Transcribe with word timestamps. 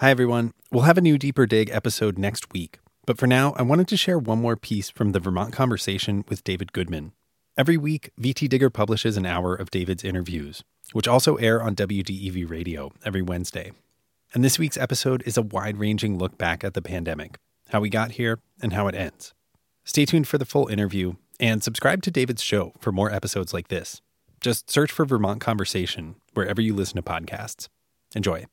Hi, 0.00 0.10
everyone. 0.10 0.52
We'll 0.70 0.84
have 0.84 0.96
a 0.96 1.00
new 1.00 1.18
Deeper 1.18 1.44
Dig 1.44 1.70
episode 1.70 2.18
next 2.18 2.52
week. 2.52 2.78
But 3.04 3.18
for 3.18 3.26
now, 3.26 3.52
I 3.56 3.62
wanted 3.62 3.88
to 3.88 3.96
share 3.96 4.16
one 4.16 4.40
more 4.40 4.54
piece 4.54 4.90
from 4.90 5.10
the 5.10 5.18
Vermont 5.18 5.52
Conversation 5.52 6.24
with 6.28 6.44
David 6.44 6.72
Goodman. 6.72 7.10
Every 7.56 7.76
week, 7.76 8.12
VTDigger 8.16 8.72
publishes 8.72 9.16
an 9.16 9.26
hour 9.26 9.56
of 9.56 9.72
David's 9.72 10.04
interviews, 10.04 10.62
which 10.92 11.08
also 11.08 11.34
air 11.34 11.60
on 11.60 11.74
WDEV 11.74 12.48
radio 12.48 12.92
every 13.04 13.22
Wednesday. 13.22 13.72
And 14.32 14.44
this 14.44 14.56
week's 14.56 14.76
episode 14.76 15.24
is 15.26 15.36
a 15.36 15.42
wide 15.42 15.78
ranging 15.78 16.16
look 16.16 16.38
back 16.38 16.62
at 16.62 16.74
the 16.74 16.82
pandemic, 16.82 17.36
how 17.70 17.80
we 17.80 17.90
got 17.90 18.12
here, 18.12 18.38
and 18.62 18.74
how 18.74 18.86
it 18.86 18.94
ends. 18.94 19.34
Stay 19.84 20.04
tuned 20.04 20.28
for 20.28 20.38
the 20.38 20.44
full 20.44 20.68
interview 20.68 21.14
and 21.40 21.64
subscribe 21.64 22.02
to 22.02 22.12
David's 22.12 22.44
show 22.44 22.72
for 22.78 22.92
more 22.92 23.12
episodes 23.12 23.52
like 23.52 23.66
this. 23.66 24.00
Just 24.40 24.70
search 24.70 24.92
for 24.92 25.04
Vermont 25.04 25.40
Conversation 25.40 26.14
wherever 26.34 26.60
you 26.60 26.72
listen 26.72 26.94
to 26.94 27.02
podcasts. 27.02 27.66
Enjoy. 28.14 28.46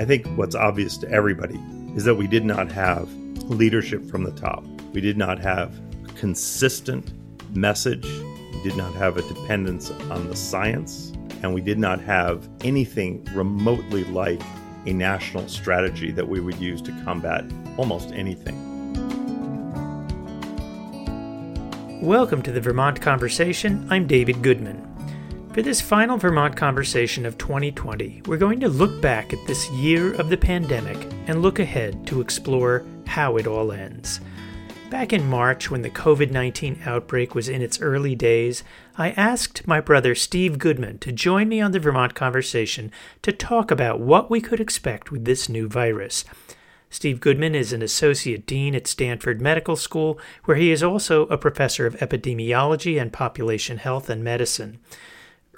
I 0.00 0.06
think 0.06 0.26
what's 0.28 0.54
obvious 0.54 0.96
to 0.96 1.10
everybody 1.10 1.60
is 1.94 2.04
that 2.04 2.14
we 2.14 2.26
did 2.26 2.42
not 2.42 2.72
have 2.72 3.12
leadership 3.50 4.02
from 4.08 4.22
the 4.22 4.30
top. 4.30 4.64
We 4.94 5.02
did 5.02 5.18
not 5.18 5.38
have 5.40 5.78
a 6.08 6.12
consistent 6.14 7.12
message. 7.54 8.06
We 8.06 8.62
did 8.62 8.78
not 8.78 8.94
have 8.94 9.18
a 9.18 9.22
dependence 9.28 9.90
on 9.90 10.26
the 10.28 10.36
science. 10.36 11.12
And 11.42 11.52
we 11.52 11.60
did 11.60 11.78
not 11.78 12.00
have 12.00 12.48
anything 12.62 13.28
remotely 13.34 14.04
like 14.04 14.40
a 14.86 14.94
national 14.94 15.48
strategy 15.48 16.12
that 16.12 16.26
we 16.26 16.40
would 16.40 16.58
use 16.58 16.80
to 16.80 16.92
combat 17.04 17.44
almost 17.76 18.10
anything. 18.12 18.56
Welcome 22.00 22.40
to 22.40 22.52
the 22.52 22.60
Vermont 22.62 23.02
Conversation. 23.02 23.86
I'm 23.90 24.06
David 24.06 24.40
Goodman. 24.40 24.89
For 25.52 25.62
this 25.62 25.80
final 25.80 26.16
Vermont 26.16 26.56
Conversation 26.56 27.26
of 27.26 27.36
2020, 27.36 28.22
we're 28.26 28.36
going 28.36 28.60
to 28.60 28.68
look 28.68 29.02
back 29.02 29.32
at 29.32 29.46
this 29.48 29.68
year 29.70 30.14
of 30.14 30.28
the 30.28 30.36
pandemic 30.36 30.96
and 31.26 31.42
look 31.42 31.58
ahead 31.58 32.06
to 32.06 32.20
explore 32.20 32.84
how 33.04 33.36
it 33.36 33.48
all 33.48 33.72
ends. 33.72 34.20
Back 34.90 35.12
in 35.12 35.26
March, 35.28 35.68
when 35.68 35.82
the 35.82 35.90
COVID 35.90 36.30
19 36.30 36.82
outbreak 36.84 37.34
was 37.34 37.48
in 37.48 37.62
its 37.62 37.80
early 37.80 38.14
days, 38.14 38.62
I 38.96 39.10
asked 39.10 39.66
my 39.66 39.80
brother 39.80 40.14
Steve 40.14 40.56
Goodman 40.56 40.98
to 40.98 41.10
join 41.10 41.48
me 41.48 41.60
on 41.60 41.72
the 41.72 41.80
Vermont 41.80 42.14
Conversation 42.14 42.92
to 43.22 43.32
talk 43.32 43.72
about 43.72 43.98
what 43.98 44.30
we 44.30 44.40
could 44.40 44.60
expect 44.60 45.10
with 45.10 45.24
this 45.24 45.48
new 45.48 45.68
virus. 45.68 46.24
Steve 46.90 47.18
Goodman 47.18 47.56
is 47.56 47.72
an 47.72 47.82
associate 47.82 48.46
dean 48.46 48.76
at 48.76 48.86
Stanford 48.86 49.40
Medical 49.40 49.74
School, 49.74 50.16
where 50.44 50.56
he 50.56 50.70
is 50.70 50.84
also 50.84 51.26
a 51.26 51.36
professor 51.36 51.86
of 51.86 51.96
epidemiology 51.96 53.02
and 53.02 53.12
population 53.12 53.78
health 53.78 54.08
and 54.08 54.22
medicine. 54.22 54.78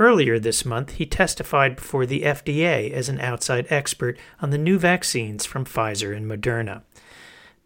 Earlier 0.03 0.41
this 0.41 0.65
month, 0.65 0.95
he 0.95 1.07
testified 1.07 1.77
before 1.77 2.07
the 2.07 2.23
FDA 2.23 2.91
as 2.91 3.09
an 3.09 3.21
outside 3.21 3.69
expert 3.71 4.19
on 4.41 4.51
the 4.51 4.59
new 4.59 4.77
vaccines 4.77 5.47
from 5.47 5.65
Pfizer 5.65 6.13
and 6.13 6.29
Moderna. 6.29 6.83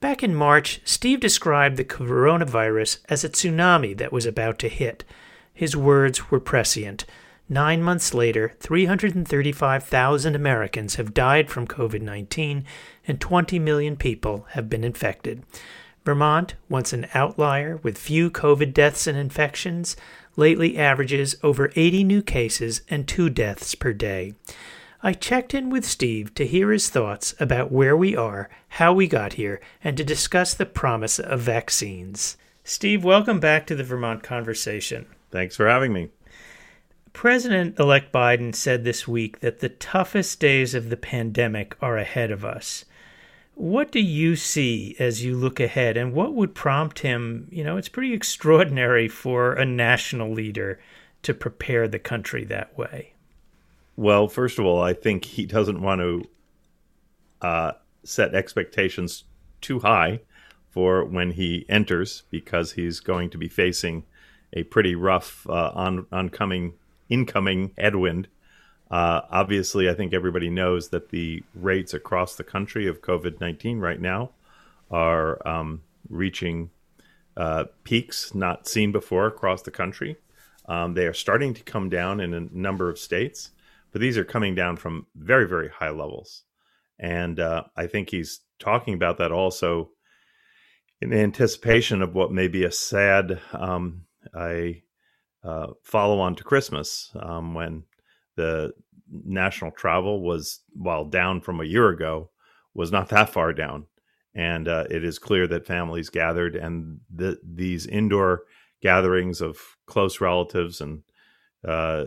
Back 0.01 0.23
in 0.23 0.35
March, 0.35 0.83
Steve 0.85 1.19
described 1.19 1.79
the 1.79 1.85
coronavirus 1.85 2.99
as 3.09 3.25
a 3.25 3.31
tsunami 3.31 3.97
that 3.97 4.13
was 4.13 4.27
about 4.27 4.59
to 4.59 4.69
hit. 4.69 5.03
His 5.55 5.75
words 5.75 6.31
were 6.31 6.39
prescient. 6.39 7.07
Nine 7.49 7.83
months 7.83 8.13
later, 8.13 8.53
335,000 8.61 10.35
Americans 10.35 10.97
have 10.97 11.15
died 11.15 11.49
from 11.49 11.67
COVID 11.67 12.03
19 12.03 12.67
and 13.09 13.19
20 13.19 13.59
million 13.59 13.97
people 13.97 14.47
have 14.51 14.69
been 14.69 14.85
infected. 14.85 15.43
Vermont, 16.05 16.55
once 16.69 16.93
an 16.93 17.09
outlier 17.15 17.79
with 17.79 17.97
few 17.99 18.31
COVID 18.31 18.75
deaths 18.75 19.07
and 19.07 19.17
infections, 19.17 19.97
lately 20.37 20.77
averages 20.77 21.35
over 21.43 21.73
80 21.75 22.05
new 22.05 22.23
cases 22.23 22.83
and 22.89 23.09
two 23.09 23.29
deaths 23.29 23.75
per 23.75 23.93
day. 23.93 24.35
I 25.03 25.13
checked 25.13 25.55
in 25.55 25.71
with 25.71 25.85
Steve 25.85 26.35
to 26.35 26.47
hear 26.47 26.71
his 26.71 26.89
thoughts 26.89 27.35
about 27.39 27.73
where 27.73 27.97
we 27.97 28.17
are, 28.17 28.49
how 28.69 28.93
we 28.93 29.07
got 29.07 29.35
here, 29.35 29.61
and 29.83 29.97
to 29.97 30.05
discuss 30.05 30.55
the 30.55 30.67
promise 30.67 31.19
of 31.19 31.41
vaccines. 31.41 32.37
Steve, 32.65 33.05
welcome 33.05 33.39
back 33.39 33.67
to 33.67 33.75
the 33.75 33.85
Vermont 33.85 34.23
Conversation. 34.23 35.07
Thanks 35.31 35.57
for 35.57 35.69
having 35.69 35.93
me. 35.93 36.09
President 37.13 37.79
elect 37.79 38.13
Biden 38.13 38.55
said 38.55 38.85
this 38.85 39.07
week 39.07 39.41
that 39.41 39.61
the 39.61 39.69
toughest 39.69 40.41
days 40.41 40.75
of 40.75 40.91
the 40.91 40.97
pandemic 40.97 41.77
are 41.81 41.97
ahead 41.97 42.31
of 42.31 42.45
us. 42.45 42.85
What 43.57 43.91
do 43.91 44.01
you 44.01 44.37
see 44.37 44.95
as 44.99 45.25
you 45.25 45.35
look 45.35 45.61
ahead, 45.61 45.97
and 45.97 46.13
what 46.13 46.35
would 46.35 46.55
prompt 46.55 46.99
him? 46.99 47.49
You 47.51 47.65
know, 47.65 47.79
it's 47.79 47.89
pretty 47.89 48.13
extraordinary 48.15 49.09
for 49.09 49.55
a 49.55 49.65
national 49.65 50.31
leader 50.31 50.79
to 51.23 51.33
prepare 51.33 51.89
the 51.89 51.99
country 51.99 52.45
that 52.45 52.77
way. 52.77 53.15
Well, 53.97 54.29
first 54.29 54.59
of 54.59 54.67
all, 54.67 54.83
I 54.83 54.93
think 54.93 55.25
he 55.25 55.47
doesn't 55.47 55.81
want 55.81 56.03
to 56.03 56.29
uh, 57.41 57.73
set 58.05 58.35
expectations 58.35 59.25
too 59.63 59.79
high 59.79 60.21
for 60.69 61.07
when 61.07 61.31
he 61.31 61.65
enters 61.71 62.25
because 62.31 62.73
he's 62.73 63.01
going 63.01 63.31
to 63.31 63.39
be 63.39 63.49
facing 63.49 64.05
a 64.53 64.65
pretty 64.65 64.95
rough 64.95 65.47
uh, 65.49 65.73
on 65.75 66.07
oncoming 66.13 66.75
incoming 67.09 67.73
headwind 67.79 68.29
uh, 68.91 69.23
obviously, 69.31 69.89
I 69.89 69.95
think 69.95 70.13
everybody 70.13 70.49
knows 70.49 70.91
that 70.91 71.11
the 71.11 71.43
rates 71.55 71.93
across 71.93 72.37
the 72.37 72.45
country 72.45 72.87
of 72.87 73.03
COVID 73.03 73.41
19 73.41 73.81
right 73.81 74.01
now 74.01 74.31
are 74.91 75.47
um, 75.47 75.83
reaching 76.09 76.71
uh, 77.37 77.65
peaks 77.85 78.35
not 78.35 78.69
seen 78.69 78.93
before 78.93 79.27
across 79.27 79.63
the 79.63 79.71
country. 79.71 80.17
Um, 80.69 80.95
they 80.95 81.07
are 81.07 81.15
starting 81.15 81.55
to 81.55 81.63
come 81.63 81.89
down 81.89 82.21
in 82.21 82.35
a 82.35 82.49
number 82.53 82.89
of 82.89 82.99
states, 82.99 83.51
but 83.93 84.01
these 84.01 84.19
are 84.19 84.25
coming 84.25 84.55
down 84.55 84.77
from 84.77 85.07
very, 85.15 85.47
very 85.47 85.69
high 85.69 85.91
levels. 85.91 86.43
And 86.99 87.39
uh, 87.39 87.65
I 87.77 87.87
think 87.87 88.11
he's 88.11 88.41
talking 88.59 88.95
about 88.95 89.19
that 89.19 89.33
also 89.33 89.91
in 91.01 91.13
anticipation 91.13 92.03
of 92.03 92.15
what 92.15 92.33
may 92.33 92.49
be 92.49 92.65
a 92.65 92.73
sad 92.73 93.41
um, 93.53 94.03
a 94.35 94.83
uh, 95.45 95.69
follow 95.83 96.19
on 96.21 96.35
to 96.37 96.45
Christmas 96.45 97.13
um, 97.21 97.55
when 97.55 97.85
the 98.37 98.73
national 99.11 99.73
travel 99.73 100.23
was, 100.23 100.61
while 100.73 101.05
down 101.05 101.41
from 101.41 101.61
a 101.61 101.65
year 101.65 101.89
ago, 101.89 102.31
was 102.75 102.93
not 102.93 103.09
that 103.11 103.31
far 103.31 103.53
down. 103.53 103.87
And 104.35 104.69
uh, 104.69 104.85
it 104.91 105.03
is 105.03 105.19
clear 105.19 105.47
that 105.47 105.67
families 105.67 106.11
gathered, 106.11 106.57
and 106.57 107.01
the, 107.15 107.39
these 107.43 107.87
indoor 107.87 108.43
gatherings 108.83 109.41
of 109.41 109.59
close 109.87 110.21
relatives 110.21 110.81
and 110.81 111.03
uh, 111.67 112.05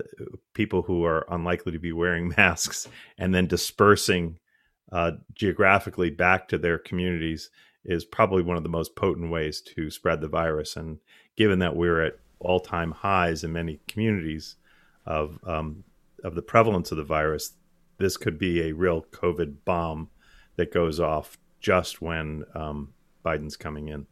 people 0.53 0.84
who 0.84 1.03
are 1.03 1.25
unlikely 1.29 1.72
to 1.72 1.79
be 1.79 1.91
wearing 1.91 2.29
masks, 2.38 2.88
and 3.18 3.34
then 3.34 3.47
dispersing 3.47 4.39
uh, 4.91 5.12
geographically 5.34 6.09
back 6.09 6.47
to 6.47 6.57
their 6.57 6.78
communities 6.78 7.50
is 7.85 8.06
probably 8.06 8.44
one 8.44 8.57
of 8.57 8.63
the 8.63 8.69
most 8.69 8.95
potent 8.95 9.31
ways 9.31 9.62
to 9.62 9.89
spread 9.89 10.22
the 10.22 10.28
virus. 10.28 10.75
And 10.75 11.00
given 11.35 11.59
that 11.59 11.75
we're 11.75 12.03
at 12.03 12.19
all 12.39 12.59
time 12.59 12.91
highs 12.91 13.44
in 13.44 13.53
many 13.53 13.79
communities 13.88 14.56
of 15.06 15.39
um, 15.45 15.84
of 16.24 16.35
the 16.35 16.41
prevalence 16.41 16.91
of 16.91 16.97
the 16.97 17.03
virus, 17.03 17.53
this 17.97 18.18
could 18.18 18.38
be 18.38 18.62
a 18.62 18.74
real 18.74 19.06
COVID 19.12 19.57
bomb 19.66 20.09
that 20.56 20.74
goes 20.74 21.00
off 21.00 21.38
just 21.59 22.02
when 22.02 22.46
um, 22.56 22.94
Biden's 23.25 23.57
coming 23.57 23.88
in. 23.88 24.07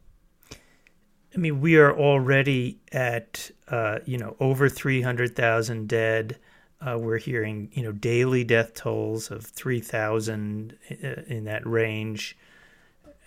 I 1.36 1.40
mean, 1.40 1.62
we 1.62 1.78
are 1.78 1.96
already 1.96 2.80
at 2.92 3.52
uh, 3.68 4.00
you 4.06 4.18
know 4.18 4.36
over 4.40 4.70
three 4.70 5.02
hundred 5.02 5.36
thousand 5.36 5.88
dead. 5.88 6.40
Uh, 6.80 6.98
we're 7.00 7.18
hearing 7.18 7.70
you 7.74 7.84
know 7.84 7.92
daily 7.92 8.44
death 8.44 8.74
tolls 8.74 9.30
of 9.30 9.46
three 9.46 9.80
thousand 9.80 10.78
uh, 10.92 11.22
in 11.28 11.46
that 11.46 11.66
range. 11.68 12.38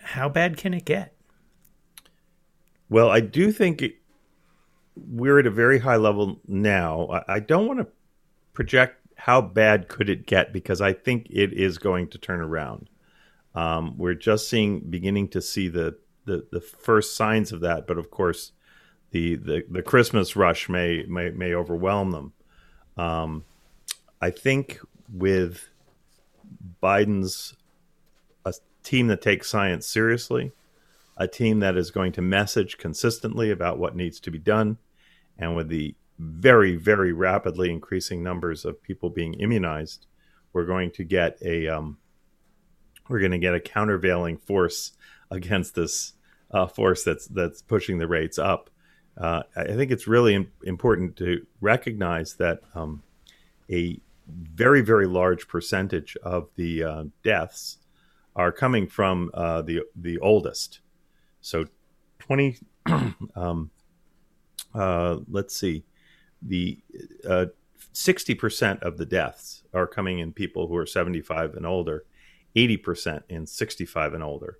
How 0.02 0.28
bad 0.28 0.56
can 0.56 0.74
it 0.74 0.84
get? 0.84 1.14
Well, 2.88 3.10
I 3.10 3.20
do 3.20 3.52
think 3.52 3.82
it, 3.82 3.96
we're 4.96 5.38
at 5.38 5.46
a 5.46 5.50
very 5.50 5.78
high 5.78 5.96
level 5.96 6.40
now. 6.48 7.06
I, 7.06 7.34
I 7.34 7.40
don't 7.40 7.66
want 7.66 7.80
to 7.80 7.86
project 8.52 9.00
how 9.20 9.40
bad 9.40 9.88
could 9.88 10.08
it 10.08 10.26
get 10.26 10.52
because 10.52 10.80
I 10.80 10.94
think 10.94 11.26
it 11.28 11.52
is 11.52 11.76
going 11.76 12.08
to 12.08 12.18
turn 12.18 12.40
around. 12.40 12.88
Um, 13.54 13.98
we're 13.98 14.14
just 14.14 14.48
seeing 14.48 14.80
beginning 14.80 15.28
to 15.28 15.42
see 15.42 15.68
the, 15.68 15.98
the 16.24 16.46
the 16.50 16.60
first 16.60 17.16
signs 17.16 17.52
of 17.52 17.60
that, 17.60 17.86
but 17.86 17.98
of 17.98 18.10
course, 18.10 18.52
the 19.10 19.36
the, 19.36 19.64
the 19.68 19.82
Christmas 19.82 20.36
rush 20.36 20.68
may 20.68 21.04
may 21.06 21.30
may 21.30 21.52
overwhelm 21.54 22.12
them. 22.12 22.32
Um, 22.96 23.44
I 24.20 24.30
think 24.30 24.80
with 25.12 25.68
Biden's 26.82 27.56
a 28.44 28.54
team 28.82 29.08
that 29.08 29.20
takes 29.20 29.50
science 29.50 29.86
seriously, 29.86 30.52
a 31.16 31.26
team 31.26 31.60
that 31.60 31.76
is 31.76 31.90
going 31.90 32.12
to 32.12 32.22
message 32.22 32.78
consistently 32.78 33.50
about 33.50 33.78
what 33.78 33.96
needs 33.96 34.20
to 34.20 34.30
be 34.30 34.38
done, 34.38 34.78
and 35.36 35.56
with 35.56 35.68
the 35.68 35.94
very, 36.20 36.76
very 36.76 37.12
rapidly 37.12 37.70
increasing 37.70 38.22
numbers 38.22 38.64
of 38.66 38.82
people 38.82 39.08
being 39.08 39.34
immunized, 39.34 40.06
we're 40.52 40.66
going 40.66 40.90
to 40.92 41.04
get 41.04 41.38
a 41.42 41.66
um, 41.68 41.96
we're 43.08 43.20
going 43.20 43.30
to 43.32 43.38
get 43.38 43.54
a 43.54 43.60
countervailing 43.60 44.36
force 44.36 44.92
against 45.30 45.74
this 45.74 46.12
uh, 46.50 46.66
force 46.66 47.04
that's 47.04 47.26
that's 47.28 47.62
pushing 47.62 47.98
the 47.98 48.06
rates 48.06 48.38
up. 48.38 48.68
Uh, 49.16 49.42
I 49.56 49.74
think 49.74 49.90
it's 49.90 50.06
really 50.06 50.34
Im- 50.34 50.52
important 50.64 51.16
to 51.16 51.46
recognize 51.60 52.34
that 52.34 52.60
um, 52.74 53.02
a 53.70 53.98
very, 54.28 54.82
very 54.82 55.06
large 55.06 55.48
percentage 55.48 56.16
of 56.22 56.48
the 56.56 56.84
uh, 56.84 57.04
deaths 57.22 57.78
are 58.36 58.52
coming 58.52 58.86
from 58.86 59.30
uh, 59.32 59.62
the 59.62 59.82
the 59.96 60.18
oldest. 60.18 60.80
So, 61.40 61.64
twenty. 62.18 62.58
um, 63.36 63.70
uh, 64.74 65.18
let's 65.28 65.56
see, 65.56 65.84
the 66.42 66.78
uh, 67.28 67.46
sixty 67.92 68.34
percent 68.34 68.82
of 68.82 68.96
the 68.96 69.06
deaths 69.06 69.62
are 69.72 69.86
coming 69.86 70.18
in 70.18 70.32
people 70.32 70.66
who 70.66 70.76
are 70.76 70.86
seventy-five 70.86 71.54
and 71.54 71.66
older, 71.66 72.04
eighty 72.56 72.76
percent 72.76 73.24
in 73.28 73.46
sixty-five 73.46 74.14
and 74.14 74.22
older, 74.22 74.58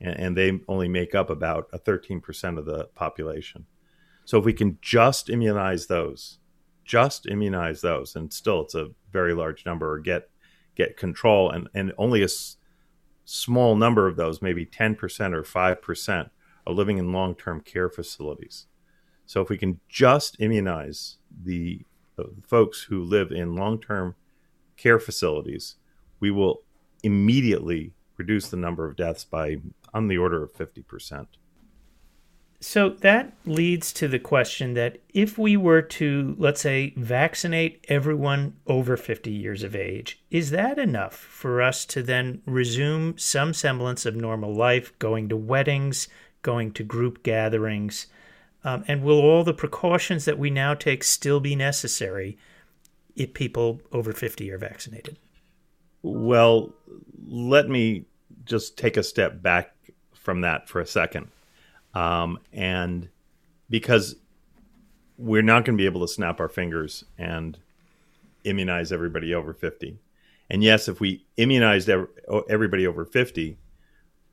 and, 0.00 0.16
and 0.18 0.36
they 0.36 0.60
only 0.68 0.88
make 0.88 1.14
up 1.14 1.30
about 1.30 1.68
a 1.72 1.78
thirteen 1.78 2.20
percent 2.20 2.58
of 2.58 2.66
the 2.66 2.84
population. 2.94 3.66
So, 4.24 4.38
if 4.38 4.44
we 4.44 4.52
can 4.52 4.78
just 4.80 5.30
immunize 5.30 5.86
those, 5.86 6.38
just 6.84 7.26
immunize 7.26 7.80
those, 7.80 8.16
and 8.16 8.32
still 8.32 8.62
it's 8.62 8.74
a 8.74 8.90
very 9.12 9.34
large 9.34 9.64
number, 9.66 9.92
or 9.92 9.98
get 9.98 10.30
get 10.74 10.96
control, 10.96 11.50
and 11.50 11.68
and 11.74 11.92
only 11.98 12.22
a 12.22 12.24
s- 12.24 12.56
small 13.24 13.76
number 13.76 14.06
of 14.06 14.16
those, 14.16 14.42
maybe 14.42 14.64
ten 14.64 14.94
percent 14.94 15.34
or 15.34 15.44
five 15.44 15.82
percent, 15.82 16.30
are 16.66 16.72
living 16.72 16.98
in 16.98 17.12
long 17.12 17.34
term 17.34 17.60
care 17.60 17.88
facilities. 17.88 18.66
So 19.26 19.40
if 19.40 19.48
we 19.48 19.58
can 19.58 19.80
just 19.88 20.36
immunize 20.40 21.16
the, 21.44 21.82
folks 22.46 22.82
who 22.82 23.02
live 23.02 23.32
in 23.32 23.56
long 23.56 23.80
term 23.80 24.14
care 24.76 24.98
facilities, 24.98 25.76
we 26.20 26.30
will 26.30 26.62
immediately 27.02 27.92
reduce 28.16 28.48
the 28.48 28.56
number 28.56 28.86
of 28.86 28.96
deaths 28.96 29.24
by 29.24 29.56
on 29.94 30.08
the 30.08 30.18
order 30.18 30.42
of 30.42 30.52
fifty 30.52 30.82
percent. 30.82 31.28
So 32.62 32.90
that 32.90 33.32
leads 33.44 33.92
to 33.94 34.06
the 34.06 34.20
question 34.20 34.74
that 34.74 34.98
if 35.12 35.36
we 35.36 35.56
were 35.56 35.82
to, 35.82 36.36
let's 36.38 36.60
say, 36.60 36.94
vaccinate 36.96 37.84
everyone 37.88 38.54
over 38.68 38.96
50 38.96 39.32
years 39.32 39.64
of 39.64 39.74
age, 39.74 40.22
is 40.30 40.50
that 40.50 40.78
enough 40.78 41.16
for 41.16 41.60
us 41.60 41.84
to 41.86 42.04
then 42.04 42.40
resume 42.46 43.18
some 43.18 43.52
semblance 43.52 44.06
of 44.06 44.14
normal 44.14 44.54
life, 44.54 44.96
going 45.00 45.28
to 45.30 45.36
weddings, 45.36 46.06
going 46.42 46.70
to 46.74 46.84
group 46.84 47.24
gatherings? 47.24 48.06
Um, 48.64 48.84
and 48.86 49.02
will 49.02 49.20
all 49.20 49.42
the 49.42 49.54
precautions 49.54 50.24
that 50.24 50.38
we 50.38 50.50
now 50.50 50.74
take 50.74 51.02
still 51.02 51.40
be 51.40 51.56
necessary 51.56 52.38
if 53.16 53.34
people 53.34 53.80
over 53.92 54.12
50 54.12 54.50
are 54.52 54.58
vaccinated? 54.58 55.18
Well, 56.02 56.72
let 57.26 57.68
me 57.68 58.04
just 58.44 58.76
take 58.76 58.96
a 58.96 59.02
step 59.02 59.42
back 59.42 59.74
from 60.14 60.42
that 60.42 60.68
for 60.68 60.80
a 60.80 60.86
second 60.86 61.28
um, 61.94 62.38
and 62.52 63.08
because 63.68 64.16
we're 65.18 65.42
not 65.42 65.64
going 65.64 65.76
to 65.76 65.80
be 65.80 65.86
able 65.86 66.00
to 66.00 66.12
snap 66.12 66.40
our 66.40 66.48
fingers 66.48 67.04
and 67.18 67.58
immunize 68.44 68.92
everybody 68.92 69.34
over 69.34 69.52
50. 69.52 69.98
And 70.50 70.62
yes, 70.62 70.88
if 70.88 71.00
we 71.00 71.24
immunized 71.36 71.88
everybody 72.48 72.86
over 72.86 73.04
50, 73.04 73.56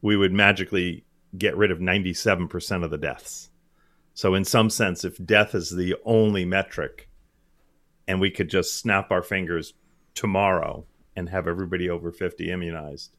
we 0.01 0.17
would 0.17 0.33
magically 0.33 1.03
get 1.37 1.55
rid 1.55 1.71
of 1.71 1.79
97% 1.79 2.83
of 2.83 2.89
the 2.89 2.97
deaths. 2.97 3.49
So, 4.19 4.35
in 4.35 4.43
some 4.43 4.69
sense, 4.69 5.05
if 5.05 5.23
death 5.25 5.55
is 5.55 5.69
the 5.69 5.95
only 6.03 6.43
metric 6.43 7.07
and 8.07 8.19
we 8.19 8.31
could 8.31 8.49
just 8.49 8.77
snap 8.77 9.11
our 9.11 9.23
fingers 9.23 9.73
tomorrow 10.13 10.85
and 11.15 11.29
have 11.29 11.47
everybody 11.47 11.89
over 11.89 12.11
50 12.11 12.51
immunized, 12.51 13.15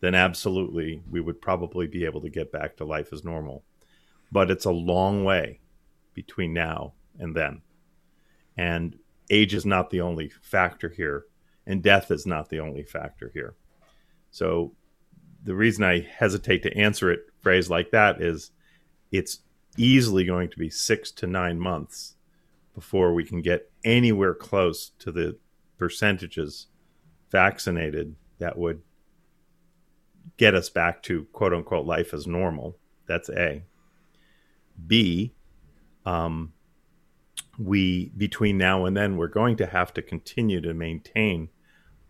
then 0.00 0.14
absolutely 0.14 1.02
we 1.08 1.20
would 1.20 1.40
probably 1.40 1.86
be 1.86 2.04
able 2.04 2.20
to 2.22 2.30
get 2.30 2.50
back 2.50 2.76
to 2.76 2.84
life 2.84 3.12
as 3.12 3.22
normal 3.22 3.62
but 4.32 4.50
it's 4.50 4.64
a 4.64 4.70
long 4.70 5.24
way 5.24 5.60
between 6.14 6.52
now 6.52 6.92
and 7.18 7.34
then. 7.34 7.62
And 8.56 8.98
age 9.28 9.54
is 9.54 9.66
not 9.66 9.90
the 9.90 10.00
only 10.00 10.28
factor 10.28 10.88
here, 10.88 11.24
and 11.66 11.82
death 11.82 12.10
is 12.10 12.26
not 12.26 12.48
the 12.48 12.60
only 12.60 12.82
factor 12.82 13.30
here. 13.32 13.54
So 14.30 14.72
the 15.42 15.54
reason 15.54 15.84
I 15.84 16.00
hesitate 16.00 16.62
to 16.64 16.76
answer 16.76 17.10
it 17.10 17.20
phrase 17.40 17.70
like 17.70 17.90
that 17.90 18.20
is 18.20 18.50
it's 19.10 19.40
easily 19.76 20.24
going 20.24 20.48
to 20.50 20.58
be 20.58 20.70
six 20.70 21.10
to 21.12 21.26
nine 21.26 21.58
months 21.58 22.16
before 22.74 23.14
we 23.14 23.24
can 23.24 23.42
get 23.42 23.70
anywhere 23.84 24.34
close 24.34 24.92
to 24.98 25.12
the 25.12 25.36
percentages 25.78 26.66
vaccinated 27.30 28.14
that 28.38 28.56
would 28.56 28.82
get 30.36 30.54
us 30.54 30.70
back 30.70 31.02
to 31.02 31.24
quote 31.32 31.52
unquote 31.52 31.86
life 31.86 32.12
as 32.14 32.26
normal. 32.26 32.76
That's 33.06 33.28
A. 33.30 33.64
B, 34.86 35.34
um, 36.06 36.52
we 37.58 38.10
between 38.16 38.56
now 38.56 38.86
and 38.86 38.96
then 38.96 39.16
we're 39.16 39.28
going 39.28 39.56
to 39.56 39.66
have 39.66 39.92
to 39.94 40.02
continue 40.02 40.60
to 40.62 40.72
maintain 40.72 41.48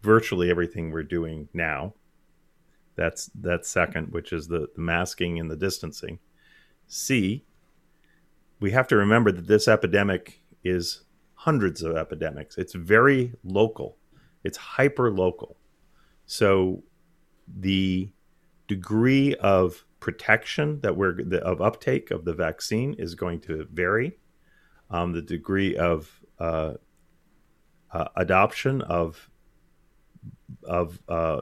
virtually 0.02 0.50
everything 0.50 0.90
we're 0.90 1.02
doing 1.02 1.48
now. 1.52 1.94
That's 2.96 3.30
that's 3.34 3.68
second, 3.68 4.12
which 4.12 4.32
is 4.32 4.46
the, 4.46 4.68
the 4.74 4.80
masking 4.80 5.38
and 5.38 5.50
the 5.50 5.56
distancing. 5.56 6.18
C, 6.86 7.44
we 8.60 8.70
have 8.72 8.86
to 8.88 8.96
remember 8.96 9.32
that 9.32 9.46
this 9.46 9.66
epidemic 9.66 10.42
is 10.62 11.02
hundreds 11.34 11.82
of 11.82 11.96
epidemics. 11.96 12.56
It's 12.58 12.74
very 12.74 13.34
local. 13.42 13.96
It's 14.44 14.58
hyper 14.58 15.10
local. 15.10 15.56
So 16.26 16.84
the 17.48 18.12
degree 18.68 19.34
of 19.36 19.84
protection 19.98 20.80
that 20.82 20.96
we're 20.96 21.14
the, 21.14 21.42
of 21.42 21.60
uptake 21.60 22.10
of 22.10 22.24
the 22.24 22.34
vaccine 22.34 22.94
is 22.94 23.14
going 23.14 23.40
to 23.40 23.66
vary. 23.72 24.18
Um, 24.90 25.12
the 25.12 25.22
degree 25.22 25.76
of 25.76 26.20
uh, 26.38 26.74
uh, 27.92 28.08
adoption 28.16 28.82
of 28.82 29.30
of 30.64 31.00
uh, 31.08 31.40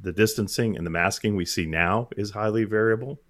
the 0.00 0.12
distancing 0.12 0.76
and 0.76 0.86
the 0.86 0.90
masking 0.90 1.36
we 1.36 1.44
see 1.44 1.66
now 1.66 2.08
is 2.16 2.30
highly 2.30 2.64
variable, 2.64 3.20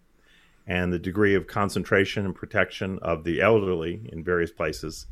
and 0.66 0.92
the 0.92 0.98
degree 0.98 1.34
of 1.34 1.46
concentration 1.46 2.24
and 2.24 2.34
protection 2.34 2.98
of 3.02 3.24
the 3.24 3.40
elderly 3.40 4.08
in 4.12 4.22
various 4.22 4.52
places 4.52 5.06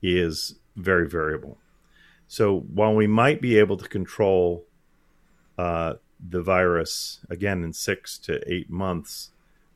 is 0.00 0.58
very 0.76 1.08
variable. 1.08 1.58
So 2.28 2.60
while 2.60 2.94
we 2.94 3.06
might 3.06 3.40
be 3.40 3.58
able 3.58 3.76
to 3.76 3.88
control 3.88 4.64
uh, 5.58 5.94
the 6.18 6.42
virus 6.42 7.20
again 7.28 7.62
in 7.62 7.72
six 7.72 8.18
to 8.20 8.40
eight 8.52 8.70
months 8.70 9.30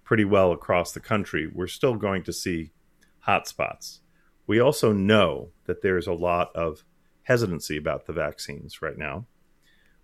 pretty 0.04 0.24
well 0.24 0.52
across 0.52 0.92
the 0.92 1.00
country, 1.00 1.50
we're 1.52 1.66
still 1.66 1.96
going 1.96 2.22
to 2.22 2.32
see 2.32 2.70
hotspots. 3.26 3.98
We 4.46 4.60
also 4.60 4.92
know 4.92 5.50
that 5.66 5.82
there's 5.82 6.06
a 6.06 6.12
lot 6.12 6.54
of 6.54 6.84
hesitancy 7.24 7.76
about 7.76 8.06
the 8.06 8.12
vaccines 8.12 8.80
right 8.80 8.96
now. 8.96 9.26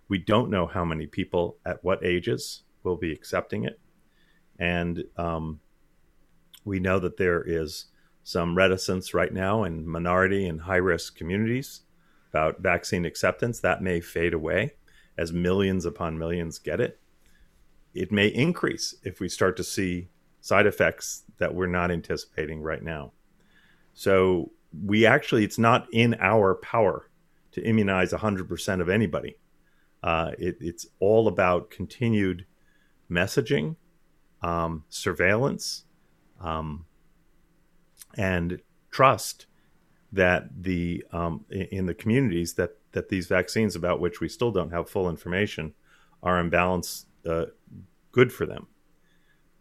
We 0.09 0.17
don't 0.17 0.49
know 0.49 0.67
how 0.67 0.83
many 0.83 1.07
people 1.07 1.57
at 1.65 1.83
what 1.83 2.05
ages 2.05 2.63
will 2.83 2.97
be 2.97 3.13
accepting 3.13 3.63
it. 3.63 3.79
And 4.59 5.03
um, 5.17 5.59
we 6.63 6.79
know 6.79 6.99
that 6.99 7.17
there 7.17 7.43
is 7.45 7.85
some 8.23 8.55
reticence 8.55 9.13
right 9.13 9.33
now 9.33 9.63
in 9.63 9.87
minority 9.87 10.47
and 10.47 10.61
high 10.61 10.77
risk 10.77 11.17
communities 11.17 11.81
about 12.29 12.61
vaccine 12.61 13.05
acceptance. 13.05 13.59
That 13.59 13.81
may 13.81 13.99
fade 13.99 14.33
away 14.33 14.73
as 15.17 15.31
millions 15.31 15.85
upon 15.85 16.17
millions 16.17 16.59
get 16.59 16.79
it, 16.79 16.99
it 17.93 18.11
may 18.11 18.27
increase 18.27 18.95
if 19.03 19.19
we 19.19 19.29
start 19.29 19.55
to 19.57 19.63
see 19.63 20.09
side 20.41 20.65
effects 20.65 21.23
that 21.37 21.53
we're 21.53 21.67
not 21.67 21.91
anticipating 21.91 22.61
right 22.61 22.83
now. 22.83 23.11
So 23.93 24.51
we 24.85 25.05
actually, 25.05 25.43
it's 25.43 25.59
not 25.59 25.87
in 25.93 26.15
our 26.19 26.55
power 26.55 27.09
to 27.51 27.61
immunize 27.61 28.11
100% 28.11 28.81
of 28.81 28.89
anybody. 28.89 29.37
Uh, 30.01 30.31
it, 30.37 30.57
it's 30.59 30.87
all 30.99 31.27
about 31.27 31.69
continued 31.69 32.45
messaging, 33.09 33.75
um, 34.43 34.83
surveillance, 34.89 35.85
um, 36.39 36.85
and 38.15 38.61
trust 38.91 39.47
that 40.11 40.63
the 40.63 41.03
um, 41.11 41.45
in 41.49 41.87
the 41.87 41.93
communities 41.95 42.53
that 42.53 42.77
that 42.91 43.09
these 43.09 43.25
vaccines 43.27 43.75
about 43.75 43.99
which 43.99 44.19
we 44.19 44.29
still 44.29 44.51
don't 44.51 44.71
have 44.71 44.87
full 44.87 45.09
information 45.09 45.73
are 46.21 46.39
in 46.39 46.49
balance 46.49 47.07
uh, 47.27 47.45
good 48.11 48.31
for 48.31 48.45
them. 48.45 48.67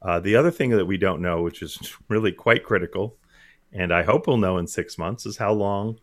Uh, 0.02 0.20
the 0.20 0.36
other 0.36 0.50
thing 0.50 0.70
that 0.70 0.84
we 0.84 0.96
don't 0.96 1.22
know, 1.22 1.42
which 1.42 1.62
is 1.62 1.94
really 2.08 2.32
quite 2.32 2.64
critical, 2.64 3.16
and 3.72 3.92
I 3.92 4.02
hope 4.02 4.26
we'll 4.26 4.36
know 4.36 4.58
in 4.58 4.66
six 4.66 4.98
months, 4.98 5.24
is 5.24 5.38
how 5.38 5.52
long 5.52 5.98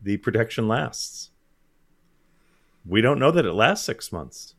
the 0.00 0.16
protection 0.16 0.68
lasts. 0.68 1.30
We 2.84 3.00
don't 3.00 3.18
know 3.18 3.32
that 3.32 3.44
it 3.44 3.52
lasts 3.52 3.84
six 3.84 4.12
months. 4.12 4.54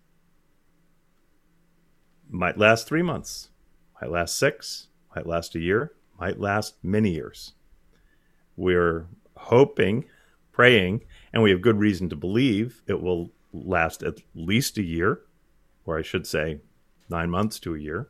Might 2.29 2.57
last 2.57 2.87
three 2.87 3.01
months, 3.01 3.49
might 4.01 4.11
last 4.11 4.37
six, 4.37 4.87
might 5.15 5.25
last 5.25 5.55
a 5.55 5.59
year, 5.59 5.93
might 6.19 6.39
last 6.39 6.75
many 6.83 7.11
years. 7.11 7.53
We're 8.55 9.07
hoping, 9.35 10.05
praying, 10.51 11.05
and 11.31 11.41
we 11.41 11.51
have 11.51 11.61
good 11.61 11.77
reason 11.77 12.09
to 12.09 12.15
believe 12.15 12.81
it 12.87 13.01
will 13.01 13.31
last 13.53 14.03
at 14.03 14.15
least 14.35 14.77
a 14.77 14.83
year, 14.83 15.21
or 15.85 15.97
I 15.97 16.01
should 16.01 16.27
say, 16.27 16.59
nine 17.09 17.29
months 17.29 17.59
to 17.59 17.75
a 17.75 17.79
year. 17.79 18.09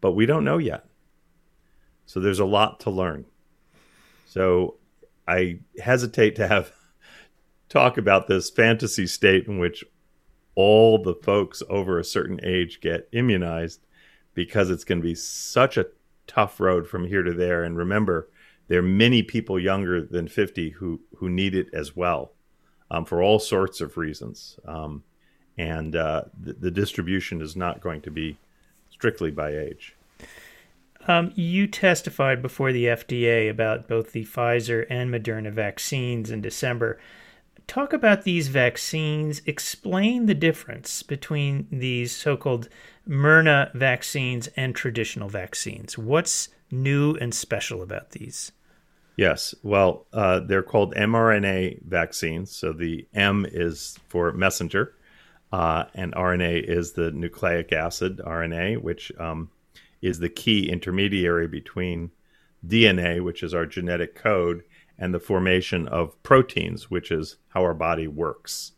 But 0.00 0.12
we 0.12 0.26
don't 0.26 0.44
know 0.44 0.58
yet. 0.58 0.84
So 2.06 2.20
there's 2.20 2.38
a 2.38 2.44
lot 2.44 2.80
to 2.80 2.90
learn. 2.90 3.26
So 4.26 4.76
I 5.26 5.60
hesitate 5.78 6.36
to 6.36 6.48
have 6.48 6.72
talk 7.68 7.98
about 7.98 8.28
this 8.28 8.48
fantasy 8.48 9.06
state 9.06 9.46
in 9.46 9.58
which 9.58 9.84
all 10.58 10.98
the 10.98 11.14
folks 11.14 11.62
over 11.70 12.00
a 12.00 12.04
certain 12.04 12.40
age 12.42 12.80
get 12.80 13.08
immunized 13.12 13.86
because 14.34 14.70
it's 14.70 14.82
going 14.82 14.98
to 14.98 15.06
be 15.06 15.14
such 15.14 15.76
a 15.76 15.86
tough 16.26 16.58
road 16.58 16.88
from 16.88 17.06
here 17.06 17.22
to 17.22 17.32
there. 17.32 17.62
And 17.62 17.76
remember, 17.76 18.28
there 18.66 18.80
are 18.80 18.82
many 18.82 19.22
people 19.22 19.60
younger 19.60 20.04
than 20.04 20.26
50 20.26 20.70
who, 20.70 21.00
who 21.18 21.30
need 21.30 21.54
it 21.54 21.68
as 21.72 21.94
well 21.94 22.32
um, 22.90 23.04
for 23.04 23.22
all 23.22 23.38
sorts 23.38 23.80
of 23.80 23.96
reasons. 23.96 24.58
Um, 24.66 25.04
and 25.56 25.94
uh, 25.94 26.22
the, 26.36 26.54
the, 26.54 26.70
distribution 26.72 27.40
is 27.40 27.54
not 27.54 27.80
going 27.80 28.00
to 28.00 28.10
be 28.10 28.36
strictly 28.90 29.30
by 29.30 29.56
age. 29.56 29.94
Um, 31.06 31.30
you 31.36 31.68
testified 31.68 32.42
before 32.42 32.72
the 32.72 32.86
FDA 32.86 33.48
about 33.48 33.86
both 33.86 34.10
the 34.10 34.24
Pfizer 34.24 34.86
and 34.90 35.14
Moderna 35.14 35.52
vaccines 35.52 36.32
in 36.32 36.40
December. 36.40 36.98
Talk 37.68 37.92
about 37.92 38.24
these 38.24 38.48
vaccines. 38.48 39.42
Explain 39.44 40.24
the 40.24 40.34
difference 40.34 41.02
between 41.02 41.68
these 41.70 42.10
so 42.10 42.34
called 42.34 42.70
Myrna 43.06 43.70
vaccines 43.74 44.48
and 44.56 44.74
traditional 44.74 45.28
vaccines. 45.28 45.98
What's 45.98 46.48
new 46.70 47.14
and 47.16 47.34
special 47.34 47.82
about 47.82 48.12
these? 48.12 48.52
Yes. 49.16 49.54
Well, 49.62 50.06
uh, 50.14 50.40
they're 50.40 50.62
called 50.62 50.94
mRNA 50.94 51.82
vaccines. 51.82 52.56
So 52.56 52.72
the 52.72 53.06
M 53.12 53.44
is 53.46 53.98
for 54.08 54.32
messenger, 54.32 54.94
uh, 55.52 55.84
and 55.94 56.14
RNA 56.14 56.64
is 56.64 56.92
the 56.92 57.10
nucleic 57.10 57.70
acid 57.70 58.22
RNA, 58.24 58.80
which 58.80 59.12
um, 59.18 59.50
is 60.00 60.20
the 60.20 60.30
key 60.30 60.70
intermediary 60.70 61.48
between 61.48 62.12
DNA, 62.66 63.22
which 63.22 63.42
is 63.42 63.52
our 63.52 63.66
genetic 63.66 64.14
code, 64.14 64.64
and 64.98 65.14
the 65.14 65.20
formation 65.20 65.86
of 65.88 66.20
proteins, 66.22 66.90
which 66.90 67.10
is 67.10 67.36
how 67.48 67.62
our 67.62 67.74
body 67.74 68.08
works. 68.08 68.72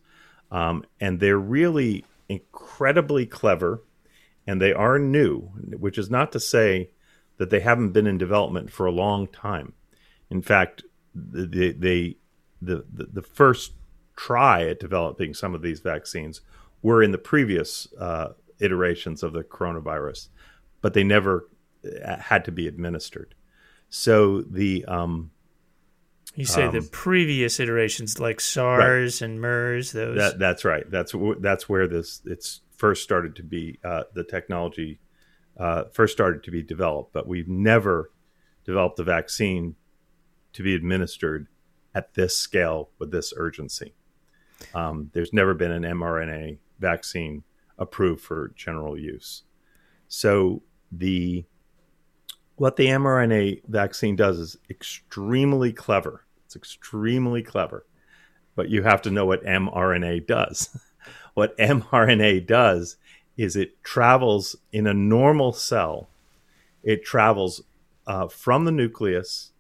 Um, 0.50 0.85
and 1.00 1.21
they're 1.21 1.39
really 1.39 2.05
incredibly 2.29 3.27
clever, 3.27 3.83
and 4.47 4.61
they 4.61 4.73
are 4.73 4.99
new, 4.99 5.50
which 5.79 5.97
is 5.97 6.11
not 6.11 6.33
to 6.33 6.41
say 6.41 6.91
that 7.39 7.50
they 7.50 7.61
haven't 7.61 7.93
been 7.93 8.07
in 8.07 8.19
development 8.19 8.71
for 8.71 8.87
a 8.87 8.93
long 8.93 9.27
time 9.27 9.73
in 10.31 10.43
fact, 10.43 10.85
the, 11.15 11.75
the, 11.77 12.17
the, 12.62 12.85
the, 12.93 13.23
first 13.23 13.73
try 14.17 14.69
at 14.69 14.79
developing 14.79 15.35
some 15.35 15.55
of 15.55 15.62
these 15.62 15.81
vaccines 15.81 16.41
were 16.83 17.03
in 17.03 17.11
the 17.11 17.19
previous 17.19 17.89
uh, 17.99 18.29
iterations 18.61 19.23
of 19.23 19.33
the 19.33 19.43
coronavirus, 19.43 20.29
but 20.81 20.95
they 20.95 21.03
never 21.03 21.49
uh, 22.05 22.17
had 22.17 22.45
to 22.45 22.53
be 22.53 22.69
administered. 22.69 23.35
So 23.89 24.43
the 24.43 24.85
um, 24.85 25.33
you 26.35 26.45
say 26.45 26.65
um, 26.65 26.73
the 26.73 26.83
previous 26.93 27.59
iterations 27.61 28.21
like 28.21 28.41
SARS 28.41 29.21
right. 29.21 29.27
and 29.27 29.41
MERS. 29.41 29.93
Those 29.93 30.17
that, 30.17 30.39
that's 30.39 30.65
right. 30.65 30.89
That's 30.91 31.15
that's 31.41 31.69
where 31.69 31.87
this 31.87 32.23
it's 32.25 32.61
first 32.77 33.03
started 33.03 33.37
to 33.37 33.43
be 33.43 33.79
uh, 33.85 34.05
the 34.15 34.25
technology 34.25 35.01
uh, 35.59 35.85
first 35.93 36.13
started 36.13 36.43
to 36.45 36.51
be 36.51 36.63
developed. 36.63 37.13
But 37.13 37.27
we've 37.27 37.49
never 37.49 38.11
developed 38.65 38.99
a 38.99 39.05
vaccine 39.05 39.77
to 40.53 40.63
be 40.63 40.75
administered 40.75 41.47
at 41.95 42.15
this 42.15 42.37
scale 42.37 42.91
with 42.99 43.11
this 43.11 43.33
urgency. 43.37 43.95
Um, 44.75 45.11
there's 45.13 45.33
never 45.33 45.55
been 45.55 45.73
an 45.73 45.83
mRNA 45.83 46.59
vaccine 46.79 47.45
approved 47.79 48.23
for 48.23 48.53
general 48.55 48.99
use. 48.99 49.45
So 50.09 50.63
the 50.93 51.45
what 52.61 52.76
the 52.76 52.88
mRNA 52.88 53.62
vaccine 53.69 54.17
does 54.17 54.38
is 54.38 54.59
extremely 54.69 55.73
clever. 55.73 56.26
It's 56.45 56.57
extremely 56.57 57.43
clever, 57.43 57.87
but 58.55 58.69
you 58.69 58.83
have 58.83 59.00
to 59.00 59.11
know 59.11 59.25
what 59.25 59.43
mRNA 59.47 60.26
does. 60.26 60.69
what 61.35 61.57
mRNA 61.57 62.47
does 62.47 62.99
is 63.38 63.57
it 63.57 63.83
travels 63.83 64.57
in 64.73 64.87
a 64.87 64.93
normal 64.93 65.55
cell. 65.55 66.11
It 66.83 67.02
travels 67.02 67.62
uh, 68.07 68.29
from 68.29 68.67
the 68.67 68.73
nucleus 68.73 69.52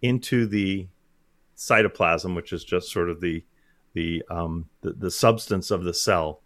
into 0.00 0.46
the 0.46 0.86
cytoplasm, 1.56 2.36
which 2.36 2.52
is 2.52 2.62
just 2.62 2.92
sort 2.92 3.10
of 3.10 3.20
the 3.20 3.42
the, 3.94 4.22
um, 4.30 4.68
the 4.80 4.92
the 4.92 5.10
substance 5.10 5.72
of 5.72 5.82
the 5.82 5.94
cell, 5.94 6.40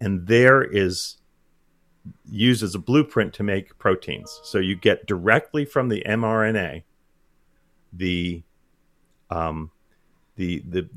and 0.00 0.28
there 0.28 0.62
is 0.62 1.16
used 2.24 2.62
as 2.62 2.74
a 2.74 2.78
blueprint 2.78 3.32
to 3.34 3.42
make 3.42 3.78
proteins. 3.78 4.40
So 4.44 4.58
you 4.58 4.74
get 4.74 5.06
directly 5.06 5.64
from 5.64 5.88
the 5.88 6.02
mRNA 6.06 6.82
the 7.92 8.42
um, 9.30 9.70
the, 10.36 10.62
the 10.68 10.88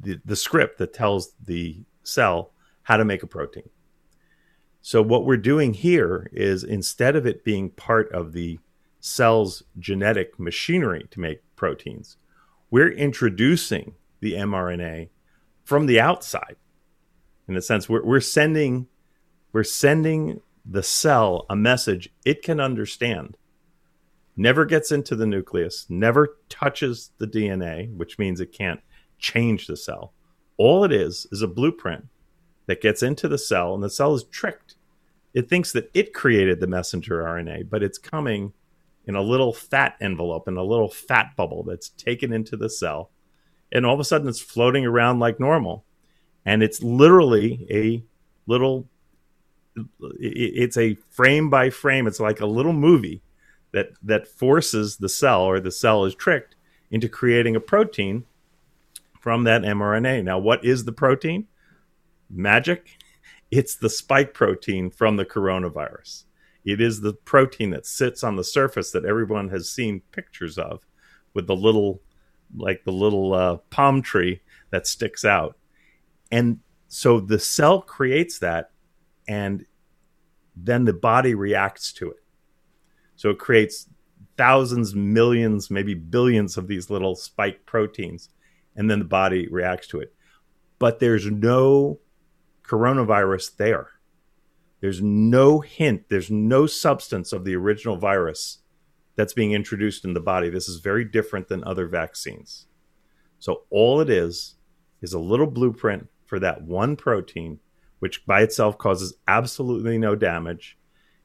the 0.00 0.20
the 0.24 0.36
script 0.36 0.78
that 0.78 0.94
tells 0.94 1.32
the 1.44 1.82
cell 2.02 2.52
how 2.82 2.96
to 2.96 3.04
make 3.04 3.22
a 3.22 3.26
protein. 3.26 3.68
So 4.82 5.02
what 5.02 5.26
we're 5.26 5.36
doing 5.36 5.74
here 5.74 6.30
is 6.32 6.64
instead 6.64 7.14
of 7.14 7.26
it 7.26 7.44
being 7.44 7.70
part 7.70 8.10
of 8.12 8.32
the 8.32 8.58
cell's 9.00 9.62
genetic 9.78 10.38
machinery 10.38 11.06
to 11.10 11.20
make 11.20 11.40
proteins. 11.56 12.16
We're 12.70 12.92
introducing 12.92 13.94
the 14.20 14.34
mRNA 14.34 15.08
from 15.64 15.86
the 15.86 16.00
outside. 16.00 16.56
In 17.48 17.56
a 17.56 17.62
sense, 17.62 17.88
we're, 17.88 18.04
we're 18.04 18.20
sending 18.20 18.86
we're 19.52 19.64
sending 19.64 20.40
the 20.64 20.82
cell 20.82 21.46
a 21.48 21.56
message 21.56 22.10
it 22.24 22.42
can 22.42 22.60
understand. 22.60 23.36
Never 24.36 24.64
gets 24.64 24.92
into 24.92 25.16
the 25.16 25.26
nucleus, 25.26 25.86
never 25.88 26.38
touches 26.48 27.10
the 27.18 27.26
DNA, 27.26 27.94
which 27.94 28.18
means 28.18 28.40
it 28.40 28.52
can't 28.52 28.80
change 29.18 29.66
the 29.66 29.76
cell. 29.76 30.12
All 30.56 30.84
it 30.84 30.92
is 30.92 31.26
is 31.32 31.42
a 31.42 31.48
blueprint 31.48 32.06
that 32.66 32.80
gets 32.80 33.02
into 33.02 33.28
the 33.28 33.38
cell, 33.38 33.74
and 33.74 33.82
the 33.82 33.90
cell 33.90 34.14
is 34.14 34.24
tricked. 34.24 34.76
It 35.34 35.48
thinks 35.48 35.72
that 35.72 35.90
it 35.94 36.14
created 36.14 36.60
the 36.60 36.66
messenger 36.66 37.22
RNA, 37.22 37.68
but 37.68 37.82
it's 37.82 37.98
coming 37.98 38.52
in 39.06 39.16
a 39.16 39.22
little 39.22 39.52
fat 39.52 39.96
envelope 40.00 40.46
in 40.46 40.56
a 40.56 40.62
little 40.62 40.88
fat 40.88 41.34
bubble 41.36 41.64
that's 41.64 41.88
taken 41.90 42.32
into 42.32 42.56
the 42.56 42.70
cell 42.70 43.10
and 43.72 43.86
all 43.86 43.94
of 43.94 44.00
a 44.00 44.04
sudden 44.04 44.28
it's 44.28 44.40
floating 44.40 44.84
around 44.84 45.18
like 45.18 45.40
normal 45.40 45.84
and 46.44 46.62
it's 46.62 46.82
literally 46.82 47.66
a 47.70 48.04
little 48.46 48.88
it's 50.18 50.76
a 50.76 50.96
frame 51.10 51.48
by 51.48 51.70
frame 51.70 52.06
it's 52.06 52.18
like 52.18 52.40
a 52.40 52.46
little 52.46 52.72
movie 52.72 53.22
that 53.72 53.90
that 54.02 54.26
forces 54.26 54.96
the 54.96 55.08
cell 55.08 55.42
or 55.42 55.60
the 55.60 55.70
cell 55.70 56.04
is 56.04 56.14
tricked 56.14 56.56
into 56.90 57.08
creating 57.08 57.54
a 57.54 57.60
protein 57.60 58.24
from 59.20 59.44
that 59.44 59.62
mRNA. 59.62 60.24
Now, 60.24 60.38
what 60.38 60.64
is 60.64 60.84
the 60.84 60.92
protein? 60.92 61.46
Magic. 62.28 62.96
It's 63.50 63.76
the 63.76 63.90
spike 63.90 64.34
protein 64.34 64.90
from 64.90 65.16
the 65.16 65.24
coronavirus. 65.24 66.24
It 66.64 66.80
is 66.80 67.00
the 67.00 67.12
protein 67.12 67.70
that 67.70 67.86
sits 67.86 68.24
on 68.24 68.36
the 68.36 68.44
surface 68.44 68.90
that 68.92 69.04
everyone 69.04 69.48
has 69.50 69.70
seen 69.70 70.02
pictures 70.12 70.58
of 70.58 70.86
with 71.34 71.46
the 71.46 71.56
little, 71.56 72.00
like 72.56 72.84
the 72.84 72.92
little 72.92 73.34
uh, 73.34 73.56
palm 73.70 74.02
tree 74.02 74.40
that 74.70 74.86
sticks 74.86 75.24
out. 75.24 75.56
And 76.30 76.60
so 76.88 77.20
the 77.20 77.38
cell 77.38 77.82
creates 77.82 78.38
that, 78.38 78.70
and 79.28 79.64
then 80.56 80.84
the 80.84 80.92
body 80.92 81.34
reacts 81.34 81.92
to 81.94 82.10
it. 82.10 82.22
So 83.16 83.30
it 83.30 83.38
creates 83.38 83.88
thousands, 84.36 84.94
millions, 84.94 85.70
maybe 85.70 85.94
billions 85.94 86.56
of 86.56 86.66
these 86.66 86.90
little 86.90 87.14
spike 87.14 87.66
proteins, 87.66 88.30
and 88.76 88.90
then 88.90 88.98
the 88.98 89.04
body 89.04 89.48
reacts 89.48 89.86
to 89.88 90.00
it. 90.00 90.14
But 90.78 90.98
there's 90.98 91.26
no 91.26 91.98
coronavirus 92.62 93.56
there. 93.56 93.88
There's 94.80 95.02
no 95.02 95.60
hint, 95.60 96.08
there's 96.08 96.30
no 96.30 96.66
substance 96.66 97.32
of 97.32 97.44
the 97.44 97.54
original 97.54 97.96
virus 97.96 98.58
that's 99.14 99.34
being 99.34 99.52
introduced 99.52 100.06
in 100.06 100.14
the 100.14 100.20
body. 100.20 100.48
This 100.48 100.68
is 100.68 100.80
very 100.80 101.04
different 101.04 101.48
than 101.48 101.62
other 101.64 101.86
vaccines. 101.86 102.66
So, 103.38 103.64
all 103.68 104.00
it 104.00 104.08
is 104.08 104.54
is 105.02 105.12
a 105.12 105.18
little 105.18 105.46
blueprint 105.46 106.08
for 106.24 106.38
that 106.38 106.62
one 106.62 106.96
protein, 106.96 107.58
which 108.00 108.26
by 108.26 108.42
itself 108.42 108.76
causes 108.76 109.14
absolutely 109.28 109.96
no 109.96 110.14
damage. 110.14 110.76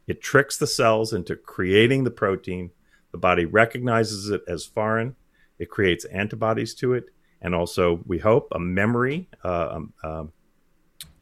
It 0.07 0.21
tricks 0.21 0.57
the 0.57 0.67
cells 0.67 1.11
into 1.11 1.35
creating 1.35 2.03
the 2.03 2.11
protein. 2.11 2.71
The 3.11 3.17
body 3.17 3.45
recognizes 3.45 4.29
it 4.29 4.43
as 4.47 4.65
foreign. 4.65 5.15
It 5.57 5.69
creates 5.69 6.05
antibodies 6.05 6.75
to 6.75 6.93
it, 6.93 7.05
and 7.41 7.55
also, 7.55 8.01
we 8.05 8.19
hope, 8.19 8.47
a 8.51 8.59
memory, 8.59 9.27
uh, 9.43 9.69
um, 9.71 9.93
uh, 10.03 10.25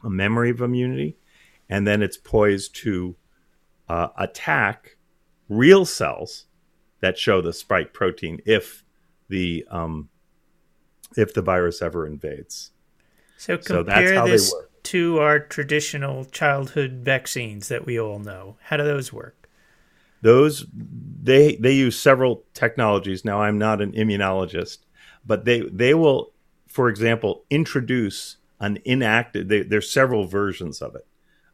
a 0.04 0.10
memory 0.10 0.50
of 0.50 0.60
immunity 0.60 1.16
and 1.68 1.86
then 1.86 2.02
it's 2.02 2.16
poised 2.16 2.74
to 2.76 3.16
uh, 3.88 4.08
attack 4.18 4.96
real 5.48 5.84
cells 5.84 6.46
that 7.00 7.18
show 7.18 7.40
the 7.40 7.52
spike 7.52 7.92
protein 7.92 8.40
if 8.46 8.84
the 9.28 9.66
um, 9.70 10.08
if 11.16 11.34
the 11.34 11.42
virus 11.42 11.82
ever 11.82 12.06
invades. 12.06 12.70
So 13.36 13.58
compare 13.58 14.14
so 14.14 14.26
this 14.26 14.54
to 14.94 15.18
our 15.18 15.40
traditional 15.40 16.24
childhood 16.24 17.00
vaccines 17.02 17.66
that 17.66 17.84
we 17.84 17.98
all 17.98 18.20
know. 18.20 18.56
How 18.62 18.76
do 18.76 18.84
those 18.84 19.12
work? 19.12 19.48
Those 20.22 20.66
they 20.72 21.56
they 21.56 21.72
use 21.72 21.98
several 21.98 22.44
technologies. 22.54 23.24
Now 23.24 23.42
I'm 23.42 23.58
not 23.58 23.82
an 23.82 23.90
immunologist, 23.92 24.78
but 25.26 25.44
they 25.44 25.60
they 25.60 25.94
will 25.94 26.32
for 26.74 26.88
example, 26.88 27.44
introduce 27.50 28.36
an 28.58 28.78
inactive. 28.84 29.46
They, 29.46 29.62
there's 29.62 29.88
several 29.88 30.26
versions 30.26 30.82
of 30.82 30.96
it, 30.96 31.06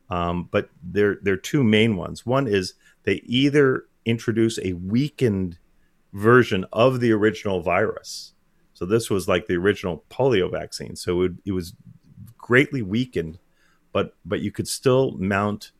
um, 0.09 0.49
but 0.51 0.71
there 0.83 1.19
there 1.23 1.35
are 1.35 1.37
two 1.37 1.63
main 1.63 1.97
ones. 1.97 2.25
One 2.25 2.47
is 2.47 2.73
they 3.05 3.17
either 3.27 3.85
introduce 4.07 4.59
a 4.59 4.73
weakened 4.73 5.59
version 6.15 6.65
of 6.73 7.01
the 7.01 7.13
original 7.13 7.61
virus. 7.61 8.33
So 8.73 8.87
this 8.87 9.11
was 9.11 9.29
like 9.29 9.47
the 9.47 9.57
original 9.57 10.05
polio 10.11 10.51
vaccine. 10.51 10.97
So 10.97 11.21
it, 11.21 11.33
it 11.45 11.53
was 11.53 11.75
greatly 12.41 12.83
weakened, 12.83 13.39
but 13.93 14.15
but 14.25 14.41
you 14.41 14.51
could 14.51 14.69
still 14.69 15.13
mount 15.13 15.73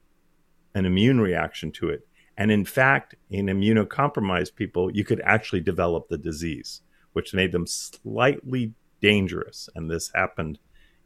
an 0.75 0.87
immune 0.87 1.21
reaction 1.21 1.73
to 1.73 1.89
it. 1.89 2.07
And 2.37 2.51
in 2.51 2.65
fact, 2.65 3.15
in 3.29 3.47
immunocompromised 3.47 4.55
people, 4.55 4.91
you 4.91 5.05
could 5.05 5.21
actually 5.25 5.61
develop 5.61 6.09
the 6.09 6.19
disease, 6.19 6.81
which 7.13 7.35
made 7.35 7.53
them 7.53 7.67
slightly 7.67 8.73
dangerous. 9.01 9.69
And 9.75 9.91
this 9.91 10.11
happened 10.15 10.59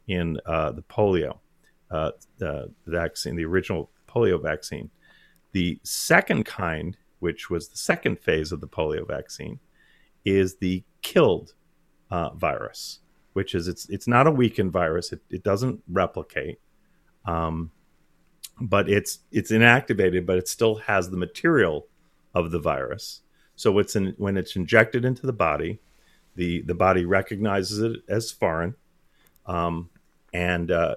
in 0.07 0.39
uh, 0.45 0.71
the 0.71 0.83
polio 0.83 1.39
uh, 1.91 2.11
the 2.37 2.71
vaccine, 2.85 3.35
the 3.35 3.45
original 3.45 3.89
polio 4.07 4.41
vaccine. 4.41 4.89
The 5.51 5.79
second 5.83 6.45
kind, 6.45 6.97
which 7.19 7.49
was 7.49 7.69
the 7.69 7.77
second 7.77 8.19
phase 8.19 8.51
of 8.51 8.61
the 8.61 8.67
polio 8.67 9.07
vaccine, 9.07 9.59
is 10.25 10.57
the 10.57 10.83
killed 11.01 11.53
uh, 12.09 12.31
virus, 12.31 12.99
which 13.35 13.53
is 13.53 13.67
it's 13.67 13.89
it's 13.89 14.07
not 14.07 14.27
a 14.27 14.31
weakened 14.31 14.71
virus. 14.71 15.11
It, 15.11 15.19
it 15.29 15.43
doesn't 15.43 15.83
replicate, 15.91 16.61
um, 17.25 17.69
but 18.61 18.89
it's 18.89 19.19
it's 19.29 19.51
inactivated, 19.51 20.25
but 20.25 20.37
it 20.37 20.47
still 20.47 20.75
has 20.75 21.09
the 21.09 21.17
material 21.17 21.87
of 22.33 22.51
the 22.51 22.59
virus. 22.59 23.21
So 23.57 23.77
it's 23.79 23.97
in, 23.97 24.15
when 24.17 24.37
it's 24.37 24.55
injected 24.55 25.03
into 25.03 25.25
the 25.25 25.33
body, 25.33 25.79
the 26.35 26.61
the 26.61 26.73
body 26.75 27.03
recognizes 27.03 27.79
it 27.79 27.97
as 28.07 28.31
foreign, 28.31 28.75
um, 29.45 29.89
and 30.33 30.71
uh, 30.71 30.95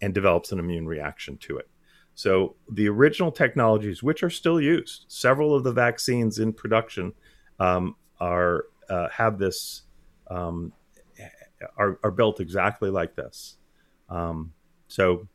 and 0.00 0.14
develops 0.14 0.52
an 0.52 0.60
immune 0.60 0.86
reaction 0.86 1.36
to 1.38 1.58
it. 1.58 1.68
So 2.14 2.54
the 2.70 2.88
original 2.88 3.32
technologies, 3.32 4.04
which 4.04 4.22
are 4.22 4.30
still 4.30 4.60
used, 4.60 5.06
several 5.08 5.52
of 5.52 5.64
the 5.64 5.72
vaccines 5.72 6.38
in 6.38 6.52
production 6.52 7.12
um, 7.58 7.96
are 8.20 8.66
uh, 8.88 9.08
have 9.08 9.40
this 9.40 9.82
um, 10.30 10.72
are, 11.76 11.98
are 12.02 12.10
built 12.10 12.40
exactly 12.40 12.90
like 12.90 13.16
this. 13.16 13.56
Um, 14.08 14.52
so 14.88 15.28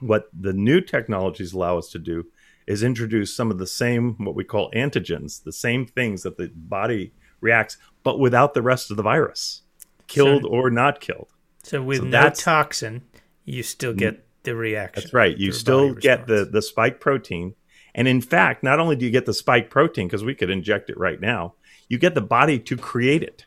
what 0.00 0.28
the 0.38 0.52
new 0.52 0.80
technologies 0.80 1.52
allow 1.52 1.78
us 1.78 1.90
to 1.90 1.98
do 1.98 2.26
is 2.66 2.82
introduce 2.82 3.34
some 3.34 3.50
of 3.50 3.58
the 3.58 3.66
same 3.66 4.14
what 4.18 4.34
we 4.34 4.44
call 4.44 4.70
antigens, 4.72 5.42
the 5.42 5.52
same 5.52 5.86
things 5.86 6.22
that 6.22 6.36
the 6.36 6.50
body 6.54 7.12
reacts, 7.40 7.76
but 8.02 8.18
without 8.18 8.54
the 8.54 8.62
rest 8.62 8.90
of 8.90 8.96
the 8.96 9.02
virus, 9.02 9.62
killed 10.06 10.42
so, 10.42 10.48
or 10.48 10.70
not 10.70 11.00
killed. 11.00 11.28
So 11.62 11.82
with 11.82 11.98
so 11.98 12.04
no 12.04 12.30
toxin, 12.30 13.02
you 13.44 13.62
still 13.62 13.92
get 13.92 14.24
the 14.44 14.54
reaction. 14.54 15.02
That's 15.02 15.14
right. 15.14 15.36
You 15.36 15.52
still 15.52 15.94
get 15.94 16.26
the 16.26 16.44
the 16.44 16.62
spike 16.62 17.00
protein, 17.00 17.54
and 17.94 18.06
in 18.06 18.20
fact, 18.20 18.62
not 18.62 18.78
only 18.78 18.96
do 18.96 19.04
you 19.04 19.10
get 19.10 19.26
the 19.26 19.34
spike 19.34 19.70
protein 19.70 20.06
because 20.06 20.24
we 20.24 20.34
could 20.34 20.50
inject 20.50 20.90
it 20.90 20.98
right 20.98 21.20
now, 21.20 21.54
you 21.88 21.98
get 21.98 22.14
the 22.14 22.20
body 22.20 22.58
to 22.58 22.76
create 22.76 23.22
it. 23.22 23.44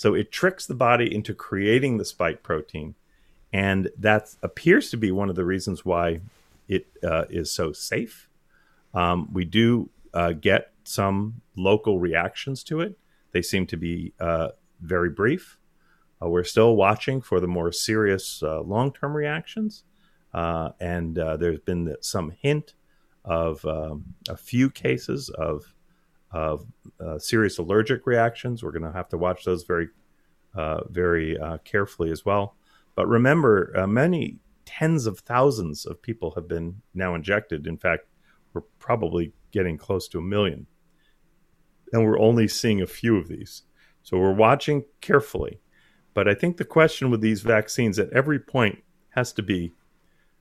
So 0.00 0.14
it 0.14 0.32
tricks 0.32 0.64
the 0.64 0.74
body 0.74 1.14
into 1.14 1.34
creating 1.34 1.98
the 1.98 2.06
spike 2.06 2.42
protein, 2.42 2.94
and 3.52 3.90
that 3.98 4.34
appears 4.42 4.88
to 4.92 4.96
be 4.96 5.12
one 5.12 5.28
of 5.28 5.36
the 5.36 5.44
reasons 5.44 5.84
why 5.84 6.22
it 6.68 6.86
uh, 7.04 7.26
is 7.28 7.50
so 7.50 7.74
safe. 7.74 8.30
Um, 8.94 9.28
we 9.30 9.44
do 9.44 9.90
uh, 10.14 10.32
get 10.32 10.72
some 10.84 11.42
local 11.54 12.00
reactions 12.00 12.64
to 12.64 12.80
it. 12.80 12.98
They 13.32 13.42
seem 13.42 13.66
to 13.66 13.76
be 13.76 14.14
uh, 14.18 14.52
very 14.80 15.10
brief. 15.10 15.58
Uh, 16.22 16.30
we're 16.30 16.44
still 16.44 16.76
watching 16.76 17.20
for 17.20 17.38
the 17.38 17.46
more 17.46 17.70
serious 17.70 18.42
uh, 18.42 18.62
long 18.62 18.94
term 18.94 19.14
reactions. 19.14 19.84
Uh, 20.32 20.70
and 20.80 21.16
there's 21.16 21.60
been 21.60 21.94
some 22.00 22.30
hint 22.40 22.72
of 23.22 23.62
um, 23.66 24.14
a 24.30 24.36
few 24.38 24.70
cases 24.70 25.28
of, 25.28 25.74
of 26.30 26.66
uh, 27.04 27.18
serious 27.18 27.58
allergic 27.58 28.06
reactions. 28.06 28.62
We're 28.62 28.72
going 28.72 28.84
to 28.84 28.92
have 28.92 29.08
to 29.10 29.18
watch 29.18 29.44
those 29.44 29.64
very, 29.64 29.88
uh, 30.54 30.82
very 30.88 31.36
carefully 31.64 32.10
as 32.10 32.24
well. 32.24 32.56
But 32.94 33.08
remember, 33.08 33.72
many 33.88 34.38
tens 34.64 35.06
of 35.06 35.20
thousands 35.20 35.86
of 35.86 36.00
people 36.02 36.32
have 36.36 36.46
been 36.46 36.82
now 36.94 37.14
injected. 37.14 37.66
In 37.66 37.76
fact, 37.76 38.06
we're 38.52 38.62
probably 38.78 39.32
getting 39.50 39.76
close 39.76 40.08
to 40.08 40.18
a 40.18 40.22
million. 40.22 40.66
And 41.92 42.04
we're 42.04 42.20
only 42.20 42.46
seeing 42.46 42.80
a 42.80 42.86
few 42.86 43.16
of 43.16 43.28
these. 43.28 43.62
So 44.02 44.18
we're 44.18 44.32
watching 44.32 44.84
carefully. 45.00 45.60
But 46.14 46.28
I 46.28 46.34
think 46.34 46.56
the 46.56 46.64
question 46.64 47.10
with 47.10 47.20
these 47.20 47.42
vaccines 47.42 47.98
at 47.98 48.12
every 48.12 48.38
point 48.38 48.82
has 49.10 49.32
to 49.34 49.42
be 49.42 49.72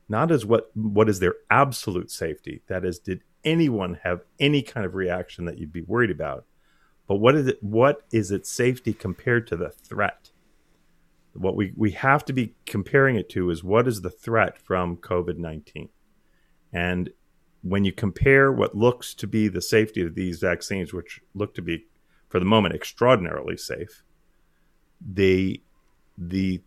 not 0.07 0.31
as 0.31 0.45
what 0.45 0.71
what 0.75 1.09
is 1.09 1.19
their 1.19 1.35
absolute 1.49 2.09
safety. 2.09 2.61
That 2.67 2.83
is, 2.83 2.99
did 2.99 3.21
anyone 3.43 3.99
have 4.03 4.21
any 4.39 4.61
kind 4.61 4.85
of 4.85 4.95
reaction 4.95 5.45
that 5.45 5.57
you'd 5.57 5.73
be 5.73 5.81
worried 5.81 6.11
about? 6.11 6.45
But 7.07 7.15
what 7.15 7.35
is 7.35 7.47
it? 7.47 7.63
What 7.63 8.03
is 8.11 8.31
its 8.31 8.51
safety 8.51 8.93
compared 8.93 9.47
to 9.47 9.57
the 9.57 9.69
threat? 9.69 10.29
What 11.33 11.55
we, 11.55 11.73
we 11.75 11.91
have 11.91 12.25
to 12.25 12.33
be 12.33 12.55
comparing 12.65 13.15
it 13.15 13.29
to 13.29 13.49
is 13.49 13.63
what 13.63 13.87
is 13.87 14.01
the 14.01 14.09
threat 14.09 14.57
from 14.57 14.97
COVID 14.97 15.37
19? 15.37 15.89
And 16.71 17.09
when 17.61 17.83
you 17.83 17.91
compare 17.91 18.51
what 18.51 18.75
looks 18.75 19.13
to 19.15 19.27
be 19.27 19.47
the 19.47 19.61
safety 19.61 20.01
of 20.01 20.15
these 20.15 20.39
vaccines, 20.39 20.93
which 20.93 21.21
look 21.33 21.53
to 21.55 21.61
be, 21.61 21.85
for 22.29 22.39
the 22.39 22.45
moment, 22.45 22.75
extraordinarily 22.75 23.57
safe, 23.57 24.03
the 25.01 25.61
the 26.17 26.61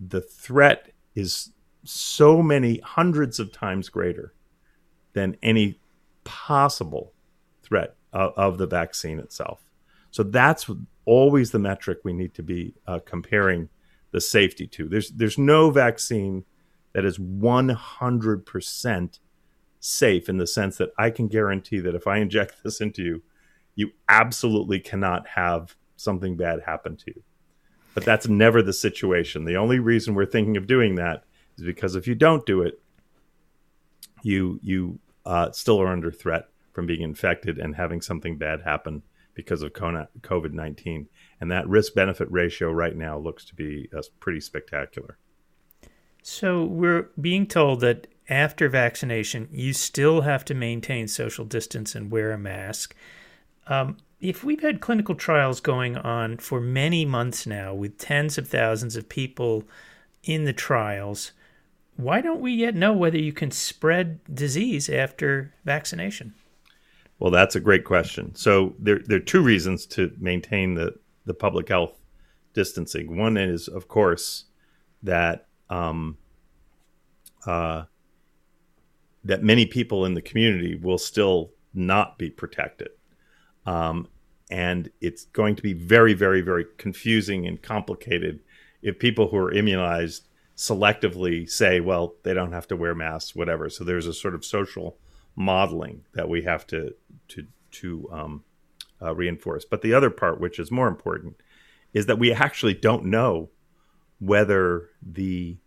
the 0.00 0.20
threat 0.20 0.90
is 1.14 1.52
so 1.84 2.42
many 2.42 2.78
hundreds 2.78 3.38
of 3.38 3.52
times 3.52 3.88
greater 3.88 4.34
than 5.12 5.36
any 5.42 5.78
possible 6.24 7.12
threat 7.62 7.96
of, 8.12 8.32
of 8.36 8.58
the 8.58 8.66
vaccine 8.66 9.18
itself. 9.18 9.64
So 10.10 10.22
that's 10.22 10.70
always 11.04 11.50
the 11.50 11.58
metric 11.58 11.98
we 12.04 12.12
need 12.12 12.34
to 12.34 12.42
be 12.42 12.74
uh, 12.86 13.00
comparing 13.04 13.68
the 14.12 14.20
safety 14.20 14.66
to. 14.68 14.88
There's 14.88 15.10
there's 15.10 15.38
no 15.38 15.70
vaccine 15.70 16.44
that 16.92 17.04
is 17.04 17.18
100% 17.18 19.18
safe 19.80 20.28
in 20.28 20.38
the 20.38 20.46
sense 20.46 20.78
that 20.78 20.90
I 20.96 21.10
can 21.10 21.26
guarantee 21.26 21.80
that 21.80 21.96
if 21.96 22.06
I 22.06 22.18
inject 22.18 22.54
this 22.64 22.80
into 22.80 23.02
you, 23.02 23.22
you 23.74 23.90
absolutely 24.08 24.78
cannot 24.78 25.26
have 25.28 25.76
something 25.96 26.36
bad 26.36 26.60
happen 26.64 26.96
to 26.96 27.12
you. 27.14 27.22
But 27.94 28.04
that's 28.04 28.28
never 28.28 28.62
the 28.62 28.72
situation. 28.72 29.44
The 29.44 29.56
only 29.56 29.78
reason 29.78 30.14
we're 30.14 30.26
thinking 30.26 30.56
of 30.56 30.66
doing 30.66 30.96
that 30.96 31.24
is 31.58 31.64
because 31.64 31.96
if 31.96 32.06
you 32.06 32.14
don't 32.14 32.46
do 32.46 32.62
it, 32.62 32.80
you 34.22 34.58
you 34.62 34.98
uh, 35.26 35.50
still 35.52 35.80
are 35.80 35.88
under 35.88 36.10
threat 36.10 36.48
from 36.72 36.86
being 36.86 37.02
infected 37.02 37.58
and 37.58 37.76
having 37.76 38.00
something 38.00 38.36
bad 38.38 38.62
happen 38.62 39.02
because 39.34 39.62
of 39.62 39.72
COVID 39.72 40.52
nineteen. 40.52 41.08
And 41.40 41.50
that 41.50 41.68
risk 41.68 41.94
benefit 41.94 42.30
ratio 42.30 42.70
right 42.70 42.96
now 42.96 43.18
looks 43.18 43.44
to 43.46 43.54
be 43.54 43.88
uh, 43.96 44.02
pretty 44.20 44.40
spectacular. 44.40 45.18
So 46.22 46.64
we're 46.64 47.10
being 47.20 47.46
told 47.46 47.80
that 47.80 48.06
after 48.28 48.68
vaccination, 48.68 49.48
you 49.52 49.72
still 49.72 50.22
have 50.22 50.44
to 50.46 50.54
maintain 50.54 51.08
social 51.08 51.44
distance 51.44 51.94
and 51.94 52.10
wear 52.10 52.32
a 52.32 52.38
mask. 52.38 52.94
Um, 53.66 53.98
if 54.20 54.42
we've 54.42 54.62
had 54.62 54.80
clinical 54.80 55.14
trials 55.14 55.60
going 55.60 55.98
on 55.98 56.38
for 56.38 56.60
many 56.60 57.04
months 57.04 57.46
now 57.46 57.74
with 57.74 57.98
tens 57.98 58.38
of 58.38 58.48
thousands 58.48 58.96
of 58.96 59.08
people 59.08 59.64
in 60.22 60.44
the 60.44 60.54
trials, 60.54 61.32
why 61.96 62.20
don't 62.20 62.40
we 62.40 62.52
yet 62.52 62.74
know 62.74 62.92
whether 62.92 63.18
you 63.18 63.32
can 63.32 63.50
spread 63.50 64.20
disease 64.32 64.88
after 64.88 65.54
vaccination? 65.64 66.34
Well, 67.18 67.30
that's 67.30 67.54
a 67.54 67.60
great 67.60 67.84
question. 67.84 68.34
So 68.34 68.74
there, 68.78 68.98
there 68.98 69.18
are 69.18 69.20
two 69.20 69.42
reasons 69.42 69.86
to 69.86 70.12
maintain 70.18 70.74
the, 70.74 70.94
the 71.24 71.34
public 71.34 71.68
health 71.68 72.00
distancing. 72.52 73.16
One 73.16 73.36
is, 73.36 73.68
of 73.68 73.88
course, 73.88 74.44
that 75.02 75.46
um, 75.70 76.18
uh, 77.46 77.84
that 79.24 79.42
many 79.42 79.66
people 79.66 80.04
in 80.04 80.14
the 80.14 80.22
community 80.22 80.74
will 80.74 80.98
still 80.98 81.50
not 81.72 82.18
be 82.18 82.30
protected. 82.30 82.88
Um, 83.66 84.08
and 84.50 84.90
it's 85.00 85.24
going 85.24 85.56
to 85.56 85.62
be 85.62 85.72
very, 85.72 86.12
very, 86.12 86.42
very 86.42 86.66
confusing 86.76 87.46
and 87.46 87.60
complicated 87.60 88.40
if 88.82 88.98
people 88.98 89.28
who 89.28 89.38
are 89.38 89.52
immunized 89.52 90.28
selectively 90.56 91.48
say, 91.48 91.80
well, 91.80 92.14
they 92.22 92.34
don't 92.34 92.52
have 92.52 92.68
to 92.68 92.76
wear 92.76 92.94
masks, 92.94 93.34
whatever. 93.34 93.68
So 93.68 93.84
there's 93.84 94.06
a 94.06 94.12
sort 94.12 94.34
of 94.34 94.44
social 94.44 94.98
modeling 95.34 96.04
that 96.14 96.28
we 96.28 96.42
have 96.42 96.66
to 96.68 96.94
to 97.28 97.46
to 97.72 98.08
um, 98.12 98.44
uh, 99.02 99.14
reinforce. 99.14 99.64
But 99.64 99.82
the 99.82 99.92
other 99.92 100.10
part, 100.10 100.40
which 100.40 100.58
is 100.58 100.70
more 100.70 100.86
important, 100.88 101.36
is 101.92 102.06
that 102.06 102.18
we 102.18 102.32
actually 102.32 102.74
don't 102.74 103.04
know 103.04 103.50
whether 104.20 104.90
the 105.02 105.58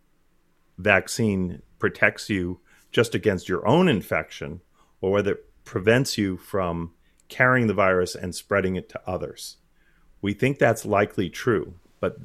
vaccine 0.78 1.62
protects 1.80 2.30
you 2.30 2.62
just 2.92 3.14
against 3.14 3.50
your 3.50 3.68
own 3.68 3.90
infection 3.90 4.62
or 5.02 5.12
whether 5.12 5.34
it 5.34 5.46
prevents 5.66 6.18
you 6.18 6.38
from 6.38 6.94
carrying 7.28 7.68
the 7.68 7.74
virus 7.74 8.16
and 8.16 8.34
spreading 8.34 8.78
it 8.78 8.88
to 8.90 9.02
others. 9.06 9.58
We 10.22 10.34
think 10.34 10.60
that's 10.60 10.86
likely 10.86 11.30
true, 11.30 11.76
but 12.00 12.18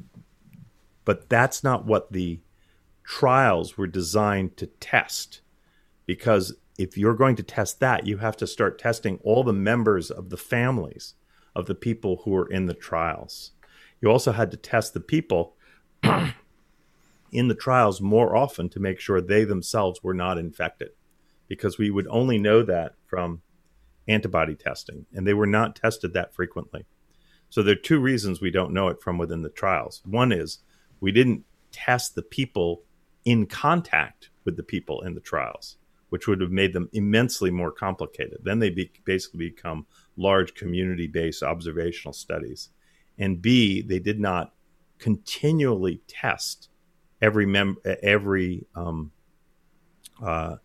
But 1.05 1.27
that's 1.27 1.63
not 1.63 1.85
what 1.85 2.13
the 2.13 2.39
trials 3.03 3.77
were 3.77 3.87
designed 3.87 4.57
to 4.57 4.67
test. 4.67 5.41
Because 6.05 6.55
if 6.77 6.97
you're 6.97 7.15
going 7.15 7.35
to 7.35 7.43
test 7.43 7.79
that, 7.79 8.07
you 8.07 8.17
have 8.17 8.37
to 8.37 8.47
start 8.47 8.79
testing 8.79 9.19
all 9.23 9.43
the 9.43 9.53
members 9.53 10.09
of 10.09 10.29
the 10.29 10.37
families 10.37 11.13
of 11.55 11.65
the 11.65 11.75
people 11.75 12.21
who 12.23 12.35
are 12.35 12.49
in 12.49 12.65
the 12.65 12.73
trials. 12.73 13.51
You 14.01 14.09
also 14.09 14.31
had 14.31 14.51
to 14.51 14.57
test 14.57 14.93
the 14.93 14.99
people 14.99 15.55
in 17.31 17.47
the 17.47 17.55
trials 17.55 18.01
more 18.01 18.35
often 18.35 18.69
to 18.69 18.79
make 18.79 18.99
sure 18.99 19.21
they 19.21 19.43
themselves 19.43 20.03
were 20.03 20.13
not 20.13 20.37
infected 20.37 20.89
because 21.47 21.77
we 21.77 21.89
would 21.89 22.07
only 22.09 22.37
know 22.37 22.63
that 22.63 22.95
from 23.05 23.41
antibody 24.07 24.55
testing 24.55 25.05
and 25.13 25.25
they 25.25 25.33
were 25.33 25.47
not 25.47 25.75
tested 25.75 26.13
that 26.13 26.33
frequently. 26.33 26.85
So 27.49 27.61
there 27.61 27.73
are 27.73 27.75
two 27.75 27.99
reasons 27.99 28.41
we 28.41 28.51
don't 28.51 28.73
know 28.73 28.87
it 28.87 29.01
from 29.01 29.17
within 29.17 29.43
the 29.43 29.49
trials. 29.49 30.01
One 30.05 30.31
is 30.31 30.59
we 30.99 31.11
didn't 31.11 31.45
test 31.71 32.15
the 32.15 32.23
people 32.23 32.83
in 33.25 33.45
contact 33.45 34.29
with 34.45 34.57
the 34.57 34.63
people 34.63 35.01
in 35.01 35.15
the 35.15 35.21
trials, 35.21 35.77
which 36.09 36.27
would 36.27 36.41
have 36.41 36.51
made 36.51 36.73
them 36.73 36.89
immensely 36.93 37.49
more 37.49 37.71
complicated. 37.71 38.39
Then 38.43 38.59
they 38.59 38.69
be, 38.69 38.91
basically 39.05 39.49
become 39.49 39.85
large 40.17 40.53
community 40.53 41.07
based 41.07 41.43
observational 41.43 42.13
studies. 42.13 42.69
And 43.17 43.41
B, 43.41 43.81
they 43.81 43.99
did 43.99 44.19
not 44.19 44.53
continually 44.99 46.01
test 46.07 46.69
every 47.21 47.45
mem- 47.45 47.77
every 48.01 48.65
um, 48.75 49.11
uh, 50.23 50.57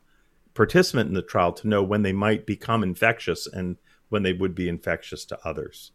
participant 0.54 1.08
in 1.08 1.14
the 1.14 1.22
trial 1.22 1.52
to 1.52 1.68
know 1.68 1.82
when 1.82 2.02
they 2.02 2.12
might 2.12 2.46
become 2.46 2.82
infectious 2.82 3.46
and 3.46 3.76
when 4.08 4.22
they 4.22 4.32
would 4.32 4.54
be 4.54 4.68
infectious 4.68 5.24
to 5.26 5.38
others. 5.44 5.92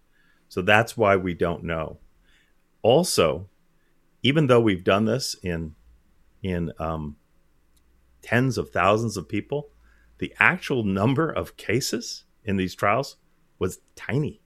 So 0.47 0.61
that's 0.61 0.95
why 0.95 1.15
we 1.15 1.33
don't 1.33 1.63
know. 1.63 1.97
Also, 2.81 3.49
even 4.21 4.47
though 4.47 4.61
we've 4.61 4.83
done 4.83 5.05
this 5.05 5.35
in 5.43 5.75
in 6.43 6.71
um, 6.77 7.15
tens 8.21 8.57
of 8.57 8.69
thousands 8.69 9.17
of 9.17 9.27
people, 9.27 9.69
the 10.19 10.33
actual 10.39 10.83
number 10.83 11.29
of 11.29 11.57
cases 11.57 12.25
in 12.43 12.57
these 12.57 12.75
trials 12.75 13.17
was 13.57 13.79
tiny. 13.95 14.41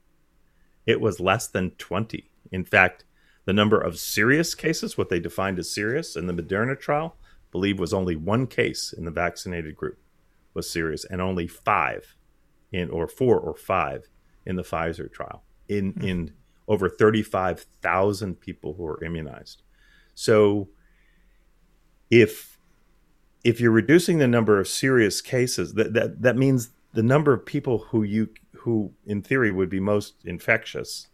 It 0.85 1.01
was 1.01 1.19
less 1.19 1.47
than 1.47 1.71
20. 1.71 2.29
In 2.51 2.63
fact, 2.63 3.03
the 3.45 3.53
number 3.53 3.79
of 3.79 3.99
serious 3.99 4.55
cases, 4.55 4.97
what 4.97 5.09
they 5.09 5.19
defined 5.19 5.59
as 5.59 5.73
serious 5.73 6.15
in 6.15 6.27
the 6.27 6.33
Moderna 6.33 6.79
trial, 6.79 7.17
believe 7.51 7.79
was 7.79 7.93
only 7.93 8.15
one 8.15 8.47
case 8.47 8.93
in 8.95 9.05
the 9.05 9.11
vaccinated 9.11 9.75
group 9.75 9.99
was 10.53 10.69
serious, 10.69 11.05
and 11.05 11.21
only 11.21 11.47
five 11.47 12.15
in 12.71 12.89
or 12.89 13.07
four 13.07 13.39
or 13.39 13.55
five 13.55 14.09
in 14.45 14.55
the 14.55 14.63
Pfizer 14.63 15.11
trial 15.11 15.43
in 15.67 15.93
mm-hmm. 15.93 16.07
in 16.07 16.33
over 16.67 16.89
35,000 16.89 18.39
people 18.41 18.73
who 18.73 18.83
were 18.83 19.01
immunized. 19.03 19.61
So 20.13 20.67
if 22.09 22.57
if 23.43 23.61
you're 23.61 23.71
reducing 23.71 24.17
the 24.17 24.27
number 24.27 24.59
of 24.59 24.67
serious 24.67 25.21
cases, 25.21 25.73
that 25.75 25.93
that, 25.93 26.21
that 26.21 26.37
means 26.37 26.69
the 26.93 27.03
number 27.03 27.33
of 27.33 27.45
people 27.45 27.79
who 27.89 28.03
you 28.03 28.29
who 28.53 28.93
in 29.05 29.21
theory 29.21 29.51
would 29.51 29.69
be 29.69 29.79
most 29.79 30.15
infectious, 30.25 31.07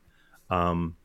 um, 0.49 0.95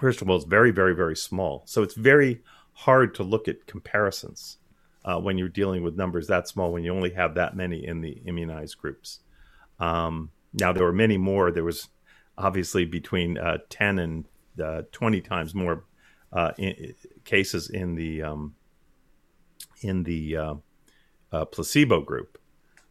first 0.00 0.22
of 0.22 0.30
all, 0.30 0.36
is 0.36 0.44
very 0.44 0.70
very 0.70 0.94
very 0.94 1.16
small. 1.16 1.62
So 1.66 1.82
it's 1.82 1.94
very 1.94 2.42
hard 2.72 3.14
to 3.14 3.22
look 3.22 3.48
at 3.48 3.66
comparisons 3.66 4.58
uh, 5.04 5.18
when 5.18 5.38
you're 5.38 5.48
dealing 5.48 5.82
with 5.82 5.96
numbers 5.96 6.26
that 6.28 6.48
small 6.48 6.72
when 6.72 6.84
you 6.84 6.94
only 6.94 7.10
have 7.10 7.34
that 7.34 7.56
many 7.56 7.86
in 7.86 8.00
the 8.00 8.22
immunized 8.24 8.78
groups. 8.78 9.20
Um, 9.78 10.30
now 10.52 10.72
there 10.72 10.84
were 10.84 10.92
many 10.92 11.18
more. 11.18 11.50
There 11.50 11.64
was 11.64 11.88
obviously 12.38 12.84
between 12.84 13.38
uh, 13.38 13.58
10 13.68 13.98
and 13.98 14.24
uh, 14.62 14.82
20 14.92 15.20
times 15.20 15.54
more 15.54 15.84
uh, 16.32 16.52
in, 16.58 16.94
cases 17.24 17.68
in 17.68 17.94
the 17.94 18.22
um, 18.22 18.54
in 19.82 20.04
the 20.04 20.36
uh, 20.36 20.54
uh, 21.32 21.44
placebo 21.44 22.00
group. 22.00 22.38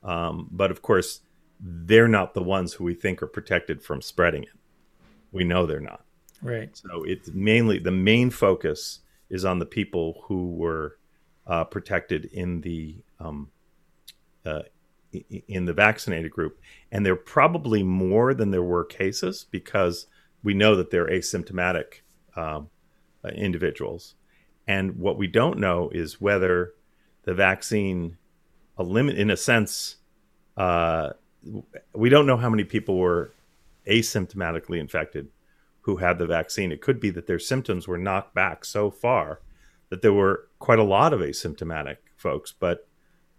Um, 0.04 0.48
but 0.52 0.72
of 0.72 0.82
course, 0.82 1.22
they're 1.60 2.08
not 2.08 2.34
the 2.34 2.44
ones 2.44 2.74
who 2.74 2.84
we 2.84 2.96
think 2.96 3.22
are 3.22 3.28
protected 3.28 3.84
from 3.84 4.02
spreading 4.02 4.44
it. 4.44 4.50
We 5.32 5.44
know 5.44 5.66
they're 5.66 5.80
not. 5.80 6.04
Right. 6.42 6.76
So 6.76 7.04
it's 7.04 7.30
mainly 7.34 7.78
the 7.78 7.92
main 7.92 8.32
focus 8.32 9.00
is 9.30 9.46
on 9.46 9.60
the 9.60 9.66
people 9.66 10.24
who 10.26 10.52
were 10.54 10.98
uh, 11.46 11.64
protected 11.66 12.26
in 12.26 12.62
the 12.62 12.98
um, 13.20 13.50
uh, 14.46 14.64
in 15.48 15.66
the 15.66 15.74
vaccinated 15.74 16.32
group, 16.32 16.60
and 16.92 17.06
there 17.06 17.14
are 17.14 17.18
probably 17.18 17.84
more 17.84 18.34
than 18.34 18.52
there 18.52 18.64
were 18.64 18.86
cases 18.86 19.46
because 19.52 20.08
we 20.42 20.54
know 20.54 20.76
that 20.76 20.90
they're 20.90 21.08
asymptomatic 21.08 22.02
um, 22.36 22.70
uh, 23.24 23.30
individuals. 23.30 24.16
And 24.68 24.98
what 24.98 25.18
we 25.18 25.28
don't 25.28 25.60
know 25.60 25.90
is 25.94 26.22
whether 26.22 26.74
the 27.24 27.34
vaccine, 27.34 28.18
limit 28.78 29.18
in 29.18 29.30
a 29.30 29.38
sense, 29.38 29.98
uh, 30.58 31.12
we 31.94 32.10
don't 32.10 32.26
know 32.26 32.38
how 32.38 32.50
many 32.50 32.64
people 32.64 32.98
were 32.98 33.32
asymptomatically 33.88 34.80
infected 34.80 35.28
who 35.82 35.98
had 35.98 36.20
the 36.20 36.28
vaccine. 36.28 36.72
It 36.72 36.82
could 36.82 37.00
be 37.00 37.10
that 37.12 37.28
their 37.28 37.40
symptoms 37.40 37.88
were 37.88 37.98
knocked 37.98 38.36
back 38.36 38.64
so 38.66 38.92
far 38.92 39.42
that 39.90 40.02
there 40.02 40.14
were 40.14 40.48
quite 40.60 40.80
a 40.80 40.84
lot 40.84 41.14
of 41.14 41.20
asymptomatic 41.20 41.98
folks, 42.16 42.54
but 42.58 42.88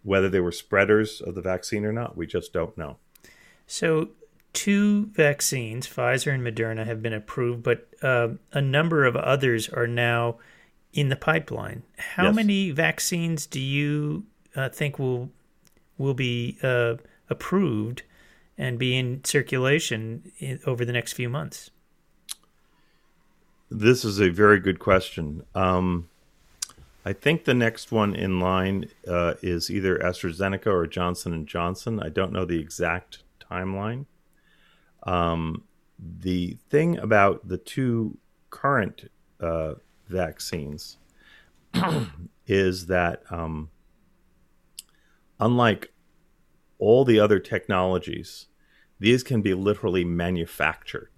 whether 0.03 0.29
they 0.29 0.41
were 0.41 0.53
spreaders 0.53 1.21
of 1.21 1.35
the 1.35 1.41
vaccine 1.41 1.85
or 1.85 1.93
not, 1.93 2.17
we 2.17 2.27
just 2.27 2.53
don't 2.53 2.77
know. 2.77 2.97
So, 3.67 4.11
two 4.53 5.07
vaccines, 5.07 5.87
Pfizer 5.87 6.35
and 6.35 6.45
Moderna, 6.45 6.85
have 6.85 7.01
been 7.01 7.13
approved, 7.13 7.63
but 7.63 7.89
uh, 8.03 8.31
a 8.53 8.61
number 8.61 9.05
of 9.05 9.17
others 9.17 9.69
are 9.69 9.87
now 9.87 10.39
in 10.93 11.09
the 11.09 11.17
pipeline. 11.17 11.83
How 11.97 12.25
yes. 12.25 12.35
many 12.35 12.71
vaccines 12.71 13.47
do 13.47 13.61
you 13.61 14.25
uh, 14.55 14.69
think 14.69 14.99
will 14.99 15.31
will 15.99 16.15
be 16.15 16.59
uh, 16.63 16.97
approved 17.31 18.03
and 18.59 18.79
be 18.79 18.97
in 18.97 19.25
circulation 19.25 20.33
in, 20.39 20.61
over 20.67 20.85
the 20.85 20.93
next 20.93 21.13
few 21.13 21.29
months? 21.29 21.71
This 23.71 24.05
is 24.05 24.21
a 24.21 24.29
very 24.29 24.61
good 24.61 24.79
question. 24.79 25.45
Um, 25.55 26.09
I 27.05 27.13
think 27.13 27.45
the 27.45 27.55
next 27.55 27.91
one 27.91 28.15
in 28.15 28.39
line 28.39 28.89
uh, 29.09 29.35
is 29.43 29.71
either 29.71 29.99
AstraZeneca 29.99 30.67
or 30.67 30.87
Johnson 30.87 31.33
and 31.33 31.47
Johnson. 31.47 32.01
I 32.01 32.11
don't 32.11 32.33
know 32.33 32.45
the 32.45 32.61
exact 32.61 33.23
timeline. 33.41 34.07
Um, 35.05 35.65
the 35.99 36.59
thing 36.69 36.99
about 36.99 37.49
the 37.49 37.59
two 37.59 38.19
current 38.51 39.11
uh, 39.41 39.75
vaccines 40.09 40.99
is 42.47 42.87
that 42.87 43.23
um, 43.31 43.71
unlike 45.41 45.93
all 46.79 47.05
the 47.05 47.21
other 47.21 47.39
technologies, 47.39 48.47
these 48.99 49.23
can 49.23 49.43
be 49.43 49.55
literally 49.55 50.05
manufactured 50.05 51.13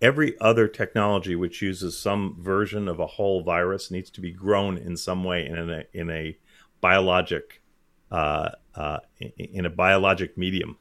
every 0.00 0.38
other 0.40 0.68
technology 0.68 1.34
which 1.34 1.60
uses 1.60 1.98
some 1.98 2.36
version 2.38 2.88
of 2.88 3.00
a 3.00 3.06
whole 3.06 3.42
virus 3.42 3.90
needs 3.90 4.10
to 4.10 4.20
be 4.20 4.30
grown 4.30 4.76
in 4.76 4.96
some 4.96 5.24
way 5.24 5.46
in 5.46 5.70
a 5.70 5.84
in 5.92 6.10
a 6.10 6.36
biologic 6.80 7.62
uh, 8.10 8.50
uh, 8.74 8.98
in 9.36 9.66
a 9.66 9.70
biologic 9.70 10.38
medium. 10.38 10.76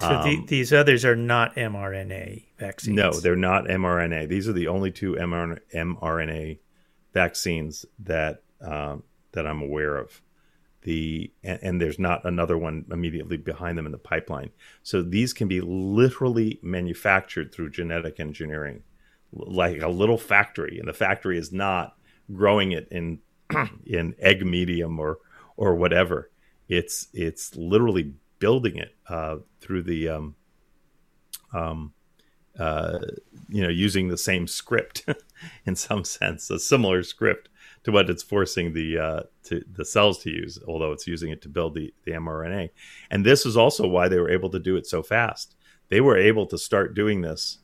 So 0.00 0.08
the, 0.08 0.36
um, 0.36 0.46
these 0.46 0.72
others 0.72 1.04
are 1.04 1.16
not 1.16 1.56
mRNA 1.56 2.44
vaccines. 2.56 2.96
No, 2.96 3.12
they're 3.12 3.34
not 3.34 3.64
mRNA. 3.64 4.28
These 4.28 4.48
are 4.48 4.52
the 4.52 4.68
only 4.68 4.92
two 4.92 5.14
mRNA 5.14 6.58
vaccines 7.12 7.84
that 7.98 8.42
um, 8.60 9.02
that 9.32 9.46
I'm 9.46 9.60
aware 9.60 9.96
of 9.96 10.22
the 10.82 11.32
and, 11.42 11.58
and, 11.62 11.80
there's 11.80 11.98
not 11.98 12.24
another 12.24 12.56
one 12.56 12.84
immediately 12.90 13.36
behind 13.36 13.76
them 13.76 13.86
in 13.86 13.92
the 13.92 13.98
pipeline. 13.98 14.50
So 14.82 15.02
these 15.02 15.32
can 15.32 15.48
be 15.48 15.60
literally 15.60 16.60
manufactured 16.62 17.52
through 17.52 17.70
genetic 17.70 18.20
engineering, 18.20 18.82
like 19.32 19.80
a 19.82 19.88
little 19.88 20.18
factory, 20.18 20.78
and 20.78 20.88
the 20.88 20.92
factory 20.92 21.38
is 21.38 21.52
not 21.52 21.96
growing 22.32 22.72
it 22.72 22.88
in 22.90 23.18
in 23.84 24.14
egg 24.20 24.46
medium 24.46 25.00
or 25.00 25.18
or 25.56 25.74
whatever. 25.74 26.30
It's 26.68 27.08
it's 27.12 27.56
literally 27.56 28.14
building 28.38 28.76
it 28.76 28.94
uh, 29.08 29.36
through 29.60 29.82
the 29.82 30.08
um, 30.08 30.34
um, 31.52 31.92
uh, 32.58 32.98
you 33.48 33.62
know 33.62 33.68
using 33.68 34.08
the 34.08 34.18
same 34.18 34.46
script 34.46 35.04
in 35.66 35.76
some 35.76 36.04
sense, 36.04 36.50
a 36.50 36.58
similar 36.58 37.02
script 37.02 37.48
to 37.84 37.92
what 37.92 38.10
it's 38.10 38.22
forcing 38.22 38.74
the 38.74 38.98
uh, 38.98 39.22
to 39.44 39.64
the 39.72 39.84
cells 39.84 40.18
to 40.18 40.30
use, 40.30 40.58
although 40.66 40.92
it's 40.92 41.06
using 41.06 41.30
it 41.30 41.42
to 41.42 41.48
build 41.48 41.74
the, 41.74 41.94
the 42.04 42.12
mRNA. 42.12 42.70
And 43.10 43.24
this 43.24 43.46
is 43.46 43.56
also 43.56 43.86
why 43.86 44.08
they 44.08 44.18
were 44.18 44.30
able 44.30 44.50
to 44.50 44.58
do 44.58 44.76
it 44.76 44.86
so 44.86 45.02
fast. 45.02 45.54
They 45.88 46.00
were 46.00 46.18
able 46.18 46.46
to 46.46 46.58
start 46.58 46.94
doing 46.94 47.22
this 47.22 47.58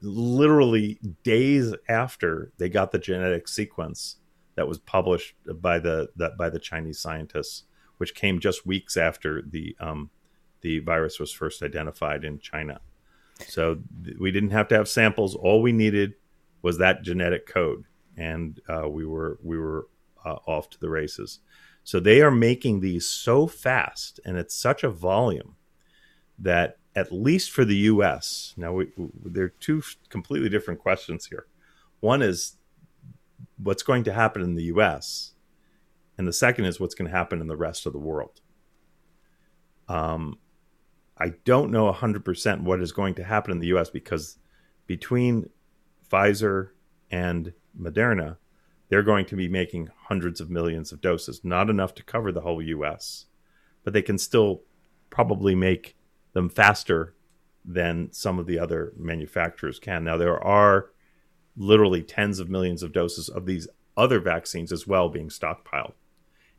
literally 0.00 0.98
days 1.22 1.74
after 1.88 2.50
they 2.56 2.68
got 2.68 2.92
the 2.92 2.98
genetic 2.98 3.46
sequence 3.46 4.16
that 4.54 4.66
was 4.66 4.78
published 4.78 5.34
by 5.60 5.78
the 5.78 6.08
that 6.16 6.38
by 6.38 6.48
the 6.48 6.58
Chinese 6.58 6.98
scientists, 6.98 7.64
which 7.98 8.14
came 8.14 8.40
just 8.40 8.66
weeks 8.66 8.96
after 8.96 9.42
the 9.42 9.76
um, 9.80 10.10
the 10.60 10.80
virus 10.80 11.18
was 11.18 11.32
first 11.32 11.62
identified 11.62 12.24
in 12.24 12.38
China. 12.38 12.80
So 13.46 13.78
th- 14.04 14.16
we 14.18 14.30
didn't 14.30 14.50
have 14.50 14.68
to 14.68 14.74
have 14.74 14.88
samples. 14.88 15.34
All 15.34 15.62
we 15.62 15.72
needed 15.72 16.14
was 16.62 16.78
that 16.78 17.02
genetic 17.02 17.46
code 17.46 17.84
and 18.16 18.60
uh, 18.68 18.88
we 18.88 19.04
were 19.04 19.38
we 19.42 19.58
were 19.58 19.88
uh, 20.24 20.38
off 20.46 20.70
to 20.70 20.80
the 20.80 20.88
races. 20.88 21.40
So 21.84 22.00
they 22.00 22.20
are 22.20 22.30
making 22.30 22.80
these 22.80 23.06
so 23.06 23.46
fast 23.46 24.18
and 24.24 24.36
it's 24.36 24.54
such 24.54 24.82
a 24.82 24.90
volume 24.90 25.56
that 26.38 26.78
at 26.96 27.12
least 27.12 27.50
for 27.50 27.64
the 27.64 27.76
U.S. 27.76 28.54
Now 28.56 28.72
we, 28.72 28.88
we, 28.96 29.08
there 29.24 29.44
are 29.44 29.54
two 29.60 29.82
completely 30.08 30.48
different 30.48 30.80
questions 30.80 31.26
here. 31.26 31.46
One 32.00 32.22
is 32.22 32.56
what's 33.58 33.82
going 33.82 34.04
to 34.04 34.12
happen 34.12 34.42
in 34.42 34.54
the 34.54 34.64
U.S. 34.64 35.34
and 36.18 36.26
the 36.26 36.32
second 36.32 36.64
is 36.64 36.80
what's 36.80 36.94
going 36.94 37.10
to 37.10 37.16
happen 37.16 37.40
in 37.40 37.46
the 37.46 37.56
rest 37.56 37.86
of 37.86 37.92
the 37.92 37.98
world. 37.98 38.40
Um, 39.88 40.38
I 41.18 41.30
don't 41.44 41.70
know 41.70 41.90
100% 41.92 42.62
what 42.62 42.80
is 42.80 42.92
going 42.92 43.14
to 43.14 43.24
happen 43.24 43.52
in 43.52 43.58
the 43.58 43.68
US 43.68 43.90
because 43.90 44.38
between 44.86 45.50
Pfizer 46.10 46.70
and 47.10 47.52
Moderna, 47.78 48.36
they're 48.88 49.02
going 49.02 49.26
to 49.26 49.36
be 49.36 49.48
making 49.48 49.90
hundreds 50.08 50.40
of 50.40 50.50
millions 50.50 50.92
of 50.92 51.00
doses, 51.00 51.40
not 51.42 51.70
enough 51.70 51.94
to 51.94 52.02
cover 52.02 52.30
the 52.30 52.42
whole 52.42 52.62
US, 52.62 53.26
but 53.84 53.92
they 53.92 54.02
can 54.02 54.18
still 54.18 54.62
probably 55.10 55.54
make 55.54 55.96
them 56.32 56.48
faster 56.48 57.14
than 57.64 58.12
some 58.12 58.38
of 58.38 58.46
the 58.46 58.58
other 58.58 58.92
manufacturers 58.96 59.78
can. 59.78 60.04
Now, 60.04 60.16
there 60.16 60.42
are 60.42 60.90
literally 61.56 62.02
tens 62.02 62.38
of 62.38 62.48
millions 62.48 62.82
of 62.82 62.92
doses 62.92 63.28
of 63.28 63.46
these 63.46 63.66
other 63.96 64.20
vaccines 64.20 64.70
as 64.70 64.86
well 64.86 65.08
being 65.08 65.28
stockpiled, 65.28 65.94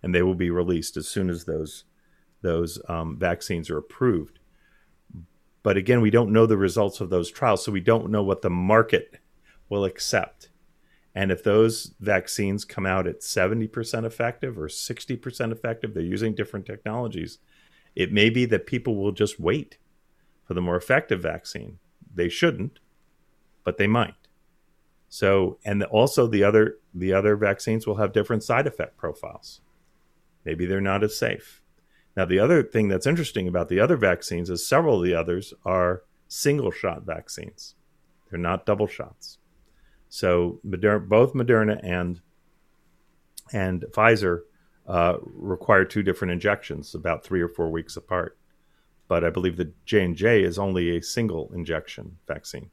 and 0.02 0.14
they 0.14 0.22
will 0.22 0.36
be 0.36 0.50
released 0.50 0.98
as 0.98 1.08
soon 1.08 1.30
as 1.30 1.46
those 1.46 1.84
those 2.42 2.80
um, 2.88 3.18
vaccines 3.18 3.70
are 3.70 3.78
approved. 3.78 4.40
But 5.64 5.76
again, 5.76 6.02
we 6.02 6.12
don't 6.12 6.32
know 6.32 6.46
the 6.46 6.56
results 6.56 7.02
of 7.02 7.10
those 7.10 7.32
trials, 7.32 7.66
so 7.66 7.72
we 7.72 7.82
don't 7.82 8.12
know 8.12 8.24
what 8.24 8.42
the 8.42 8.50
market 8.50 9.20
will 9.70 9.84
accept. 9.84 10.50
And 11.16 11.32
if 11.32 11.44
those 11.44 11.96
vaccines 12.00 12.64
come 12.64 12.86
out 12.86 13.08
at 13.08 13.22
70% 13.22 14.06
effective 14.06 14.58
or 14.58 14.68
60% 14.68 15.52
effective, 15.52 15.94
they're 15.94 16.04
using 16.04 16.36
different 16.36 16.68
technologies. 16.68 17.40
It 17.96 18.14
may 18.14 18.30
be 18.30 18.46
that 18.46 18.68
people 18.68 18.96
will 18.96 19.12
just 19.12 19.40
wait 19.40 19.78
for 20.46 20.54
the 20.54 20.62
more 20.62 20.76
effective 20.78 21.22
vaccine. 21.22 21.80
They 22.14 22.30
shouldn't, 22.30 22.80
but 23.64 23.78
they 23.78 23.88
might. 23.88 24.14
So, 25.10 25.58
and 25.66 25.84
also 25.84 26.28
the 26.28 26.44
other 26.44 26.78
the 26.94 27.14
other 27.14 27.36
vaccines 27.36 27.88
will 27.88 27.96
have 27.96 28.14
different 28.14 28.44
side 28.44 28.68
effect 28.68 28.98
profiles. 28.98 29.62
Maybe 30.48 30.66
they're 30.66 30.80
not 30.80 31.04
as 31.04 31.20
safe. 31.20 31.62
Now, 32.16 32.24
the 32.24 32.40
other 32.40 32.64
thing 32.64 32.88
that's 32.88 33.06
interesting 33.06 33.50
about 33.50 33.68
the 33.68 33.82
other 33.82 33.98
vaccines 33.98 34.50
is 34.50 34.66
several 34.66 35.00
of 35.00 35.04
the 35.04 35.14
others 35.14 35.54
are 35.66 36.04
single 36.30 36.72
shot 36.72 37.06
vaccines. 37.06 37.76
They're 38.30 38.40
not 38.40 38.66
double 38.66 38.88
shots. 38.88 39.40
So 40.08 40.62
Moderna, 40.66 41.06
both 41.06 41.34
Moderna 41.34 41.82
and 41.84 42.22
and 43.52 43.84
Pfizer 43.92 44.44
uh, 44.88 45.18
require 45.22 45.84
two 45.84 46.02
different 46.02 46.32
injections, 46.32 46.96
about 46.96 47.26
three 47.26 47.42
or 47.42 47.50
four 47.50 47.70
weeks 47.70 47.98
apart. 47.98 48.38
But 49.10 49.26
I 49.26 49.30
believe 49.30 49.58
that 49.58 49.86
J 49.86 50.06
and 50.06 50.16
J 50.16 50.44
is 50.44 50.58
only 50.58 50.96
a 50.96 51.04
single 51.04 51.52
injection 51.54 52.20
vaccine. 52.26 52.72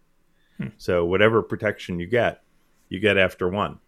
Hmm. 0.58 0.68
So 0.78 1.04
whatever 1.04 1.42
protection 1.42 1.98
you 1.98 2.06
get, 2.06 2.40
you 2.88 3.00
get 3.00 3.18
after 3.18 3.48
one 3.48 3.80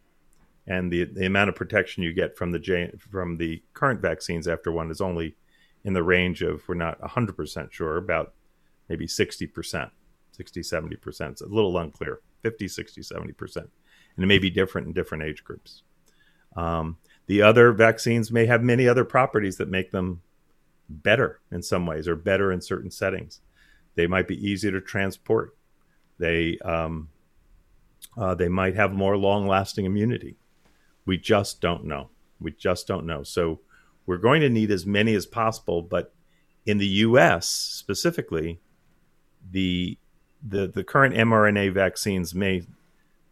and 0.67 0.93
the, 0.93 1.05
the 1.05 1.27
amount 1.27 1.49
of 1.49 1.55
protection 1.55 2.03
you 2.03 2.13
get 2.13 2.37
from 2.37 2.51
the 2.51 2.59
J, 2.59 2.91
from 2.99 3.37
the 3.37 3.63
current 3.73 4.01
vaccines 4.01 4.49
after 4.49 4.73
one 4.73 4.91
is 4.91 5.01
only 5.01 5.37
in 5.85 5.93
the 5.93 6.03
range 6.03 6.43
of, 6.43 6.67
we're 6.67 6.75
not 6.75 7.01
100% 7.01 7.71
sure, 7.71 7.97
about 7.97 8.35
maybe 8.89 9.07
60%, 9.07 9.91
60, 10.33 10.61
70%. 10.61 11.31
It's 11.31 11.41
a 11.41 11.47
little 11.47 11.79
unclear, 11.79 12.21
50, 12.43 12.67
60, 12.67 13.01
70%. 13.03 13.57
And 13.57 14.25
it 14.25 14.27
may 14.27 14.39
be 14.39 14.51
different 14.51 14.89
in 14.89 14.93
different 14.93 15.23
age 15.23 15.45
groups. 15.45 15.83
Um, 16.57 16.97
the 17.27 17.43
other 17.43 17.73
vaccines 17.73 18.33
may 18.33 18.47
have 18.47 18.63
many 18.63 18.89
other 18.89 19.05
properties 19.05 19.57
that 19.59 19.69
make 19.69 19.93
them 19.93 20.23
better 20.89 21.41
in 21.53 21.63
some 21.63 21.87
ways 21.87 22.09
or 22.09 22.17
better 22.17 22.51
in 22.51 22.61
certain 22.61 22.91
settings. 22.91 23.41
They 23.95 24.07
might 24.07 24.27
be 24.27 24.45
easier 24.45 24.73
to 24.73 24.81
transport. 24.81 25.57
They, 26.19 26.59
um, 26.65 27.09
uh, 28.17 28.35
they 28.35 28.49
might 28.49 28.75
have 28.75 28.93
more 28.93 29.17
long 29.17 29.47
lasting 29.47 29.85
immunity. 29.85 30.37
We 31.07 31.17
just 31.17 31.61
don't 31.61 31.85
know. 31.85 32.11
We 32.41 32.53
just 32.53 32.87
don't 32.87 33.07
know. 33.07 33.23
So 33.23 33.61
we're 34.05 34.19
going 34.19 34.41
to 34.43 34.51
need 34.51 34.71
as 34.71 34.85
many 34.85 35.15
as 35.15 35.27
possible, 35.27 35.83
but 35.83 36.13
in 36.67 36.79
the 36.79 36.87
U.S. 36.87 37.49
specifically, 37.49 38.61
the 39.51 39.99
the 40.47 40.67
the 40.67 40.85
current 40.85 41.15
mRNA 41.15 41.73
vaccines 41.73 42.35
may 42.35 42.67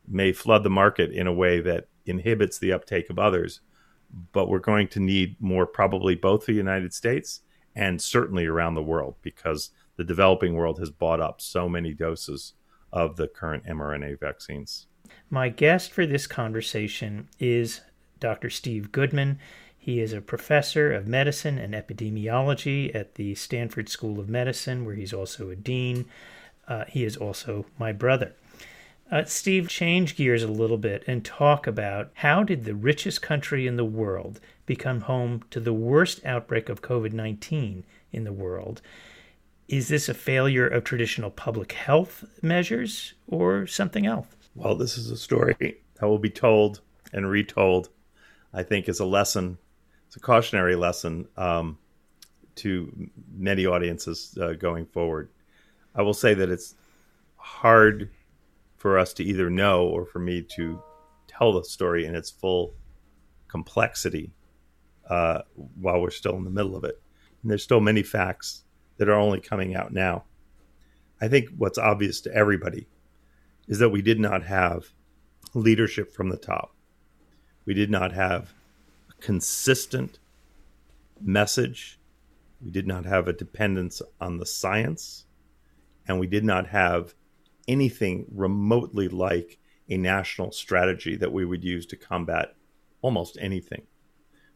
may 0.07 0.33
flood 0.33 0.63
the 0.63 0.71
market 0.71 1.11
in 1.11 1.27
a 1.27 1.33
way 1.33 1.61
that 1.61 1.89
inhibits 2.07 2.59
the 2.59 2.73
uptake 2.73 3.11
of 3.11 3.19
others. 3.19 3.61
But 4.33 4.49
we're 4.49 4.61
going 4.61 4.89
to 4.89 5.01
need 5.01 5.37
more, 5.41 5.67
probably 5.67 6.15
both 6.15 6.47
the 6.47 6.53
United 6.53 6.95
States 6.95 7.41
and 7.75 8.01
certainly 8.01 8.47
around 8.47 8.75
the 8.75 8.83
world, 8.83 9.17
because 9.23 9.71
the 9.97 10.05
developing 10.05 10.55
world 10.55 10.79
has 10.79 10.91
bought 10.91 11.21
up 11.21 11.41
so 11.41 11.69
many 11.69 11.93
doses 11.93 12.55
of 12.93 13.17
the 13.17 13.27
current 13.27 13.65
mRNA 13.67 14.21
vaccines. 14.21 14.87
My 15.35 15.49
guest 15.49 15.91
for 15.91 16.07
this 16.07 16.29
conversation 16.29 17.29
is 17.41 17.81
Dr. 18.21 18.49
Steve 18.51 18.93
Goodman. 18.93 19.41
He 19.77 19.99
is 19.99 20.13
a 20.13 20.21
professor 20.21 20.93
of 20.93 21.09
medicine 21.09 21.59
and 21.59 21.75
epidemiology 21.75 22.95
at 22.95 23.17
the 23.17 23.35
Stanford 23.35 23.89
School 23.89 24.21
of 24.21 24.29
Medicine, 24.29 24.85
where 24.85 24.95
he's 24.95 25.13
also 25.13 25.51
a 25.51 25.57
dean. 25.57 26.05
Uh, 26.69 26.85
he 26.87 27.03
is 27.03 27.17
also 27.17 27.67
my 27.81 27.91
brother. 27.91 28.35
Uh, 29.11 29.25
Steve, 29.25 29.69
change 29.69 30.15
gears 30.15 30.45
a 30.45 30.47
little 30.47 30.79
bit 30.79 31.03
and 31.09 31.25
talk 31.25 31.67
about 31.67 32.13
how 32.15 32.45
did 32.45 32.65
the 32.65 32.77
richest 32.77 33.21
country 33.21 33.67
in 33.67 33.75
the 33.75 33.85
world 33.85 34.39
become 34.67 35.01
home 35.01 35.43
to 35.51 35.59
the 35.59 35.75
worst 35.75 36.25
outbreak 36.25 36.69
of 36.69 36.81
COVID 36.81 37.13
19 37.13 37.83
in 38.13 38.23
the 38.23 38.33
world? 38.33 38.83
Is 39.67 39.89
this 39.89 40.09
a 40.09 40.15
failure 40.15 40.69
of 40.69 40.85
traditional 40.85 41.31
public 41.31 41.73
health 41.73 42.23
measures 42.41 43.15
or 43.27 43.67
something 43.67 44.07
else? 44.07 44.29
Well, 44.55 44.77
this 44.77 44.97
is 44.99 45.11
a 45.11 45.17
story 45.17 45.57
that 45.59 46.09
will 46.09 46.19
be 46.19 46.31
told 46.31 46.81
and 47.13 47.29
retold, 47.29 47.91
I 48.53 48.63
think, 48.63 48.89
is 48.89 49.01
a 49.01 49.07
lesson 49.07 49.59
it's 50.15 50.17
a 50.19 50.21
cautionary 50.21 50.77
lesson 50.77 51.27
um, 51.37 51.77
to 52.55 53.11
many 53.37 53.67
audiences 53.67 54.39
uh, 54.41 54.53
going 54.53 54.87
forward. 54.87 55.29
I 55.93 56.03
will 56.03 56.15
say 56.15 56.35
that 56.35 56.51
it's 56.51 56.77
hard 57.35 58.11
for 58.77 58.97
us 58.97 59.13
to 59.15 59.25
either 59.25 59.51
know 59.51 59.89
or 59.89 60.07
for 60.07 60.21
me 60.21 60.41
to 60.55 60.81
tell 61.27 61.53
the 61.53 61.65
story 61.65 62.07
in 62.07 62.15
its 62.15 62.31
full 62.31 62.75
complexity 63.49 64.31
uh, 65.11 65.41
while 65.81 66.01
we're 66.01 66.11
still 66.11 66.37
in 66.37 66.45
the 66.45 66.51
middle 66.51 66.77
of 66.77 66.85
it. 66.85 67.03
And 67.43 67.51
there's 67.51 67.65
still 67.65 67.81
many 67.81 68.05
facts 68.05 68.63
that 68.99 69.09
are 69.09 69.19
only 69.19 69.41
coming 69.41 69.75
out 69.75 69.93
now. 69.93 70.23
I 71.21 71.27
think 71.27 71.49
what's 71.59 71.77
obvious 71.77 72.21
to 72.21 72.33
everybody 72.33 72.87
is 73.67 73.79
that 73.79 73.91
we 73.91 74.03
did 74.03 74.21
not 74.21 74.45
have 74.45 74.91
leadership 75.55 76.13
from 76.13 76.29
the 76.29 76.37
top. 76.37 76.75
We 77.65 77.75
did 77.75 77.91
not 77.91 78.13
have 78.13 78.53
a 79.11 79.23
consistent 79.23 80.19
message. 81.21 81.99
We 82.63 82.71
did 82.71 82.87
not 82.87 83.05
have 83.05 83.29
a 83.29 83.33
dependence 83.33 84.03
on 84.21 84.39
the 84.39 84.47
science. 84.47 85.25
And 86.07 86.21
we 86.21 86.27
did 86.27 86.45
not 86.45 86.67
have 86.69 87.15
anything 87.67 88.27
remotely 88.31 89.09
like 89.09 89.59
a 89.89 89.97
national 89.97 90.53
strategy 90.53 91.17
that 91.17 91.33
we 91.33 91.45
would 91.45 91.65
use 91.65 91.87
to 91.87 91.97
combat 91.97 92.55
almost 93.03 93.39
anything. 93.41 93.83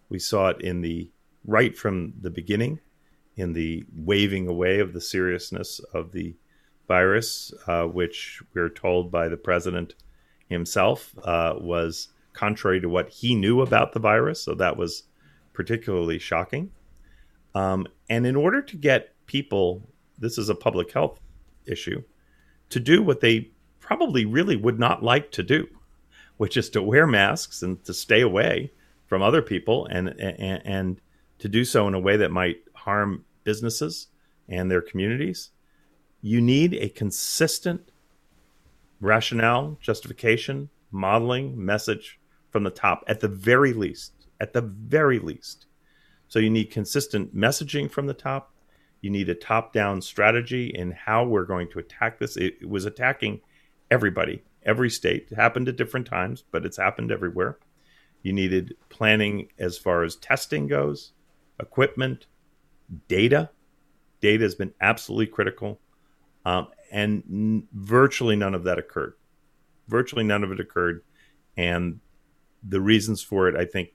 We 0.09 0.19
saw 0.19 0.49
it 0.49 0.61
in 0.61 0.81
the 0.81 1.11
right 1.45 1.77
from 1.77 2.15
the 2.21 2.31
beginning, 2.31 2.81
in 3.37 3.53
the 3.53 3.85
waving 3.95 4.49
away 4.49 4.81
of 4.81 4.93
the 4.93 5.01
seriousness 5.01 5.81
of 5.93 6.13
the 6.13 6.37
virus, 6.89 7.53
uh, 7.67 7.85
which 7.85 8.43
we're 8.55 8.69
told 8.71 9.13
by 9.13 9.29
the 9.29 9.37
president 9.37 9.95
himself 10.49 11.15
uh, 11.23 11.55
was 11.59 12.09
contrary 12.33 12.81
to 12.81 12.89
what 12.89 13.09
he 13.11 13.35
knew 13.35 13.61
about 13.61 13.93
the 13.93 14.01
virus. 14.01 14.43
So 14.43 14.55
that 14.55 14.77
was 14.77 15.05
particularly 15.53 16.19
shocking. 16.19 16.71
Um, 17.55 17.87
and 18.09 18.27
in 18.27 18.37
order 18.37 18.63
to 18.63 18.77
get 18.77 19.15
people, 19.27 19.89
this 20.19 20.39
is 20.39 20.49
a 20.49 20.55
public 20.55 20.93
health 20.93 21.21
issue, 21.67 22.03
to 22.71 22.81
do 22.81 23.03
what 23.03 23.21
they 23.21 23.51
probably 23.81 24.25
really 24.25 24.57
would 24.57 24.79
not 24.79 25.03
like 25.03 25.31
to 25.33 25.43
do, 25.43 25.67
which 26.37 26.57
is 26.57 26.71
to 26.71 26.83
wear 26.83 27.07
masks 27.07 27.63
and 27.63 27.83
to 27.85 27.95
stay 27.95 28.21
away 28.21 28.73
from 29.07 29.23
other 29.23 29.43
people 29.43 29.87
and, 29.87 30.09
and, 30.21 30.63
and 30.65 31.01
to 31.39 31.49
do 31.49 31.65
so 31.65 31.89
in 31.89 31.95
a 31.95 32.01
way 32.01 32.17
that 32.17 32.31
might 32.31 32.59
harm 32.75 33.25
businesses 33.45 34.09
and 34.49 34.71
their 34.71 34.83
communities. 34.83 35.51
You 36.21 36.41
need 36.41 36.75
a 36.75 36.89
consistent 36.89 37.91
rationale, 39.01 39.79
justification, 39.81 40.69
modeling, 40.91 41.65
message 41.65 42.19
from 42.51 42.65
the 42.65 42.71
top 42.71 43.05
at 43.07 43.21
the 43.21 43.29
very 43.29 43.73
least. 43.73 44.13
At 44.41 44.53
the 44.53 44.63
very 44.63 45.19
least. 45.19 45.67
So 46.29 46.39
you 46.39 46.51
need 46.51 46.71
consistent 46.71 47.35
messaging 47.35 47.91
from 47.91 48.07
the 48.07 48.15
top. 48.15 48.53
You 49.01 49.11
need 49.11 49.29
a 49.29 49.35
top 49.35 49.73
down 49.73 50.03
strategy 50.03 50.67
in 50.75 50.91
how 50.91 51.25
we're 51.25 51.45
going 51.45 51.71
to 51.71 51.79
attack 51.79 52.19
this. 52.19 52.37
It, 52.37 52.59
it 52.61 52.69
was 52.69 52.85
attacking 52.85 53.41
everybody, 53.91 54.43
every 54.65 54.91
state. 54.91 55.29
It 55.31 55.37
happened 55.37 55.69
at 55.69 55.77
different 55.77 56.07
times, 56.07 56.45
but 56.51 56.67
it's 56.67 56.77
happened 56.77 57.13
everywhere. 57.13 57.59
You 58.23 58.33
needed 58.33 58.77
planning 58.89 59.49
as 59.59 59.79
far 59.79 60.03
as 60.03 60.17
testing 60.17 60.67
goes, 60.67 61.13
equipment, 61.61 62.27
data. 63.07 63.51
Data 64.21 64.43
has 64.43 64.57
been 64.57 64.75
absolutely 64.81 65.27
critical. 65.27 65.81
Um, 66.49 66.69
and 66.91 67.23
n- 67.31 67.69
virtually 67.75 68.35
none 68.35 68.55
of 68.55 68.65
that 68.65 68.79
occurred. 68.79 69.13
Virtually 69.87 70.25
none 70.25 70.43
of 70.43 70.51
it 70.51 70.59
occurred. 70.59 71.03
And 71.59 72.01
the 72.67 72.81
reasons 72.81 73.23
for 73.23 73.49
it, 73.49 73.55
I 73.55 73.67
think 73.67 73.91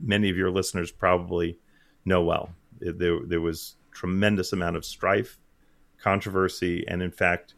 many 0.00 0.30
of 0.30 0.36
your 0.36 0.52
listeners 0.52 0.92
probably 0.92 1.58
know 2.04 2.22
well. 2.22 2.50
There, 2.78 3.18
there 3.26 3.40
was 3.40 3.74
tremendous 3.90 4.52
amount 4.52 4.76
of 4.76 4.84
strife, 4.84 5.40
controversy, 5.98 6.84
and 6.86 7.02
in 7.02 7.10
fact, 7.10 7.54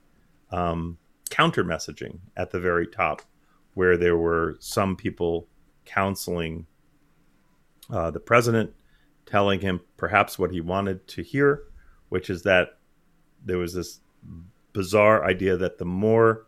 um, 0.50 0.96
counter 1.28 1.62
messaging 1.62 2.20
at 2.38 2.52
the 2.52 2.60
very 2.60 2.86
top, 2.86 3.20
where 3.74 3.98
there 3.98 4.16
were 4.16 4.56
some 4.60 4.96
people 4.96 5.46
counseling 5.84 6.66
uh, 7.90 8.10
the 8.10 8.20
president, 8.20 8.72
telling 9.26 9.60
him 9.60 9.80
perhaps 9.98 10.38
what 10.38 10.52
he 10.52 10.62
wanted 10.62 11.06
to 11.08 11.22
hear, 11.22 11.64
which 12.08 12.30
is 12.30 12.44
that 12.44 12.78
there 13.44 13.58
was 13.58 13.74
this 13.74 14.00
bizarre 14.72 15.24
idea 15.24 15.56
that 15.56 15.78
the 15.78 15.84
more 15.84 16.46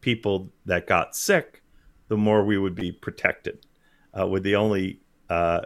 people 0.00 0.52
that 0.66 0.86
got 0.86 1.14
sick, 1.14 1.62
the 2.08 2.16
more 2.16 2.44
we 2.44 2.58
would 2.58 2.74
be 2.74 2.92
protected. 2.92 3.66
Uh, 4.18 4.26
with 4.26 4.42
the 4.42 4.56
only 4.56 5.00
uh, 5.28 5.60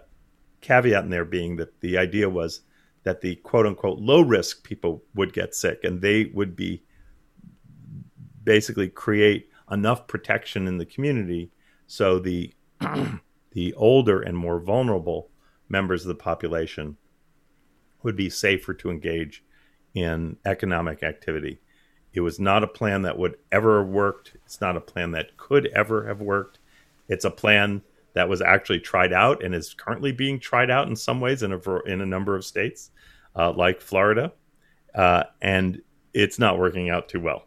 caveat 0.61 1.05
in 1.05 1.11
there 1.11 1.25
being 1.25 1.57
that 1.57 1.81
the 1.81 1.97
idea 1.99 2.29
was 2.29 2.61
that 3.05 3.21
the 3.21 3.37
quote 3.37 3.67
unquote 3.67 3.99
low 3.99 4.21
risk 4.21 4.65
people 4.65 5.03
would 5.15 5.33
get 5.33 5.55
sick 5.55 5.81
and 5.85 6.01
they 6.01 6.27
would 6.35 6.57
be 6.57 6.83
basically 8.43 8.89
create 8.89 9.49
enough 9.71 10.07
protection 10.07 10.67
in 10.67 10.79
the 10.79 10.87
community 10.87 11.51
so 11.87 12.19
the 12.19 12.53
the 13.53 13.75
older 13.75 14.21
and 14.21 14.37
more 14.37 14.59
vulnerable 14.59 15.31
members 15.69 16.03
of 16.03 16.09
the 16.09 16.15
population 16.15 16.97
would 18.03 18.17
be 18.17 18.29
safer 18.29 18.75
to 18.75 18.91
engage 18.91 19.45
in 19.95 20.37
economic 20.45 21.03
activity. 21.03 21.61
It 22.13 22.21
was 22.21 22.39
not 22.39 22.63
a 22.63 22.69
plan 22.69 23.03
that 23.03 23.19
would 23.19 23.37
ever 23.51 23.81
have 23.83 23.89
worked. 23.89 24.37
It's 24.45 24.61
not 24.61 24.77
a 24.77 24.81
plan 24.81 25.13
that 25.13 25.37
could 25.37 25.67
ever 25.69 26.07
have 26.07 26.21
worked. 26.21 26.59
It's 27.09 27.25
a 27.25 27.31
plan 27.31 27.83
that 28.15 28.29
was 28.29 28.43
actually 28.43 28.81
tried 28.81 29.13
out 29.13 29.43
and 29.43 29.55
is 29.55 29.75
currently 29.75 30.13
being 30.13 30.39
tried 30.39 30.71
out 30.71 30.89
in 30.89 30.97
some 30.97 31.21
ways 31.21 31.43
in 31.43 31.53
a 31.53 31.81
in 31.87 32.01
a 32.01 32.07
number 32.07 32.37
of 32.37 32.45
states, 32.45 32.91
uh, 33.37 33.53
like 33.53 33.81
Florida, 33.81 34.33
uh, 34.95 35.25
and 35.41 35.81
it's 36.13 36.39
not 36.39 36.59
working 36.59 36.91
out 36.91 37.09
too 37.09 37.21
well. 37.21 37.47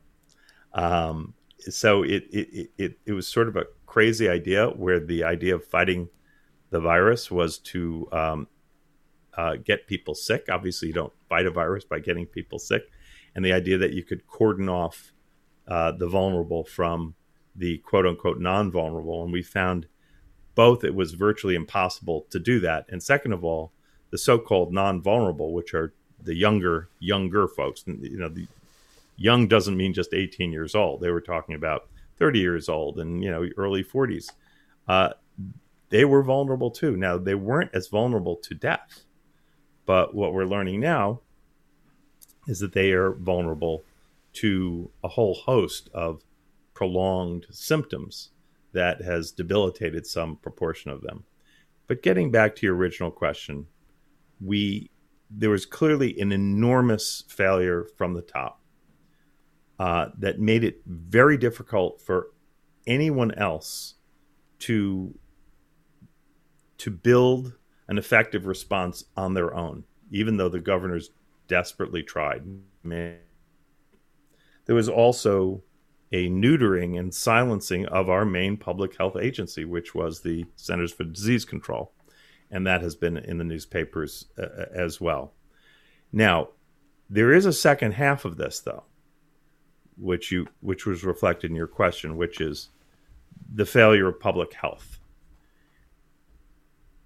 Um, 0.74 1.34
so 1.60 2.04
it, 2.04 2.24
it 2.32 2.72
it 2.78 3.00
it 3.06 3.14
was 3.14 3.28
sort 3.28 3.48
of 3.48 3.56
a 3.56 3.66
crazy 3.86 4.28
idea 4.28 4.68
where 4.70 5.00
the 5.00 5.24
idea 5.24 5.56
of 5.56 5.64
fighting 5.64 6.10
the 6.72 6.80
virus 6.80 7.30
was 7.30 7.60
to 7.60 8.08
um, 8.12 8.48
uh, 9.38 9.56
get 9.56 9.88
people 9.88 10.16
sick. 10.16 10.46
Obviously, 10.50 10.90
you 10.90 10.94
don't 10.94 11.14
fight 11.30 11.46
a 11.46 11.52
virus 11.52 11.84
by 11.84 12.00
getting 12.00 12.26
people 12.26 12.60
sick, 12.60 12.84
and 13.34 13.44
the 13.44 13.54
idea 13.54 13.78
that 13.78 13.94
you 13.94 14.04
could 14.04 14.28
cordon 14.28 14.70
off 14.70 15.14
uh, 15.68 15.92
the 15.92 16.08
vulnerable 16.08 16.64
from 16.64 17.16
the 17.56 17.78
quote 17.80 18.06
unquote 18.06 18.40
non 18.40 18.72
vulnerable, 18.72 19.24
and 19.24 19.32
we 19.32 19.42
found 19.42 19.88
both 20.56 20.84
it 20.84 20.96
was 20.96 21.14
virtually 21.14 21.56
impossible 21.56 22.26
to 22.30 22.40
do 22.40 22.60
that. 22.62 22.86
And 22.90 23.04
second 23.04 23.34
of 23.34 23.44
all 23.44 23.74
the 24.12 24.18
so-called 24.18 24.74
non-vulnerable 24.74 25.54
which 25.54 25.74
are 25.74 25.94
the 26.24 26.36
younger 26.36 26.90
younger 27.00 27.48
folks 27.48 27.84
you 27.86 28.18
know 28.18 28.30
the 28.30 28.48
young 29.18 29.48
doesn't 29.48 29.78
mean 29.78 29.94
just 29.94 30.14
18 30.14 30.52
years 30.52 30.76
old. 30.76 31.02
They 31.02 31.12
were 31.12 31.22
talking 31.22 31.56
about 31.56 31.88
30 32.18 32.40
years 32.40 32.70
old 32.70 33.00
and 33.00 33.24
you 33.24 33.30
know 33.30 33.48
early 33.58 33.84
40s 33.84 34.32
uh, 34.88 35.10
they 35.90 36.06
were 36.06 36.24
vulnerable 36.24 36.72
too. 36.72 36.96
Now 36.98 37.18
they 37.18 37.36
weren't 37.36 37.72
as 37.74 37.88
vulnerable 37.88 38.38
to 38.38 38.54
death 38.56 39.05
but 39.86 40.14
what 40.16 40.34
we're 40.34 40.46
learning 40.46 40.80
now 40.80 41.22
is 42.48 42.60
that 42.60 42.74
they 42.74 42.92
are 42.92 43.12
vulnerable 43.12 43.84
to 44.34 44.92
a 45.04 45.08
whole 45.08 45.34
host 45.34 45.90
of 45.94 46.24
prolonged 46.74 47.46
symptoms 47.50 48.32
that 48.74 49.02
has 49.02 49.32
debilitated 49.32 50.06
some 50.06 50.36
proportion 50.36 50.92
of 50.92 51.02
them. 51.02 51.24
But 51.88 52.04
getting 52.04 52.32
back 52.32 52.56
to 52.58 52.66
your 52.66 52.76
original 52.76 53.12
question, 53.12 53.68
we 54.42 54.92
there 55.30 55.50
was 55.50 55.66
clearly 55.66 56.20
an 56.20 56.32
enormous 56.32 57.24
failure 57.28 57.88
from 57.98 58.14
the 58.14 58.22
top 58.22 58.62
uh, 59.80 60.08
that 60.18 60.40
made 60.40 60.64
it 60.64 60.82
very 60.86 61.38
difficult 61.38 62.00
for 62.02 62.28
anyone 62.86 63.34
else 63.34 63.96
to 64.60 65.18
to 66.78 66.92
build 66.92 67.54
an 67.88 67.98
effective 67.98 68.46
response 68.46 69.06
on 69.16 69.34
their 69.34 69.54
own, 69.54 69.84
even 70.12 70.38
though 70.38 70.50
the 70.50 70.60
governors 70.60 71.12
desperately 71.48 72.04
tried. 72.04 72.44
There 72.84 73.20
was 74.68 74.90
also 74.90 75.62
a 76.12 76.30
neutering 76.30 77.00
and 77.00 77.14
silencing 77.14 77.86
of 77.88 78.10
our 78.10 78.26
main 78.26 78.58
public 78.58 78.98
health 78.98 79.18
agency, 79.18 79.66
which 79.66 79.94
was 79.94 80.22
the 80.22 80.46
Centers 80.56 80.94
for 80.94 81.04
Disease 81.04 81.46
Control. 81.46 81.92
And 82.52 82.66
that 82.68 82.82
has 82.82 82.96
been 82.96 83.18
in 83.18 83.38
the 83.38 83.44
newspapers 83.44 84.26
uh, 84.38 84.44
uh, 84.44 84.66
as 84.74 85.02
well. 85.02 85.34
Now, 86.12 86.50
there 87.10 87.34
is 87.34 87.46
a 87.46 87.54
second 87.54 87.94
half 87.94 88.24
of 88.24 88.38
this, 88.38 88.60
though, 88.60 88.84
which 89.98 90.32
you 90.32 90.48
which 90.62 90.86
was 90.86 91.04
reflected 91.04 91.50
in 91.50 91.56
your 91.56 91.68
question, 91.68 92.18
which 92.18 92.40
is 92.40 92.70
the 93.54 93.66
failure 93.66 94.08
of 94.08 94.20
public 94.20 94.54
health. 94.54 95.00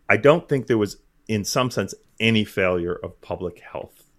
I 0.09 0.17
don't 0.17 0.49
think 0.49 0.67
there 0.67 0.77
was, 0.77 0.97
in 1.27 1.45
some 1.45 1.69
sense, 1.69 1.93
any 2.19 2.43
failure 2.43 2.99
of 3.03 3.21
public 3.21 3.59
health, 3.59 4.09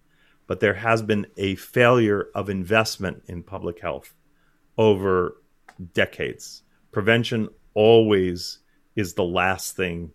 but 0.47 0.61
there 0.61 0.75
has 0.75 1.03
been 1.03 1.27
a 1.37 1.57
failure 1.57 2.29
of 2.35 2.49
investment 2.49 3.25
in 3.27 3.43
public 3.43 3.81
health 3.81 4.15
over 4.79 5.37
decades. 5.93 6.63
Prevention 6.93 7.49
always 7.75 8.61
is 8.95 9.15
the 9.15 9.25
last 9.25 9.77
thing 9.77 10.13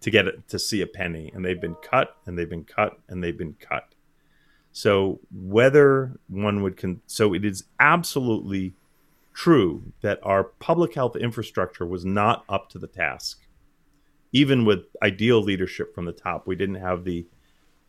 to 0.00 0.10
get 0.10 0.26
it 0.26 0.48
to 0.48 0.58
see 0.58 0.80
a 0.80 0.86
penny, 0.86 1.30
and 1.34 1.44
they've 1.44 1.60
been 1.60 1.76
cut 1.82 2.16
and 2.24 2.38
they've 2.38 2.48
been 2.48 2.64
cut 2.64 2.98
and 3.08 3.22
they've 3.22 3.36
been 3.36 3.56
cut. 3.60 3.94
So 4.72 5.20
whether 5.30 6.18
one 6.28 6.62
would 6.62 6.76
con- 6.76 7.02
so 7.06 7.34
it 7.34 7.44
is 7.44 7.64
absolutely 7.78 8.74
true 9.34 9.92
that 10.00 10.20
our 10.22 10.44
public 10.44 10.94
health 10.94 11.16
infrastructure 11.16 11.84
was 11.86 12.04
not 12.04 12.44
up 12.48 12.70
to 12.70 12.78
the 12.78 12.86
task. 12.86 13.39
Even 14.32 14.64
with 14.64 14.84
ideal 15.02 15.42
leadership 15.42 15.94
from 15.94 16.04
the 16.04 16.12
top, 16.12 16.46
we 16.46 16.56
didn't 16.56 16.76
have 16.76 17.04
the 17.04 17.26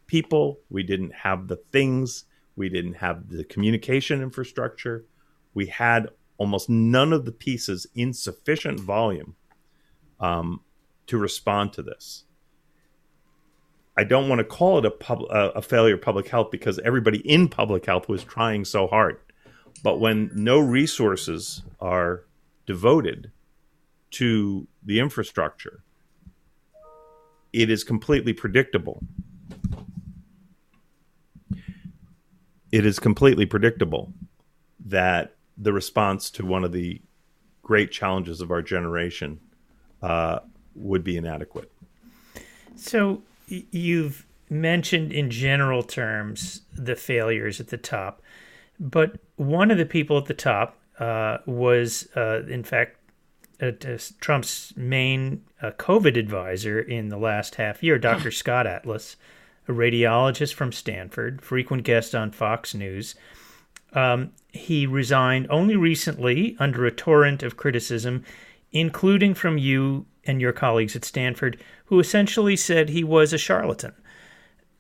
people, 0.08 0.60
we 0.70 0.84
didn't 0.84 1.14
have 1.14 1.48
the 1.48 1.58
things, 1.72 2.26
we 2.56 2.70
didn't 2.70 2.96
have 2.96 3.30
the 3.30 3.44
communication 3.44 4.22
infrastructure, 4.22 5.06
we 5.54 5.68
had 5.68 6.10
almost 6.38 6.70
none 6.70 7.14
of 7.14 7.26
the 7.26 7.32
pieces 7.32 7.86
in 7.94 8.14
sufficient 8.14 8.80
volume 8.80 9.36
um, 10.20 10.62
to 11.08 11.18
respond 11.18 11.74
to 11.74 11.84
this. 11.84 12.24
I 13.98 14.04
don't 14.04 14.30
want 14.30 14.40
to 14.40 14.46
call 14.46 14.80
it 14.80 14.86
a, 14.86 14.92
pub, 14.92 15.24
a 15.30 15.62
failure 15.62 15.96
of 15.96 16.02
public 16.02 16.28
health 16.28 16.50
because 16.50 16.80
everybody 16.80 17.20
in 17.20 17.50
public 17.50 17.86
health 17.86 18.08
was 18.10 18.24
trying 18.24 18.66
so 18.66 18.88
hard. 18.88 19.20
But 19.84 20.00
when 20.00 20.32
no 20.34 20.60
resources 20.60 21.64
are 21.80 22.26
devoted 22.66 23.32
to 24.12 24.68
the 24.84 25.00
infrastructure, 25.00 25.84
it 27.54 27.70
is 27.70 27.84
completely 27.84 28.34
predictable. 28.34 29.04
It 32.72 32.86
is 32.86 33.00
completely 33.00 33.46
predictable 33.46 34.14
that 34.86 35.36
the 35.58 35.74
response 35.74 36.30
to 36.32 36.46
one 36.46 36.64
of 36.64 36.72
the 36.72 37.02
great 37.62 37.92
challenges 37.92 38.42
of 38.42 38.52
our 38.52 38.62
generation 38.62 39.40
uh, 40.02 40.40
would 40.76 41.04
be 41.04 41.18
inadequate. 41.18 41.72
So 42.76 43.22
you've 43.48 44.26
mentioned 44.50 45.12
in 45.12 45.30
general 45.30 45.84
terms 45.84 46.62
the 46.74 46.96
failures 46.96 47.60
at 47.60 47.68
the 47.68 47.78
top, 47.78 48.22
but 48.80 49.20
one 49.36 49.70
of 49.70 49.78
the 49.78 49.86
people 49.86 50.18
at 50.18 50.26
the 50.26 50.34
top 50.34 50.78
uh, 51.00 51.40
was, 51.46 52.08
uh, 52.16 52.44
in 52.48 52.64
fact, 52.64 52.98
uh, 53.62 53.72
Trump's 54.20 54.74
main 54.76 55.44
uh, 55.62 55.72
COVID 55.72 56.18
advisor 56.18 56.80
in 56.80 57.10
the 57.10 57.18
last 57.18 57.56
half 57.56 57.84
year, 57.84 57.98
Dr. 58.00 58.32
Scott 58.32 58.66
Atlas, 58.66 59.18
a 59.68 59.72
radiologist 59.72 60.54
from 60.54 60.72
Stanford, 60.72 61.42
frequent 61.42 61.84
guest 61.84 62.16
on 62.16 62.32
Fox 62.32 62.74
News. 62.74 63.16
Um, 63.94 64.32
he 64.50 64.86
resigned 64.88 65.48
only 65.50 65.76
recently 65.76 66.56
under 66.60 66.86
a 66.86 66.92
torrent 66.92 67.44
of 67.44 67.58
criticism, 67.58 68.24
including 68.72 69.34
from 69.34 69.58
you 69.58 70.06
and 70.26 70.42
your 70.42 70.54
colleagues 70.54 70.96
at 70.96 71.06
Stanford, 71.06 71.62
who 71.86 72.00
essentially 72.00 72.56
said 72.56 72.90
he 72.90 73.04
was 73.04 73.34
a 73.34 73.38
charlatan. 73.38 73.94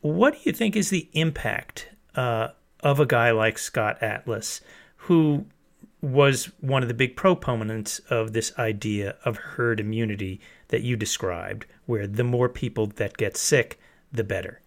What 0.01 0.33
do 0.33 0.39
you 0.43 0.51
think 0.51 0.75
is 0.75 0.89
the 0.89 1.09
impact 1.13 1.89
uh, 2.15 2.49
of 2.81 2.99
a 2.99 3.05
guy 3.05 3.31
like 3.31 3.57
Scott 3.57 4.01
Atlas, 4.01 4.61
who 4.97 5.45
was 6.01 6.45
one 6.59 6.81
of 6.81 6.87
the 6.87 6.95
big 6.95 7.15
proponents 7.15 7.99
of 8.09 8.33
this 8.33 8.57
idea 8.57 9.15
of 9.23 9.37
herd 9.37 9.79
immunity 9.79 10.41
that 10.69 10.81
you 10.81 10.95
described, 10.95 11.65
where 11.85 12.07
the 12.07 12.23
more 12.23 12.49
people 12.49 12.87
that 12.87 13.17
get 13.17 13.37
sick, 13.37 13.79
the 14.11 14.23
better. 14.23 14.61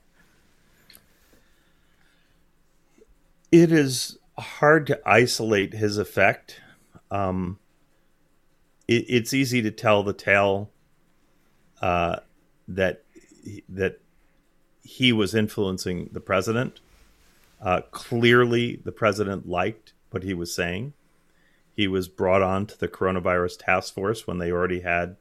It 3.50 3.72
is 3.72 4.18
hard 4.38 4.86
to 4.88 5.00
isolate 5.04 5.74
his 5.74 5.98
effect. 5.98 6.60
Um, 7.10 7.58
it, 8.86 9.04
it's 9.08 9.34
easy 9.34 9.60
to 9.62 9.70
tell 9.70 10.02
the 10.02 10.12
tale 10.12 10.70
uh, 11.80 12.16
that 12.68 13.02
that 13.68 14.00
he 14.82 15.12
was 15.12 15.34
influencing 15.34 16.10
the 16.12 16.20
president. 16.20 16.80
Uh, 17.60 17.80
clearly, 17.90 18.76
the 18.84 18.92
president 18.92 19.48
liked 19.48 19.92
what 20.10 20.22
he 20.22 20.34
was 20.34 20.54
saying. 20.54 20.92
He 21.74 21.88
was 21.88 22.08
brought 22.08 22.42
on 22.42 22.66
to 22.66 22.78
the 22.78 22.88
coronavirus 22.88 23.58
task 23.64 23.94
force 23.94 24.26
when 24.26 24.38
they 24.38 24.52
already 24.52 24.80
had 24.80 25.16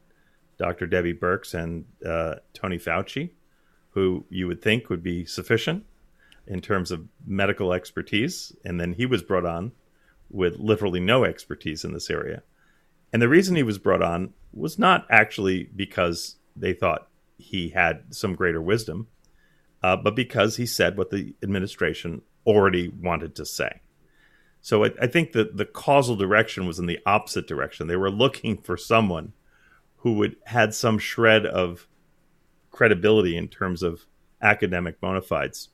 Dr. 0.56 0.86
Debbie 0.86 1.14
Birx 1.14 1.52
and 1.52 1.84
uh, 2.06 2.36
Tony 2.52 2.78
Fauci, 2.78 3.30
who 3.90 4.24
you 4.28 4.46
would 4.46 4.62
think 4.62 4.88
would 4.88 5.02
be 5.02 5.24
sufficient 5.24 5.84
in 6.46 6.60
terms 6.60 6.90
of 6.90 7.08
medical 7.26 7.72
expertise. 7.72 8.54
And 8.64 8.80
then 8.80 8.92
he 8.92 9.06
was 9.06 9.22
brought 9.22 9.46
on 9.46 9.72
with 10.30 10.58
literally 10.58 11.00
no 11.00 11.24
expertise 11.24 11.84
in 11.84 11.92
this 11.92 12.10
area. 12.10 12.42
And 13.12 13.20
the 13.20 13.28
reason 13.28 13.56
he 13.56 13.62
was 13.62 13.78
brought 13.78 14.02
on 14.02 14.34
was 14.52 14.78
not 14.78 15.06
actually 15.10 15.70
because 15.74 16.36
they 16.56 16.72
thought 16.72 17.08
he 17.36 17.70
had 17.70 18.14
some 18.14 18.34
greater 18.34 18.62
wisdom, 18.62 19.08
uh, 19.82 19.96
but 19.96 20.14
because 20.14 20.56
he 20.56 20.66
said 20.66 20.96
what 20.96 21.10
the 21.10 21.34
administration 21.42 22.22
already 22.46 22.88
wanted 22.88 23.34
to 23.36 23.44
say. 23.44 23.80
So 24.64 24.82
I, 24.82 24.92
I 24.98 25.06
think 25.08 25.32
that 25.32 25.58
the 25.58 25.66
causal 25.66 26.16
direction 26.16 26.66
was 26.66 26.78
in 26.78 26.86
the 26.86 26.98
opposite 27.04 27.46
direction. 27.46 27.86
They 27.86 27.96
were 27.96 28.10
looking 28.10 28.56
for 28.56 28.78
someone 28.78 29.34
who 29.96 30.14
would 30.14 30.36
had 30.46 30.74
some 30.74 30.98
shred 30.98 31.44
of 31.44 31.86
credibility 32.70 33.36
in 33.36 33.48
terms 33.48 33.82
of 33.82 34.06
academic 34.40 35.02
bona 35.02 35.20
fides 35.20 35.68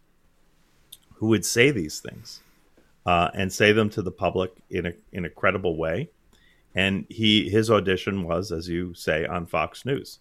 who 1.14 1.28
would 1.28 1.44
say 1.44 1.70
these 1.70 2.00
things 2.00 2.40
uh, 3.06 3.30
and 3.32 3.52
say 3.52 3.70
them 3.70 3.90
to 3.90 4.02
the 4.02 4.10
public 4.10 4.50
in 4.70 4.86
a 4.86 4.92
in 5.12 5.24
a 5.24 5.30
credible 5.30 5.76
way. 5.76 6.10
And 6.74 7.06
he 7.08 7.48
his 7.48 7.70
audition 7.70 8.24
was, 8.24 8.50
as 8.50 8.68
you 8.68 8.92
say, 8.94 9.24
on 9.24 9.46
Fox 9.46 9.86
News, 9.86 10.18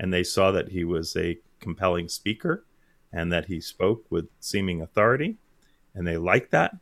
and 0.00 0.10
they 0.10 0.24
saw 0.24 0.50
that 0.52 0.70
he 0.70 0.84
was 0.84 1.14
a 1.16 1.38
compelling 1.60 2.08
speaker 2.08 2.64
and 3.12 3.30
that 3.30 3.44
he 3.44 3.60
spoke 3.60 4.06
with 4.08 4.30
seeming 4.40 4.80
authority, 4.80 5.36
and 5.94 6.06
they 6.06 6.16
liked 6.16 6.50
that. 6.52 6.76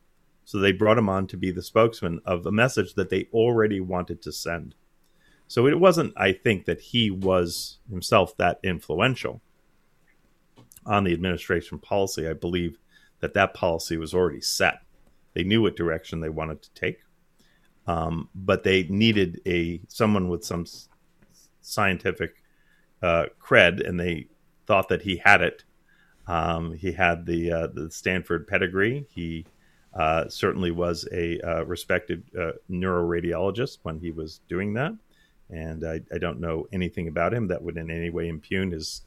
So 0.45 0.59
they 0.59 0.73
brought 0.73 0.99
him 0.99 1.09
on 1.09 1.27
to 1.29 1.37
be 1.37 1.51
the 1.51 1.63
spokesman 1.63 2.21
of 2.25 2.45
a 2.45 2.53
message 2.53 2.95
that 2.95 3.11
they 3.11 3.29
already 3.33 3.81
wanted 3.81 4.21
to 4.23 4.33
send. 4.33 4.75
So 5.47 5.67
it 5.67 5.79
wasn't, 5.79 6.15
I 6.17 6.33
think, 6.33 6.65
that 6.67 6.81
he 6.81 7.11
was 7.11 7.79
himself 7.91 8.37
that 8.37 8.61
influential 8.63 9.41
on 10.87 11.05
the 11.05 11.13
administration 11.13 11.79
policy. 11.79 12.29
I 12.29 12.33
believe 12.33 12.79
that 13.21 13.35
that 13.35 13.55
policy 13.55 13.97
was 13.97 14.15
already 14.15 14.41
set. 14.41 14.81
They 15.35 15.45
knew 15.45 15.63
what 15.63 15.77
direction 15.77 16.21
they 16.21 16.29
wanted 16.29 16.63
to 16.63 16.75
take, 16.75 17.01
um, 17.87 18.29
but 18.35 18.63
they 18.63 18.85
needed 18.85 19.41
a 19.47 19.81
someone 19.89 20.29
with 20.29 20.45
some 20.45 20.67
scientific 21.61 22.43
uh, 23.03 23.27
cred, 23.41 23.87
and 23.87 23.99
they 23.99 24.29
thought 24.67 24.89
that 24.89 25.03
he 25.03 25.17
had 25.17 25.43
it. 25.43 25.65
Um, 26.27 26.75
he 26.75 26.93
had 26.93 27.27
the 27.27 27.53
uh, 27.53 27.67
the 27.67 27.91
Stanford 27.91 28.47
pedigree. 28.47 29.07
He 29.11 29.47
uh, 29.95 30.29
certainly 30.29 30.71
was 30.71 31.09
a 31.13 31.41
uh, 31.41 31.65
respected 31.65 32.25
uh, 32.39 32.53
neuroradiologist 32.71 33.79
when 33.83 33.99
he 33.99 34.11
was 34.11 34.41
doing 34.49 34.75
that, 34.75 34.93
and 35.51 35.85
I, 35.85 36.01
I, 36.13 36.19
don't 36.19 36.41
know 36.41 36.67
anything 36.73 37.07
about 37.07 37.33
him 37.33 37.49
that 37.49 37.63
would 37.63 37.77
in 37.77 37.91
any 37.91 38.11
way 38.11 38.29
impugn 38.29 38.73
his 38.73 39.03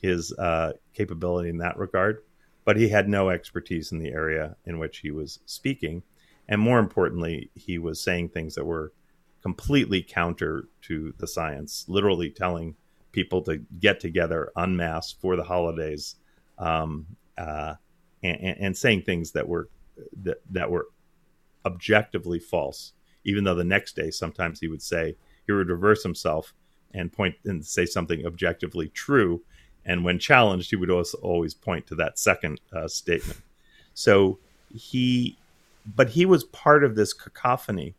his 0.00 0.32
uh, 0.32 0.72
capability 0.94 1.50
in 1.50 1.58
that 1.58 1.76
regard 1.76 2.22
but 2.64 2.76
he 2.76 2.88
had 2.88 3.08
no 3.08 3.30
expertise 3.30 3.92
in 3.92 3.98
the 3.98 4.12
area 4.12 4.56
in 4.64 4.78
which 4.78 4.98
he 4.98 5.10
was 5.10 5.40
speaking. 5.46 6.02
And 6.48 6.60
more 6.60 6.78
importantly, 6.78 7.50
he 7.54 7.78
was 7.78 8.00
saying 8.00 8.28
things 8.28 8.54
that 8.54 8.64
were 8.64 8.92
completely 9.42 10.02
counter 10.02 10.68
to 10.82 11.14
the 11.18 11.26
science, 11.26 11.84
literally 11.88 12.30
telling 12.30 12.76
people 13.12 13.42
to 13.42 13.56
get 13.78 14.00
together 14.00 14.52
en 14.56 14.76
masse 14.76 15.12
for 15.12 15.36
the 15.36 15.42
holidays, 15.42 16.16
um, 16.58 17.06
uh, 17.38 17.74
and, 18.22 18.56
and, 18.60 18.76
saying 18.76 19.02
things 19.02 19.32
that 19.32 19.48
were 19.48 19.68
that, 20.22 20.40
that 20.50 20.70
were 20.70 20.88
objectively 21.64 22.38
false. 22.38 22.92
Even 23.24 23.44
though 23.44 23.54
the 23.54 23.64
next 23.64 23.96
day, 23.96 24.10
sometimes 24.10 24.60
he 24.60 24.68
would 24.68 24.82
say 24.82 25.14
he 25.46 25.52
would 25.52 25.68
reverse 25.68 26.02
himself 26.02 26.54
and 26.94 27.12
point 27.12 27.36
and 27.44 27.64
say 27.64 27.86
something 27.86 28.24
objectively 28.26 28.88
true, 28.88 29.42
and 29.84 30.04
when 30.04 30.18
challenged, 30.18 30.70
he 30.70 30.76
would 30.76 30.90
also 30.90 31.18
always 31.18 31.54
point 31.54 31.86
to 31.86 31.94
that 31.94 32.18
second 32.18 32.60
uh, 32.72 32.88
statement. 32.88 33.40
So 33.94 34.38
he, 34.74 35.36
but 35.84 36.10
he 36.10 36.26
was 36.26 36.44
part 36.44 36.84
of 36.84 36.94
this 36.94 37.12
cacophony 37.12 37.94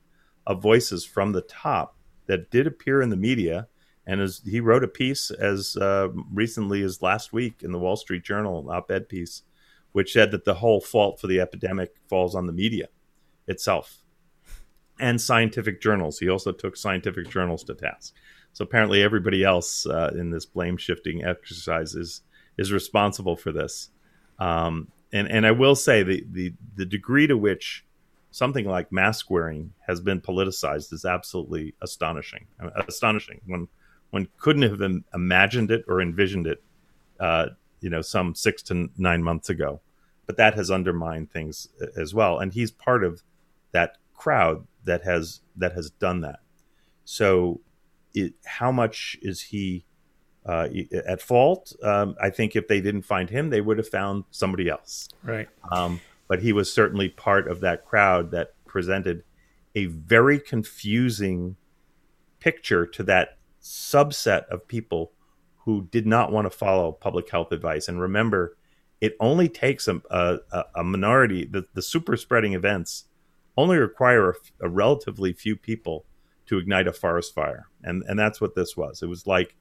of 0.46 0.62
voices 0.62 1.06
from 1.06 1.32
the 1.32 1.42
top 1.42 1.96
that 2.28 2.52
did 2.52 2.68
appear 2.68 3.02
in 3.02 3.10
the 3.10 3.16
media. 3.16 3.68
And 4.08 4.22
as 4.22 4.42
he 4.46 4.60
wrote 4.60 4.84
a 4.84 4.88
piece 4.88 5.32
as 5.32 5.78
uh, 5.78 6.10
recently 6.34 6.82
as 6.82 7.02
last 7.02 7.34
week 7.34 7.62
in 7.62 7.72
the 7.72 7.80
Wall 7.80 7.96
Street 7.96 8.24
Journal, 8.24 8.60
an 8.60 8.76
op-ed 8.76 9.08
piece, 9.08 9.44
which 9.92 10.14
said 10.14 10.32
that 10.32 10.46
the 10.46 10.56
whole 10.56 10.82
fault 10.82 11.20
for 11.20 11.28
the 11.28 11.40
epidemic 11.40 11.96
falls 12.08 12.36
on 12.36 12.48
the 12.48 12.54
media 12.54 12.88
itself 13.48 14.02
and 15.00 15.20
scientific 15.20 15.82
journals. 15.82 16.20
He 16.20 16.30
also 16.30 16.52
took 16.52 16.78
scientific 16.78 17.30
journals 17.30 17.64
to 17.66 17.74
task. 17.74 18.16
So 18.54 18.64
apparently, 18.64 19.02
everybody 19.02 19.44
else 19.44 19.86
uh, 19.86 20.12
in 20.14 20.30
this 20.30 20.46
blame 20.46 20.78
shifting 20.78 21.26
exercise 21.26 21.96
is 21.96 22.22
is 22.58 22.72
responsible 22.72 23.36
for 23.36 23.52
this. 23.52 23.90
Um, 24.40 24.90
and 25.12 25.28
and 25.30 25.46
I 25.46 25.52
will 25.52 25.76
say 25.76 26.04
the 26.04 26.26
the 26.32 26.54
the 26.76 26.86
degree 26.86 27.28
to 27.28 27.38
which 27.38 27.86
something 28.32 28.66
like 28.66 28.92
mask 28.92 29.30
wearing 29.30 29.74
has 29.88 30.00
been 30.00 30.22
politicized 30.22 30.94
is 30.94 31.06
absolutely 31.06 31.74
astonishing. 31.82 32.46
Astonishing. 32.88 33.42
One 33.48 33.68
one 34.12 34.28
couldn't 34.38 34.64
have 34.64 34.82
imagined 35.14 35.72
it 35.72 35.86
or 35.88 36.02
envisioned 36.02 36.46
it, 36.48 36.62
uh, 37.20 37.48
you 37.82 37.90
know, 37.90 38.02
some 38.02 38.34
six 38.36 38.62
to 38.64 38.90
nine 38.98 39.22
months 39.22 39.50
ago. 39.50 39.82
But 40.26 40.38
that 40.38 40.54
has 40.54 40.72
undermined 40.72 41.32
things 41.32 41.68
as 41.98 42.14
well, 42.14 42.40
and 42.40 42.54
he's 42.54 42.72
part 42.72 43.04
of 43.04 43.22
that 43.74 43.98
crowd 44.16 44.66
that 44.86 45.04
has 45.04 45.42
that 45.58 45.74
has 45.74 45.90
done 45.90 46.22
that. 46.22 46.40
So 47.04 47.62
it, 48.14 48.34
how 48.46 48.72
much 48.72 49.18
is 49.22 49.42
he 49.42 49.86
uh, 50.46 50.68
at 51.06 51.22
fault? 51.22 51.74
Um, 51.84 52.16
I 52.22 52.30
think 52.30 52.56
if 52.56 52.68
they 52.68 52.82
didn't 52.82 53.02
find 53.04 53.30
him, 53.30 53.50
they 53.50 53.62
would 53.62 53.78
have 53.78 53.90
found 53.90 54.24
somebody 54.32 54.70
else. 54.70 55.10
Right. 55.24 55.50
Um, 55.72 56.00
but 56.28 56.42
he 56.42 56.54
was 56.54 56.72
certainly 56.72 57.10
part 57.10 57.48
of 57.50 57.60
that 57.62 57.86
crowd 57.86 58.32
that 58.32 58.54
presented 58.66 59.24
a 59.76 59.86
very 59.86 60.40
confusing 60.40 61.58
picture 62.40 62.86
to 62.86 63.04
that 63.04 63.38
subset 63.62 64.46
of 64.48 64.68
people 64.68 65.12
who 65.66 65.88
did 65.92 66.08
not 66.08 66.32
want 66.32 66.46
to 66.46 66.58
follow 66.58 66.92
public 66.92 67.30
health 67.30 67.52
advice. 67.52 67.88
And 67.88 68.02
remember, 68.02 68.58
it 69.00 69.16
only 69.20 69.50
takes 69.50 69.88
a, 69.88 70.02
a, 70.10 70.40
a 70.76 70.84
minority, 70.84 71.46
the, 71.46 71.66
the 71.74 71.82
super 71.82 72.18
spreading 72.18 72.54
events 72.54 73.06
only 73.58 73.78
require 73.78 74.32
a, 74.32 74.34
a 74.62 74.70
relatively 74.70 75.34
few 75.34 75.56
people 75.56 76.06
to 76.46 76.58
ignite 76.58 76.88
a 76.88 76.94
forest 76.94 77.34
fire, 77.34 77.68
and 77.84 78.04
and 78.08 78.18
that's 78.18 78.42
what 78.42 78.56
this 78.56 78.76
was. 78.76 79.02
It 79.02 79.08
was 79.08 79.26
like 79.28 79.56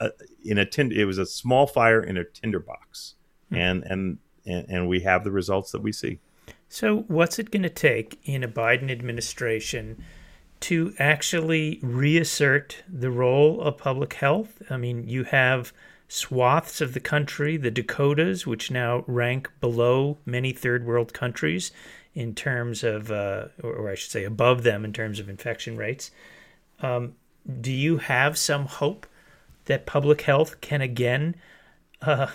uh, 0.00 0.08
in 0.44 0.58
a. 0.58 0.66
It 0.78 1.04
was 1.04 1.18
a 1.18 1.26
small 1.26 1.66
fire 1.66 2.02
in 2.02 2.16
a 2.16 2.24
tinderbox, 2.24 3.14
hmm. 3.50 3.56
and 3.56 3.84
and 3.84 4.18
and 4.46 4.88
we 4.88 5.00
have 5.00 5.24
the 5.24 5.30
results 5.30 5.72
that 5.72 5.82
we 5.82 5.92
see. 5.92 6.20
So, 6.68 7.04
what's 7.08 7.38
it 7.38 7.50
going 7.50 7.62
to 7.62 7.70
take 7.70 8.18
in 8.24 8.42
a 8.42 8.48
Biden 8.48 8.90
administration 8.90 10.02
to 10.64 10.94
actually 10.98 11.78
reassert 11.82 12.82
the 12.88 13.10
role 13.10 13.60
of 13.60 13.76
public 13.76 14.14
health? 14.14 14.62
I 14.70 14.78
mean, 14.78 15.06
you 15.06 15.24
have 15.24 15.74
swaths 16.08 16.80
of 16.80 16.94
the 16.94 17.00
country, 17.00 17.58
the 17.58 17.70
Dakotas, 17.70 18.46
which 18.46 18.70
now 18.70 19.04
rank 19.06 19.50
below 19.60 20.16
many 20.24 20.52
third 20.52 20.86
world 20.86 21.12
countries 21.12 21.70
in 22.14 22.34
terms 22.34 22.82
of, 22.82 23.10
uh, 23.10 23.48
or, 23.62 23.74
or, 23.74 23.90
I 23.90 23.94
should 23.94 24.10
say, 24.10 24.24
above 24.24 24.62
them 24.62 24.86
in 24.86 24.94
terms 24.94 25.20
of 25.20 25.28
infection 25.28 25.76
rates. 25.76 26.10
Um, 26.80 27.16
do 27.60 27.70
you 27.70 27.98
have 27.98 28.38
some 28.38 28.64
hope 28.64 29.06
that 29.66 29.84
public 29.84 30.22
health 30.22 30.62
can 30.62 30.80
again 30.80 31.34
uh, 32.00 32.28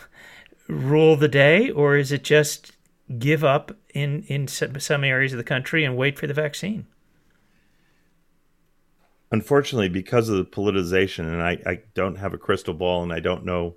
rule 0.68 1.16
the 1.16 1.28
day, 1.28 1.72
or 1.72 1.98
is 1.98 2.12
it 2.12 2.24
just 2.24 2.74
give 3.18 3.44
up 3.44 3.76
in 3.96 4.22
in 4.28 4.48
some 4.48 5.04
areas 5.04 5.34
of 5.34 5.38
the 5.38 5.44
country 5.44 5.84
and 5.84 5.98
wait 5.98 6.20
for 6.20 6.28
the 6.28 6.34
vaccine? 6.36 6.86
Unfortunately, 9.32 9.90
because 9.90 10.30
of 10.30 10.38
the 10.38 10.46
politicization, 10.46 11.26
and 11.26 11.42
I, 11.42 11.60
I 11.66 11.82
don't 11.94 12.18
have 12.18 12.34
a 12.34 12.38
crystal 12.38 12.74
ball, 12.74 13.04
and 13.04 13.14
I 13.14 13.20
don't 13.20 13.46
know 13.46 13.76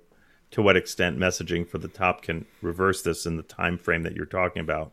to 0.51 0.61
what 0.61 0.77
extent 0.77 1.17
messaging 1.17 1.67
for 1.67 1.77
the 1.77 1.87
top 1.87 2.21
can 2.21 2.45
reverse 2.61 3.01
this 3.01 3.25
in 3.25 3.37
the 3.37 3.43
time 3.43 3.77
frame 3.77 4.03
that 4.03 4.15
you're 4.15 4.25
talking 4.25 4.61
about. 4.61 4.91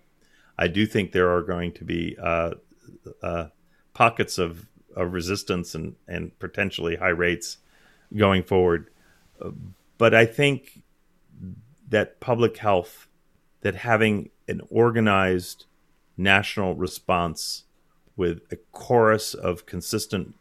I 0.59 0.69
do 0.69 0.87
think 0.87 1.13
there 1.13 1.35
are 1.35 1.43
going 1.43 1.73
to 1.73 1.85
be 1.85 2.17
uh, 2.23 2.53
uh, 3.23 3.47
pockets 3.95 4.39
of, 4.39 4.67
of 4.95 5.13
resistance 5.13 5.75
and, 5.75 5.97
and 6.07 6.39
potentially 6.39 6.97
high 6.97 7.09
rates 7.09 7.59
going 8.15 8.43
forward. 8.43 8.91
But 9.99 10.15
I 10.15 10.27
think 10.27 10.83
that 11.89 12.21
public 12.21 12.59
health, 12.59 13.09
that 13.63 13.75
having 13.75 14.31
an 14.49 14.61
organized 14.71 15.67
national 16.17 16.75
response 16.75 17.65
with 18.17 18.41
a 18.51 18.57
chorus 18.73 19.35
of 19.35 19.67
consistent, 19.67 20.35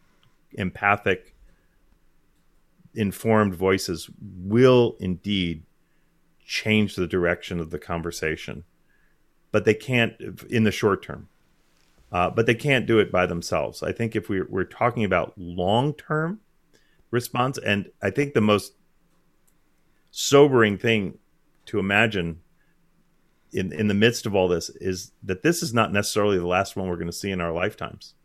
empathic, 0.53 1.35
informed 2.93 3.55
voices 3.55 4.09
will 4.19 4.97
indeed 4.99 5.63
change 6.45 6.95
the 6.95 7.07
direction 7.07 7.59
of 7.59 7.69
the 7.69 7.79
conversation. 7.79 8.63
But 9.51 9.65
they 9.65 9.73
can't 9.73 10.13
in 10.49 10.63
the 10.63 10.71
short 10.71 11.03
term. 11.03 11.29
Uh, 12.11 12.29
but 12.29 12.47
they 12.47 12.55
can't 12.55 12.87
do 12.87 12.97
it 12.97 13.11
by 13.11 13.27
themselves. 13.27 13.83
I 13.83 13.91
think 13.91 14.15
if 14.15 14.29
we're, 14.29 14.47
we're 14.49 14.63
talking 14.63 15.03
about 15.03 15.33
long 15.37 15.93
term 15.93 16.39
response, 17.11 17.59
and 17.59 17.89
I 18.01 18.09
think 18.09 18.33
the 18.33 18.41
most 18.41 18.73
sobering 20.09 20.77
thing 20.77 21.19
to 21.67 21.77
imagine 21.77 22.39
in 23.51 23.71
in 23.71 23.87
the 23.87 23.93
midst 23.93 24.25
of 24.25 24.35
all 24.35 24.47
this 24.47 24.69
is 24.81 25.11
that 25.21 25.43
this 25.43 25.61
is 25.61 25.73
not 25.73 25.93
necessarily 25.93 26.37
the 26.37 26.47
last 26.47 26.75
one 26.75 26.87
we're 26.87 26.95
going 26.95 27.07
to 27.07 27.13
see 27.13 27.31
in 27.31 27.41
our 27.41 27.51
lifetimes. 27.51 28.15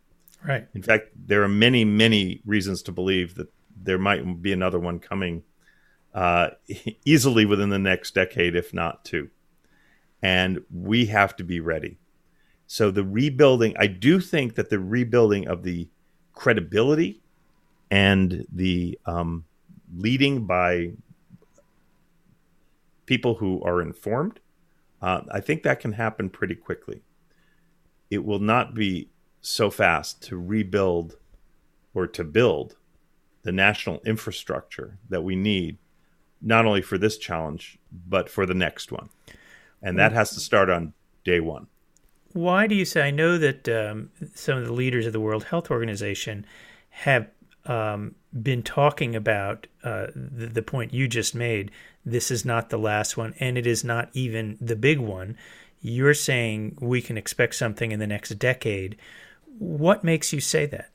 Right. 0.44 0.68
In 0.74 0.82
fact, 0.82 1.08
there 1.16 1.42
are 1.42 1.48
many 1.48 1.84
many 1.84 2.42
reasons 2.44 2.82
to 2.82 2.92
believe 2.92 3.34
that 3.36 3.48
there 3.76 3.98
might 3.98 4.42
be 4.42 4.52
another 4.52 4.78
one 4.78 4.98
coming 4.98 5.42
uh, 6.14 6.50
easily 7.04 7.44
within 7.44 7.70
the 7.70 7.78
next 7.78 8.14
decade, 8.14 8.54
if 8.54 8.72
not 8.72 9.04
two. 9.04 9.30
And 10.22 10.62
we 10.72 11.06
have 11.06 11.36
to 11.36 11.44
be 11.44 11.60
ready. 11.60 11.98
So 12.66 12.90
the 12.90 13.04
rebuilding, 13.04 13.74
I 13.78 13.86
do 13.86 14.20
think 14.20 14.54
that 14.54 14.70
the 14.70 14.78
rebuilding 14.78 15.48
of 15.48 15.62
the 15.62 15.88
credibility 16.32 17.20
and 17.90 18.46
the 18.50 18.98
um, 19.04 19.44
leading 19.94 20.46
by 20.46 20.92
people 23.04 23.34
who 23.34 23.62
are 23.62 23.82
informed, 23.82 24.40
uh, 25.02 25.20
I 25.30 25.40
think 25.40 25.62
that 25.62 25.80
can 25.80 25.92
happen 25.92 26.30
pretty 26.30 26.54
quickly. 26.54 27.02
It 28.10 28.24
will 28.24 28.38
not 28.38 28.74
be 28.74 29.10
so 29.46 29.70
fast 29.70 30.22
to 30.24 30.36
rebuild 30.36 31.16
or 31.92 32.06
to 32.06 32.24
build 32.24 32.76
the 33.42 33.52
national 33.52 34.00
infrastructure 34.04 34.98
that 35.08 35.22
we 35.22 35.36
need, 35.36 35.78
not 36.40 36.64
only 36.64 36.82
for 36.82 36.98
this 36.98 37.18
challenge, 37.18 37.78
but 38.08 38.28
for 38.28 38.46
the 38.46 38.54
next 38.54 38.90
one. 38.90 39.08
And 39.82 39.98
that 39.98 40.12
has 40.12 40.30
to 40.30 40.40
start 40.40 40.70
on 40.70 40.94
day 41.24 41.40
one. 41.40 41.66
Why 42.32 42.66
do 42.66 42.74
you 42.74 42.84
say? 42.84 43.02
I 43.02 43.10
know 43.10 43.38
that 43.38 43.68
um, 43.68 44.10
some 44.34 44.58
of 44.58 44.66
the 44.66 44.72
leaders 44.72 45.06
of 45.06 45.12
the 45.12 45.20
World 45.20 45.44
Health 45.44 45.70
Organization 45.70 46.46
have 46.88 47.28
um, 47.66 48.14
been 48.42 48.62
talking 48.62 49.14
about 49.14 49.66
uh, 49.84 50.06
the, 50.14 50.46
the, 50.46 50.62
point 50.62 50.92
you 50.92 51.06
just 51.06 51.34
made. 51.34 51.70
This 52.04 52.30
is 52.30 52.44
not 52.44 52.70
the 52.70 52.78
last 52.78 53.16
one, 53.16 53.34
and 53.40 53.56
it 53.56 53.66
is 53.66 53.84
not 53.84 54.10
even 54.12 54.58
the 54.60 54.76
big 54.76 54.98
one. 54.98 55.36
You're 55.80 56.14
saying 56.14 56.78
we 56.80 57.00
can 57.00 57.16
expect 57.16 57.54
something 57.54 57.92
in 57.92 58.00
the 58.00 58.06
next 58.06 58.30
decade. 58.30 58.96
What 59.58 60.04
makes 60.04 60.32
you 60.32 60.40
say 60.40 60.66
that? 60.66 60.90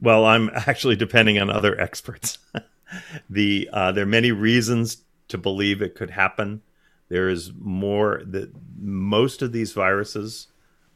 Well, 0.00 0.24
I'm 0.24 0.50
actually 0.54 0.96
depending 0.96 1.38
on 1.38 1.50
other 1.50 1.78
experts. 1.80 2.38
the 3.30 3.68
uh, 3.72 3.92
there 3.92 4.04
are 4.04 4.06
many 4.06 4.32
reasons 4.32 5.02
to 5.28 5.38
believe 5.38 5.82
it 5.82 5.94
could 5.94 6.10
happen. 6.10 6.62
There 7.08 7.28
is 7.28 7.52
more 7.58 8.22
that 8.26 8.52
most 8.78 9.42
of 9.42 9.52
these 9.52 9.72
viruses 9.72 10.48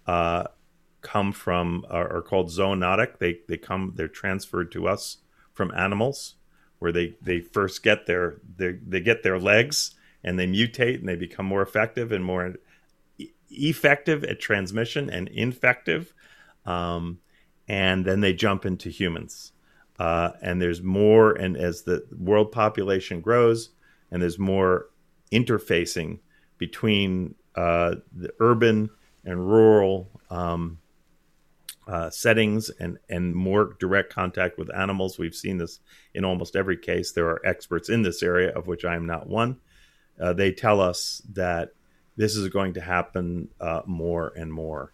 uh, 0.07 0.45
come 1.03 1.33
from 1.33 1.87
are, 1.89 2.17
are, 2.17 2.23
called 2.23 2.49
zoonotic. 2.49 3.19
They 3.19 3.39
they 3.49 3.57
come 3.57 3.93
they're 3.97 4.09
transferred 4.09 4.73
to 4.73 4.87
us 4.89 5.19
from 5.53 5.73
animals, 5.75 6.35
where 6.79 6.93
they 6.93 7.15
they 7.23 7.41
first 7.41 7.83
get 7.83 8.07
their 8.07 8.37
they 8.57 8.73
they 8.73 9.01
get 9.01 9.23
their 9.23 9.39
legs 9.39 9.95
and 10.23 10.39
they 10.39 10.47
mutate 10.47 10.99
and 10.99 11.09
they 11.09 11.17
become 11.17 11.47
more 11.47 11.63
effective 11.63 12.13
and 12.13 12.25
more 12.25 12.57
effective 13.51 14.25
at 14.25 14.41
transmission 14.41 15.11
and 15.11 15.29
infective. 15.29 16.15
Um, 16.65 17.19
and 17.69 18.05
then 18.05 18.21
they 18.21 18.33
jump 18.33 18.65
into 18.67 18.91
humans. 18.91 19.53
Uh, 19.99 20.31
and 20.43 20.61
there's 20.61 20.83
more, 20.83 21.33
and 21.33 21.57
as 21.57 21.83
the 21.83 22.05
world 22.19 22.53
population 22.53 23.21
grows, 23.21 23.71
and 24.11 24.23
there's 24.23 24.39
more 24.39 24.87
interfacing 25.31 26.19
between 26.59 27.35
uh, 27.55 27.97
the 28.13 28.33
urban 28.41 28.91
and 29.25 29.47
rural 29.47 30.09
um, 30.31 30.79
uh, 31.87 32.09
settings 32.11 32.71
and, 32.71 32.99
and 33.09 33.35
more 33.35 33.77
direct 33.79 34.13
contact 34.13 34.59
with 34.59 34.75
animals. 34.75 35.19
We've 35.19 35.35
seen 35.35 35.59
this 35.59 35.81
in 36.15 36.25
almost 36.25 36.57
every 36.57 36.77
case. 36.77 37.13
There 37.13 37.29
are 37.29 37.45
experts 37.45 37.89
in 37.89 38.03
this 38.03 38.23
area, 38.23 38.51
of 38.51 38.67
which 38.67 38.85
I 38.85 38.97
am 38.97 39.07
not 39.07 39.29
one. 39.29 39.59
Uh, 40.21 40.33
they 40.33 40.53
tell 40.53 40.81
us 40.81 41.23
that 41.33 41.71
this 42.21 42.37
is 42.37 42.49
going 42.49 42.75
to 42.75 42.83
happen 42.83 43.49
uh, 43.63 43.81
more 43.87 44.35
and 44.37 44.53
more. 44.53 44.93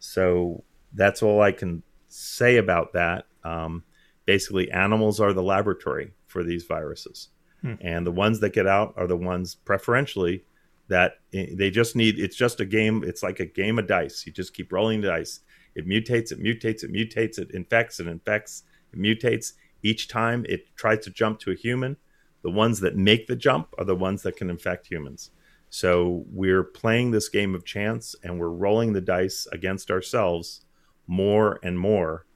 So 0.00 0.64
that's 0.92 1.22
all 1.22 1.40
I 1.40 1.52
can 1.52 1.84
say 2.08 2.56
about 2.56 2.94
that. 2.94 3.26
Um, 3.44 3.84
basically, 4.24 4.72
animals 4.72 5.20
are 5.20 5.32
the 5.32 5.42
laboratory 5.42 6.14
for 6.26 6.42
these 6.42 6.64
viruses, 6.64 7.28
hmm. 7.62 7.74
and 7.80 8.04
the 8.04 8.10
ones 8.10 8.40
that 8.40 8.52
get 8.52 8.66
out 8.66 8.92
are 8.96 9.06
the 9.06 9.16
ones 9.16 9.54
preferentially 9.54 10.44
that 10.88 11.20
they 11.32 11.70
just 11.70 11.94
need. 11.94 12.18
It's 12.18 12.36
just 12.36 12.58
a 12.58 12.64
game. 12.64 13.04
It's 13.04 13.22
like 13.22 13.38
a 13.38 13.46
game 13.46 13.78
of 13.78 13.86
dice. 13.86 14.26
You 14.26 14.32
just 14.32 14.52
keep 14.52 14.72
rolling 14.72 15.00
the 15.00 15.08
dice. 15.08 15.40
It 15.76 15.86
mutates. 15.86 16.32
It 16.32 16.42
mutates. 16.42 16.82
It 16.82 16.92
mutates. 16.92 17.38
It 17.38 17.52
infects. 17.52 18.00
It 18.00 18.08
infects. 18.08 18.64
It 18.92 18.98
mutates. 18.98 19.52
Each 19.84 20.08
time 20.08 20.44
it 20.48 20.74
tries 20.76 21.04
to 21.04 21.10
jump 21.10 21.38
to 21.40 21.52
a 21.52 21.54
human, 21.54 21.98
the 22.42 22.50
ones 22.50 22.80
that 22.80 22.96
make 22.96 23.28
the 23.28 23.36
jump 23.36 23.68
are 23.78 23.84
the 23.84 23.94
ones 23.94 24.22
that 24.22 24.36
can 24.36 24.50
infect 24.50 24.88
humans. 24.88 25.30
So 25.74 26.24
we're 26.30 26.62
playing 26.62 27.10
this 27.10 27.28
game 27.28 27.52
of 27.52 27.64
chance 27.64 28.14
and 28.22 28.38
we're 28.38 28.48
rolling 28.48 28.92
the 28.92 29.00
dice 29.00 29.48
against 29.50 29.90
ourselves 29.90 30.60
more 31.08 31.58
and 31.64 31.76
more 31.76 32.26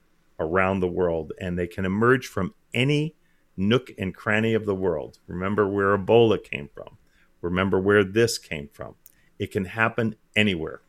around 0.41 0.81
the 0.81 0.89
world, 0.89 1.31
and 1.39 1.57
they 1.57 1.65
can 1.65 1.85
emerge 1.85 2.27
from 2.27 2.53
any 2.73 3.15
nook 3.55 3.91
and 3.97 4.13
cranny 4.13 4.53
of 4.55 4.65
the 4.65 4.75
world. 4.75 5.19
Remember 5.25 5.69
where 5.69 5.97
Ebola 5.97 6.43
came 6.43 6.67
from. 6.67 6.97
Remember 7.39 7.79
where 7.79 8.03
this 8.03 8.37
came 8.37 8.67
from. 8.73 8.95
It 9.39 9.51
can 9.51 9.63
happen 9.63 10.15
anywhere. 10.35 10.81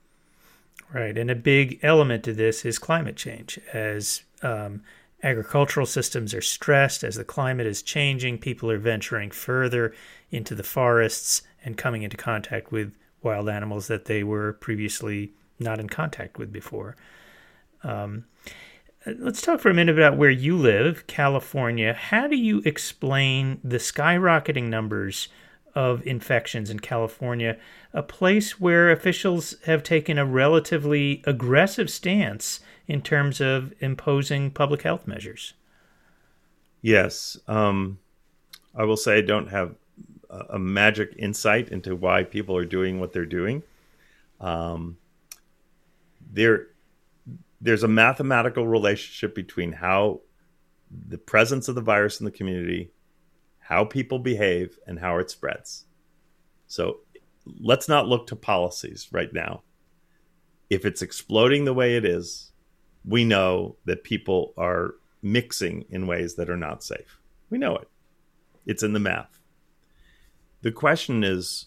Right. 0.93 1.17
And 1.17 1.31
a 1.31 1.37
big 1.37 1.79
element 1.85 2.25
to 2.25 2.33
this 2.33 2.65
is 2.65 2.81
climate 2.81 3.15
change. 3.15 3.61
As 3.73 4.25
um, 4.43 4.83
agricultural 5.23 5.87
systems 5.87 6.35
are 6.35 6.41
stressed, 6.41 7.05
as 7.05 7.15
the 7.15 7.23
climate 7.23 7.69
is 7.69 7.81
changing, 7.81 8.39
people 8.39 8.73
are 8.73 8.79
venturing 8.79 9.31
further 9.31 9.95
into 10.33 10.57
the 10.57 10.65
forests 10.65 11.43
and 11.65 11.77
coming 11.77 12.03
into 12.03 12.17
contact 12.17 12.73
with 12.73 12.95
wild 13.23 13.49
animals 13.49 13.87
that 13.89 14.07
they 14.07 14.23
were 14.23 14.55
previously 14.55 15.33
not 15.59 15.79
in 15.79 15.89
contact 15.89 16.39
with 16.39 16.53
before. 16.53 16.97
Um, 17.83 18.25
let's 19.07 19.43
talk 19.43 19.61
for 19.61 19.71
a 19.71 19.75
minute 19.75 19.97
about 19.99 20.17
where 20.17 20.31
you 20.31 20.57
live, 20.57 21.07
California. 21.07 21.93
How 21.93 22.27
do 22.27 22.37
you 22.37 22.63
explain 22.65 23.61
the 23.63 23.79
skyrocketing 23.79 24.65
numbers 24.65 25.29
of 25.75 26.05
infections 26.07 26.69
in 26.71 26.81
California, 26.81 27.57
a 27.93 28.03
place 28.03 28.61
where 28.61 28.91
officials 28.91 29.55
have 29.67 29.83
taken 29.83 30.19
a 30.19 30.27
relatively 30.27 31.23
aggressive 31.27 31.89
stance 31.89 32.61
in 32.89 33.01
terms 33.01 33.41
of 33.41 33.73
imposing 33.81 34.51
public 34.51 34.83
health 34.83 35.07
measures? 35.07 35.55
Yes. 36.83 37.37
Um, 37.47 37.99
I 38.75 38.85
will 38.85 38.97
say 38.97 39.19
I 39.19 39.21
don't 39.21 39.49
have 39.49 39.75
a, 40.31 40.59
magic 40.59 41.15
insight 41.19 41.69
into 41.71 41.97
why 41.97 42.25
people 42.25 42.57
are 42.57 42.65
doing 42.65 43.01
what 43.01 43.13
they're 43.13 43.27
doing. 43.27 43.63
Um, 44.41 44.97
there 46.33 46.69
there's 47.61 47.83
a 47.83 47.89
mathematical 47.89 48.67
relationship 48.67 49.35
between 49.35 49.73
how 49.73 50.21
the 50.91 51.19
presence 51.19 51.69
of 51.69 51.75
the 51.75 51.83
virus 51.83 52.19
in 52.21 52.25
the 52.25 52.31
community, 52.31 52.91
how 53.59 53.85
people 53.85 54.19
behave, 54.19 54.79
and 54.87 54.99
how 54.99 55.19
it 55.19 55.31
spreads. 55.31 55.85
So 56.67 57.01
let's 57.61 57.89
not 57.89 58.09
look 58.09 58.27
to 58.29 58.37
policies 58.37 59.09
right 59.13 59.33
now. 59.33 59.63
If 60.71 60.85
it's 60.85 61.03
exploding 61.03 61.65
the 61.65 61.75
way 61.75 61.97
it 61.97 62.05
is, 62.05 62.53
we 63.05 63.25
know 63.25 63.77
that 63.85 64.05
people 64.05 64.55
are 64.57 64.95
mixing 65.23 65.85
in 65.91 66.07
ways 66.07 66.37
that 66.37 66.49
are 66.49 66.57
not 66.57 66.83
safe. 66.83 67.19
We 67.51 67.59
know 67.59 67.77
it. 67.77 67.89
It's 68.67 68.83
in 68.83 68.93
the 68.93 69.01
math. 69.01 69.40
The 70.63 70.73
question 70.73 71.25
is 71.25 71.67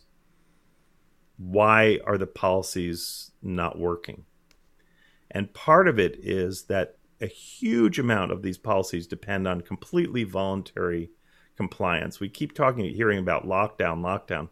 why 1.37 1.99
are 2.05 2.17
the 2.17 2.27
policies 2.27 3.31
not 3.41 3.77
working? 3.79 4.25
And 5.31 5.53
part 5.53 5.87
of 5.87 5.99
it 5.99 6.17
is 6.21 6.65
that 6.65 6.97
a 7.19 7.27
huge 7.27 7.97
amount 7.97 8.31
of 8.31 8.43
these 8.43 8.57
policies 8.57 9.07
depend 9.07 9.47
on 9.47 9.61
completely 9.61 10.23
voluntary 10.23 11.09
compliance. 11.55 12.19
We 12.19 12.29
keep 12.29 12.53
talking, 12.53 12.85
hearing 12.93 13.19
about 13.19 13.47
lockdown, 13.47 14.01
lockdown. 14.01 14.49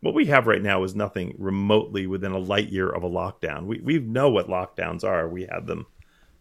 what 0.00 0.14
we 0.14 0.26
have 0.26 0.46
right 0.46 0.62
now 0.62 0.82
is 0.82 0.94
nothing 0.94 1.34
remotely 1.38 2.06
within 2.06 2.32
a 2.32 2.38
light 2.38 2.70
year 2.70 2.88
of 2.88 3.02
a 3.02 3.10
lockdown. 3.10 3.66
We 3.66 3.80
we 3.80 3.98
know 3.98 4.30
what 4.30 4.48
lockdowns 4.48 5.04
are. 5.04 5.28
We 5.28 5.42
had 5.42 5.66
them, 5.66 5.86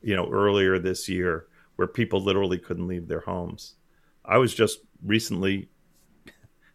you 0.02 0.16
know, 0.16 0.30
earlier 0.32 0.80
this 0.80 1.10
year 1.10 1.47
where 1.76 1.88
people 1.88 2.22
literally 2.22 2.58
couldn't 2.58 2.88
leave 2.88 3.08
their 3.08 3.22
homes. 3.22 3.76
I 4.24 4.38
was 4.38 4.54
just 4.54 4.80
recently, 5.04 5.70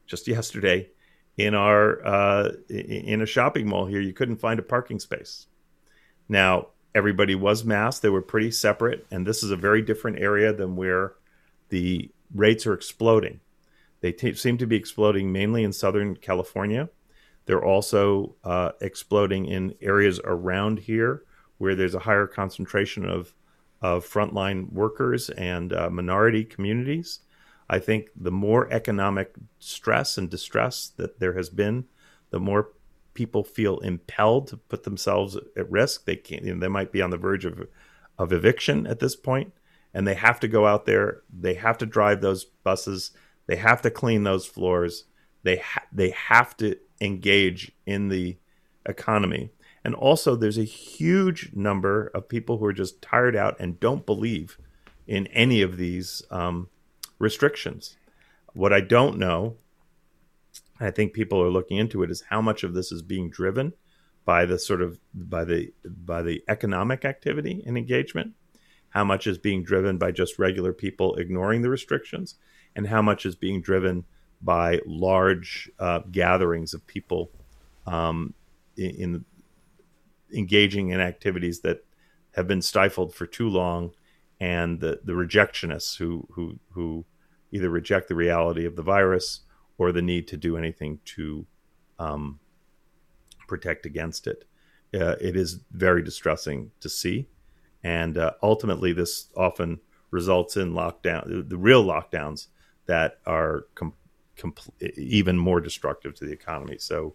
just 0.06 0.26
yesterday, 0.28 0.88
in 1.36 1.54
our 1.54 2.04
uh, 2.06 2.52
in 2.68 3.22
a 3.22 3.26
shopping 3.26 3.68
mall 3.68 3.86
here. 3.86 4.00
You 4.00 4.12
couldn't 4.12 4.36
find 4.36 4.58
a 4.58 4.62
parking 4.62 5.00
space. 5.00 5.46
Now 6.28 6.68
everybody 6.94 7.34
was 7.34 7.64
masked. 7.64 8.02
They 8.02 8.08
were 8.08 8.22
pretty 8.22 8.50
separate, 8.50 9.06
and 9.10 9.26
this 9.26 9.42
is 9.42 9.50
a 9.50 9.56
very 9.56 9.82
different 9.82 10.18
area 10.20 10.52
than 10.52 10.76
where 10.76 11.14
the 11.70 12.10
rates 12.34 12.66
are 12.66 12.74
exploding. 12.74 13.40
They 14.00 14.12
t- 14.12 14.34
seem 14.34 14.58
to 14.58 14.66
be 14.66 14.76
exploding 14.76 15.32
mainly 15.32 15.64
in 15.64 15.72
Southern 15.72 16.16
California. 16.16 16.88
They're 17.46 17.64
also 17.64 18.36
uh, 18.44 18.72
exploding 18.80 19.46
in 19.46 19.74
areas 19.80 20.20
around 20.24 20.80
here 20.80 21.24
where 21.58 21.74
there's 21.74 21.94
a 21.94 22.00
higher 22.00 22.26
concentration 22.26 23.04
of 23.08 23.34
of 23.82 24.08
frontline 24.08 24.72
workers 24.72 25.28
and 25.30 25.72
uh, 25.72 25.90
minority 25.90 26.42
communities. 26.42 27.20
I 27.74 27.80
think 27.80 28.10
the 28.14 28.30
more 28.30 28.72
economic 28.72 29.34
stress 29.58 30.16
and 30.16 30.30
distress 30.30 30.92
that 30.96 31.18
there 31.18 31.32
has 31.32 31.48
been, 31.48 31.86
the 32.30 32.38
more 32.38 32.68
people 33.14 33.42
feel 33.42 33.80
impelled 33.80 34.46
to 34.48 34.56
put 34.56 34.84
themselves 34.84 35.36
at 35.56 35.68
risk. 35.68 36.04
They 36.04 36.14
can 36.14 36.46
you 36.46 36.54
know, 36.54 36.60
they 36.60 36.68
might 36.68 36.92
be 36.92 37.02
on 37.02 37.10
the 37.10 37.16
verge 37.16 37.44
of 37.44 37.66
of 38.16 38.32
eviction 38.32 38.86
at 38.86 39.00
this 39.00 39.16
point, 39.16 39.52
and 39.92 40.06
they 40.06 40.14
have 40.14 40.38
to 40.38 40.46
go 40.46 40.68
out 40.68 40.86
there. 40.86 41.22
They 41.36 41.54
have 41.54 41.76
to 41.78 41.86
drive 41.86 42.20
those 42.20 42.44
buses. 42.44 43.10
They 43.48 43.56
have 43.56 43.82
to 43.82 43.90
clean 43.90 44.22
those 44.22 44.46
floors. 44.46 45.06
They 45.42 45.56
ha- 45.56 45.88
they 45.90 46.10
have 46.10 46.56
to 46.58 46.76
engage 47.00 47.72
in 47.86 48.08
the 48.08 48.38
economy. 48.86 49.50
And 49.82 49.96
also, 49.96 50.36
there's 50.36 50.58
a 50.58 50.64
huge 50.64 51.50
number 51.54 52.06
of 52.14 52.28
people 52.28 52.58
who 52.58 52.66
are 52.66 52.72
just 52.72 53.02
tired 53.02 53.34
out 53.34 53.56
and 53.58 53.80
don't 53.80 54.06
believe 54.06 54.58
in 55.08 55.26
any 55.26 55.60
of 55.60 55.76
these 55.76 56.22
um, 56.30 56.68
restrictions. 57.24 57.96
What 58.52 58.72
I 58.72 58.80
don't 58.80 59.18
know, 59.18 59.56
I 60.78 60.90
think 60.92 61.12
people 61.12 61.42
are 61.42 61.50
looking 61.50 61.78
into 61.78 62.02
it, 62.04 62.10
is 62.10 62.24
how 62.30 62.40
much 62.40 62.62
of 62.62 62.74
this 62.74 62.92
is 62.92 63.02
being 63.02 63.30
driven 63.30 63.72
by 64.24 64.46
the 64.46 64.58
sort 64.58 64.82
of 64.82 64.98
by 65.12 65.44
the 65.44 65.72
by 65.84 66.22
the 66.22 66.42
economic 66.48 67.04
activity 67.04 67.62
and 67.66 67.76
engagement, 67.76 68.34
how 68.90 69.04
much 69.04 69.26
is 69.26 69.38
being 69.38 69.64
driven 69.64 69.98
by 69.98 70.12
just 70.12 70.38
regular 70.38 70.72
people 70.72 71.16
ignoring 71.16 71.62
the 71.62 71.70
restrictions, 71.70 72.36
and 72.76 72.86
how 72.86 73.02
much 73.02 73.26
is 73.26 73.34
being 73.34 73.60
driven 73.60 74.04
by 74.40 74.80
large 74.86 75.70
uh, 75.78 76.00
gatherings 76.10 76.74
of 76.74 76.86
people 76.86 77.30
um, 77.86 78.34
in, 78.76 78.90
in, 78.90 79.24
engaging 80.32 80.90
in 80.90 81.00
activities 81.00 81.60
that 81.60 81.84
have 82.36 82.46
been 82.46 82.62
stifled 82.62 83.14
for 83.14 83.26
too 83.26 83.48
long, 83.48 83.92
and 84.40 84.80
the, 84.80 85.00
the 85.04 85.12
rejectionists 85.12 85.96
who 85.98 86.26
who 86.30 86.58
who 86.72 87.04
either 87.54 87.70
reject 87.70 88.08
the 88.08 88.14
reality 88.16 88.66
of 88.66 88.74
the 88.74 88.82
virus 88.82 89.40
or 89.78 89.92
the 89.92 90.02
need 90.02 90.26
to 90.28 90.36
do 90.36 90.56
anything 90.56 90.98
to 91.04 91.46
um, 92.00 92.40
protect 93.46 93.86
against 93.86 94.26
it. 94.26 94.44
Uh, 94.92 95.14
it 95.20 95.36
is 95.36 95.60
very 95.70 96.02
distressing 96.02 96.72
to 96.80 96.88
see, 96.88 97.28
and 97.82 98.18
uh, 98.18 98.32
ultimately, 98.42 98.92
this 98.92 99.28
often 99.36 99.80
results 100.10 100.56
in 100.56 100.72
lockdown, 100.72 101.48
the 101.48 101.56
real 101.56 101.84
lockdowns 101.84 102.48
that 102.86 103.18
are 103.26 103.66
com- 103.74 103.94
com- 104.36 104.54
even 104.96 105.38
more 105.38 105.60
destructive 105.60 106.14
to 106.14 106.24
the 106.24 106.32
economy. 106.32 106.76
So 106.78 107.14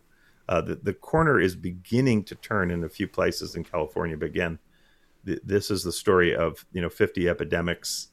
uh, 0.50 0.62
the, 0.62 0.76
the 0.76 0.94
corner 0.94 1.40
is 1.40 1.56
beginning 1.56 2.24
to 2.26 2.36
turn 2.36 2.72
in 2.72 2.84
a 2.84 2.90
few 2.90 3.08
places 3.08 3.56
in 3.56 3.64
California. 3.64 4.18
But 4.18 4.26
again, 4.28 4.60
th- 5.26 5.42
this 5.44 5.72
is 5.72 5.84
the 5.84 5.92
story 5.92 6.36
of 6.36 6.66
you 6.74 6.82
know 6.82 6.90
50 6.90 7.30
epidemics 7.30 8.10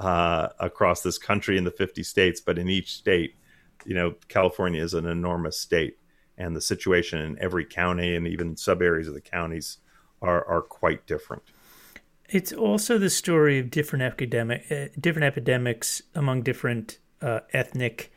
uh, 0.00 0.48
across 0.58 1.02
this 1.02 1.18
country 1.18 1.58
in 1.58 1.64
the 1.64 1.70
50 1.70 2.02
states, 2.02 2.40
but 2.40 2.58
in 2.58 2.68
each 2.70 2.94
state, 2.94 3.36
you 3.84 3.94
know, 3.94 4.14
California 4.28 4.82
is 4.82 4.94
an 4.94 5.06
enormous 5.06 5.60
state, 5.60 5.98
and 6.38 6.56
the 6.56 6.60
situation 6.60 7.20
in 7.20 7.38
every 7.38 7.66
county 7.66 8.16
and 8.16 8.26
even 8.26 8.56
sub 8.56 8.80
areas 8.82 9.06
of 9.06 9.14
the 9.14 9.20
counties 9.20 9.78
are 10.22 10.44
are 10.46 10.62
quite 10.62 11.06
different. 11.06 11.42
It's 12.28 12.52
also 12.52 12.96
the 12.96 13.10
story 13.10 13.58
of 13.58 13.70
different 13.70 14.02
epidemic, 14.02 14.64
uh, 14.70 14.86
different 14.98 15.26
epidemics 15.26 16.02
among 16.14 16.42
different 16.42 16.98
uh, 17.20 17.40
ethnic 17.52 18.12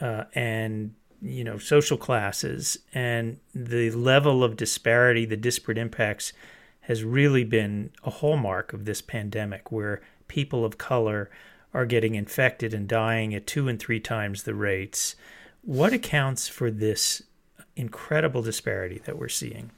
uh, 0.00 0.24
and 0.34 0.94
you 1.20 1.44
know 1.44 1.58
social 1.58 1.98
classes, 1.98 2.78
and 2.94 3.38
the 3.54 3.90
level 3.90 4.42
of 4.42 4.56
disparity, 4.56 5.26
the 5.26 5.36
disparate 5.36 5.78
impacts, 5.78 6.32
has 6.82 7.04
really 7.04 7.44
been 7.44 7.90
a 8.04 8.10
hallmark 8.10 8.72
of 8.72 8.86
this 8.86 9.02
pandemic, 9.02 9.70
where 9.70 10.00
people 10.28 10.64
of 10.64 10.78
color 10.78 11.30
are 11.74 11.86
getting 11.86 12.14
infected 12.14 12.72
and 12.72 12.88
dying 12.88 13.34
at 13.34 13.46
two 13.46 13.68
and 13.68 13.78
three 13.78 14.00
times 14.00 14.42
the 14.42 14.54
rates. 14.54 15.16
What 15.62 15.92
accounts 15.92 16.48
for 16.48 16.70
this 16.70 17.22
incredible 17.76 18.42
disparity 18.42 19.00
that 19.04 19.18
we're 19.18 19.28
seeing? 19.28 19.70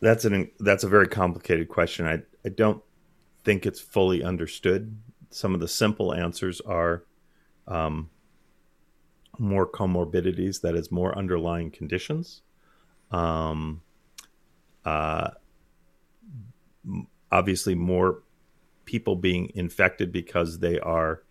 That's 0.00 0.24
an 0.24 0.50
that's 0.58 0.84
a 0.84 0.88
very 0.88 1.08
complicated 1.08 1.68
question. 1.68 2.06
I 2.06 2.22
I 2.44 2.48
don't 2.48 2.82
think 3.44 3.66
it's 3.66 3.80
fully 3.80 4.22
understood. 4.22 4.96
Some 5.30 5.54
of 5.54 5.60
the 5.60 5.68
simple 5.68 6.12
answers 6.14 6.60
are 6.62 7.04
um, 7.68 8.10
more 9.38 9.66
comorbidities, 9.66 10.60
that 10.62 10.74
is, 10.74 10.90
more 10.90 11.16
underlying 11.16 11.70
conditions. 11.70 12.42
Um, 13.10 13.82
uh, 14.84 15.30
obviously, 17.30 17.74
more 17.74 18.22
people 18.90 19.14
being 19.14 19.52
infected 19.54 20.10
because 20.10 20.58
they 20.58 20.76
are 20.80 21.22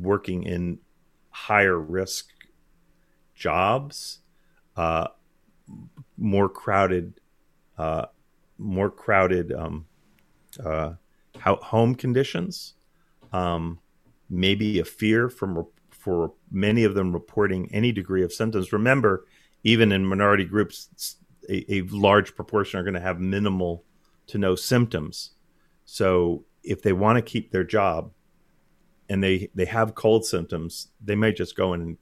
working 0.00 0.42
in 0.44 0.78
higher 1.28 1.78
risk 1.78 2.30
jobs, 3.34 4.20
uh, 4.74 5.08
more 6.16 6.48
crowded 6.48 7.20
uh, 7.76 8.06
more 8.56 8.88
crowded 8.88 9.52
um, 9.52 9.84
uh, 10.64 10.94
home 11.42 11.94
conditions, 11.94 12.74
um, 13.32 13.80
maybe 14.30 14.78
a 14.78 14.84
fear 14.84 15.28
from 15.28 15.66
for 15.90 16.32
many 16.50 16.84
of 16.84 16.94
them 16.94 17.12
reporting 17.12 17.68
any 17.70 17.92
degree 17.92 18.22
of 18.22 18.32
symptoms. 18.32 18.72
Remember, 18.72 19.26
even 19.62 19.92
in 19.92 20.06
minority 20.06 20.44
groups, 20.44 21.16
a, 21.50 21.70
a 21.70 21.82
large 21.82 22.34
proportion 22.34 22.80
are 22.80 22.84
going 22.84 22.94
to 22.94 23.00
have 23.00 23.20
minimal 23.20 23.84
to 24.28 24.38
no 24.38 24.54
symptoms. 24.54 25.32
So 25.84 26.44
if 26.64 26.82
they 26.82 26.92
want 26.92 27.16
to 27.16 27.22
keep 27.22 27.50
their 27.50 27.64
job 27.64 28.10
and 29.08 29.22
they 29.22 29.50
they 29.54 29.66
have 29.66 29.94
cold 29.94 30.24
symptoms, 30.24 30.88
they 31.02 31.14
may 31.14 31.32
just 31.32 31.56
go 31.56 31.74
in 31.74 31.98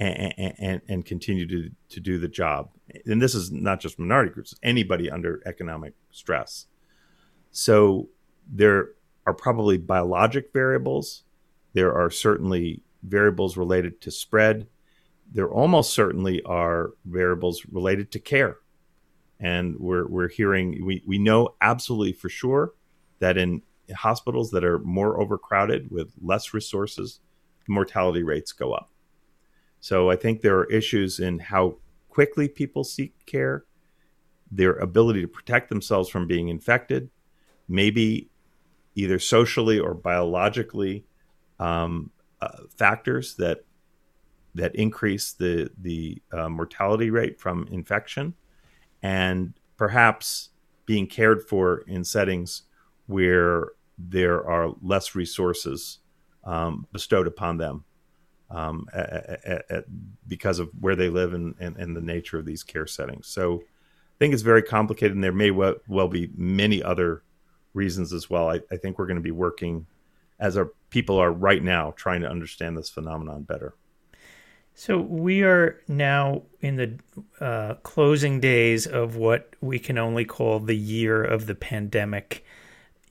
and, 0.00 0.54
and, 0.58 0.80
and 0.88 1.04
continue 1.04 1.46
to, 1.46 1.70
to 1.88 2.00
do 2.00 2.18
the 2.18 2.28
job. 2.28 2.70
And 3.06 3.20
this 3.20 3.34
is 3.34 3.50
not 3.50 3.80
just 3.80 3.98
minority 3.98 4.30
groups, 4.32 4.54
anybody 4.62 5.10
under 5.10 5.42
economic 5.44 5.94
stress. 6.10 6.66
So 7.50 8.08
there 8.48 8.90
are 9.26 9.34
probably 9.34 9.76
biologic 9.78 10.52
variables. 10.52 11.24
There 11.72 11.92
are 11.92 12.10
certainly 12.10 12.82
variables 13.02 13.56
related 13.56 14.00
to 14.02 14.10
spread. 14.10 14.68
There 15.32 15.50
almost 15.50 15.92
certainly 15.92 16.42
are 16.44 16.92
variables 17.04 17.66
related 17.70 18.10
to 18.12 18.18
care. 18.18 18.58
And 19.40 19.78
we're, 19.78 20.06
we're 20.06 20.28
hearing, 20.28 20.84
we, 20.84 21.02
we 21.06 21.18
know 21.18 21.54
absolutely 21.60 22.12
for 22.12 22.28
sure 22.28 22.72
that 23.18 23.36
in 23.36 23.62
hospitals 23.94 24.50
that 24.50 24.64
are 24.64 24.78
more 24.80 25.20
overcrowded 25.20 25.90
with 25.90 26.12
less 26.22 26.54
resources, 26.54 27.20
mortality 27.68 28.22
rates 28.22 28.52
go 28.52 28.72
up. 28.72 28.90
So 29.80 30.10
I 30.10 30.16
think 30.16 30.40
there 30.40 30.58
are 30.58 30.70
issues 30.70 31.20
in 31.20 31.38
how 31.38 31.76
quickly 32.08 32.48
people 32.48 32.84
seek 32.84 33.14
care, 33.26 33.64
their 34.50 34.74
ability 34.74 35.20
to 35.22 35.28
protect 35.28 35.68
themselves 35.68 36.08
from 36.08 36.26
being 36.26 36.48
infected, 36.48 37.10
maybe 37.68 38.28
either 38.94 39.18
socially 39.18 39.78
or 39.78 39.94
biologically 39.94 41.04
um, 41.60 42.10
uh, 42.40 42.62
factors 42.76 43.34
that 43.36 43.64
that 44.54 44.74
increase 44.74 45.32
the 45.32 45.70
the 45.80 46.20
uh, 46.32 46.48
mortality 46.48 47.10
rate 47.10 47.38
from 47.38 47.68
infection, 47.70 48.34
and 49.02 49.54
perhaps 49.76 50.50
being 50.86 51.06
cared 51.06 51.42
for 51.42 51.78
in 51.86 52.02
settings 52.02 52.62
where 53.08 53.70
there 53.98 54.48
are 54.48 54.72
less 54.80 55.16
resources 55.16 55.98
um, 56.44 56.86
bestowed 56.92 57.26
upon 57.26 57.58
them 57.58 57.84
um, 58.50 58.86
at, 58.94 59.70
at, 59.70 59.84
because 60.26 60.60
of 60.60 60.70
where 60.80 60.94
they 60.94 61.08
live 61.08 61.34
and, 61.34 61.54
and, 61.58 61.76
and, 61.76 61.94
the 61.94 62.00
nature 62.00 62.38
of 62.38 62.46
these 62.46 62.62
care 62.62 62.86
settings. 62.86 63.26
So 63.26 63.56
I 63.56 64.16
think 64.18 64.32
it's 64.32 64.42
very 64.42 64.62
complicated, 64.62 65.14
and 65.14 65.22
there 65.22 65.32
may 65.32 65.50
well, 65.50 65.74
well 65.86 66.08
be 66.08 66.30
many 66.34 66.82
other 66.82 67.22
reasons 67.74 68.12
as 68.12 68.30
well. 68.30 68.48
I, 68.48 68.60
I 68.70 68.76
think 68.76 68.98
we're 68.98 69.06
going 69.06 69.16
to 69.16 69.22
be 69.22 69.32
working 69.32 69.86
as 70.38 70.56
our 70.56 70.70
people 70.90 71.18
are 71.18 71.32
right 71.32 71.62
now 71.62 71.92
trying 71.96 72.22
to 72.22 72.30
understand 72.30 72.78
this 72.78 72.88
phenomenon 72.88 73.42
better. 73.42 73.74
So 74.74 74.98
we 74.98 75.42
are 75.42 75.80
now 75.88 76.42
in 76.60 76.76
the 76.76 76.98
uh, 77.44 77.74
closing 77.82 78.38
days 78.38 78.86
of 78.86 79.16
what 79.16 79.54
we 79.60 79.80
can 79.80 79.98
only 79.98 80.24
call 80.24 80.60
the 80.60 80.76
year 80.76 81.22
of 81.22 81.46
the 81.46 81.56
pandemic. 81.56 82.44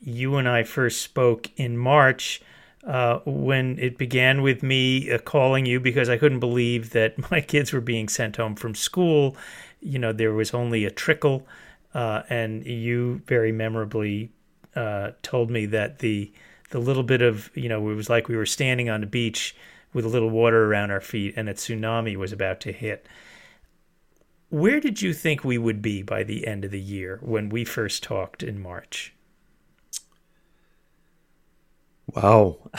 You 0.02 0.36
and 0.36 0.48
I 0.48 0.64
first 0.64 1.02
spoke 1.02 1.50
in 1.58 1.78
March 1.78 2.41
uh, 2.86 3.20
when 3.26 3.78
it 3.80 3.98
began 3.98 4.41
with 4.41 4.64
me 4.64 5.12
uh, 5.12 5.18
calling 5.18 5.66
you 5.66 5.80
because 5.80 6.08
I 6.10 6.18
couldn't 6.18 6.39
believe 6.39 6.91
that 6.91 7.32
my 7.32 7.41
kids 7.41 7.74
were 7.74 7.82
being 7.82 8.08
sent 8.08 8.38
home 8.38 8.56
from 8.56 8.76
school. 8.76 9.36
You 9.82 10.00
know, 10.00 10.14
there 10.14 10.34
was 10.34 10.54
only 10.54 10.86
a 10.86 10.91
trickle, 10.91 11.45
uh, 11.93 12.24
and 12.30 12.66
you 12.66 13.22
very 13.28 13.52
memorably 13.52 14.32
uh, 14.76 15.12
told 15.22 15.50
me 15.52 15.66
that 15.68 16.00
the 16.00 16.32
the 16.70 16.80
little 16.80 17.04
bit 17.04 17.22
of 17.22 17.50
you 17.56 17.70
know 17.70 17.89
it 17.89 17.95
was 17.95 18.10
like 18.10 18.28
we 18.28 18.38
were 18.38 18.45
standing 18.45 18.89
on 18.89 19.02
the 19.02 19.08
beach 19.08 19.56
with 19.93 20.06
a 20.06 20.10
little 20.10 20.30
water 20.30 20.66
around 20.66 20.91
our 20.91 21.02
feet 21.02 21.34
and 21.38 21.50
a 21.50 21.54
tsunami 21.54 22.16
was 22.16 22.32
about 22.32 22.60
to 22.62 22.72
hit. 22.72 23.08
Where 24.50 24.80
did 24.80 25.02
you 25.02 25.14
think 25.14 25.43
we 25.43 25.58
would 25.58 25.82
be 25.82 26.04
by 26.04 26.24
the 26.24 26.48
end 26.48 26.64
of 26.64 26.72
the 26.72 26.80
year 26.80 27.20
when 27.22 27.50
we 27.50 27.66
first 27.66 28.04
talked 28.04 28.43
in 28.43 28.62
March? 28.62 29.14
Wow. 32.16 32.70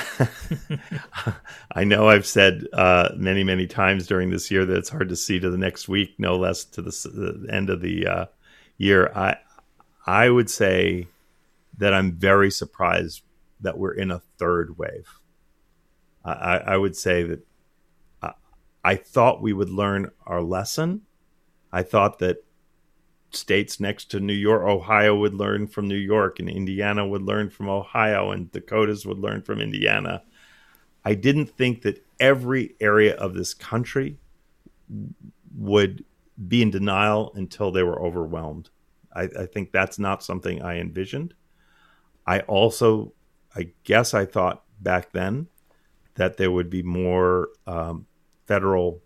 I 1.73 1.85
know 1.85 2.09
I've 2.09 2.27
said 2.27 2.67
uh, 2.73 3.11
many, 3.17 3.45
many 3.45 3.67
times 3.67 4.07
during 4.07 4.31
this 4.31 4.51
year 4.51 4.65
that 4.65 4.77
it's 4.77 4.89
hard 4.89 5.11
to 5.11 5.17
see 5.17 5.39
to 5.39 5.51
the 5.51 5.59
next 5.59 5.89
week, 5.89 6.15
no 6.19 6.37
less 6.37 6.65
to 6.65 6.83
the, 6.83 6.91
the 6.91 7.55
end 7.55 7.69
of 7.69 7.83
the 7.83 8.07
uh, 8.07 8.27
year. 8.79 9.13
I, 9.15 9.37
I 10.07 10.31
would 10.31 10.49
say 10.49 11.09
that 11.77 11.93
I'm 11.93 12.13
very 12.13 12.51
surprised 12.51 13.23
that 13.61 13.77
we're 13.77 13.93
in 13.93 14.11
a 14.11 14.23
third 14.39 14.79
wave. 14.79 15.09
I, 16.25 16.59
I 16.59 16.77
would 16.77 16.97
say 16.97 17.23
that 17.23 17.47
I, 18.23 18.33
I 18.83 18.97
thought 18.97 19.43
we 19.43 19.53
would 19.53 19.71
learn 19.71 20.11
our 20.27 20.43
lesson. 20.43 21.03
I 21.71 21.83
thought 21.83 22.19
that 22.21 22.45
states 23.31 23.81
next 23.81 24.07
to 24.11 24.21
New 24.21 24.33
York, 24.35 24.63
Ohio 24.63 25.17
would 25.17 25.35
learn 25.35 25.67
from 25.67 25.89
New 25.89 25.97
York, 25.97 26.39
and 26.39 26.49
Indiana 26.49 27.07
would 27.07 27.23
learn 27.23 27.51
from 27.51 27.69
Ohio, 27.69 28.31
and 28.31 28.51
Dakotas 28.51 29.05
would 29.07 29.19
learn 29.19 29.43
from 29.43 29.61
Indiana. 29.61 30.23
I 31.05 31.15
didn't 31.15 31.47
think 31.47 31.83
that 31.83 32.05
every 32.19 32.75
area 32.81 33.15
of 33.17 33.35
this 33.35 33.55
country 33.55 34.19
would 35.57 36.05
be 36.47 36.63
in 36.63 36.71
denial 36.71 37.33
until 37.35 37.71
they 37.71 37.83
were 37.83 38.01
overwhelmed. 38.01 38.71
I, 39.15 39.23
I 39.23 39.47
think 39.47 39.73
that's 39.73 39.99
not 39.99 40.23
something 40.23 40.63
I 40.63 40.79
envisioned. 40.79 41.35
I 42.27 42.41
also, 42.41 43.13
I 43.55 43.71
guess, 43.85 44.15
I 44.15 44.25
thought 44.25 44.65
back 44.81 45.13
then 45.13 45.49
that 46.15 46.37
there 46.37 46.51
would 46.51 46.71
be 46.71 46.83
more 46.83 47.49
um, 47.67 48.07
federal 48.47 49.01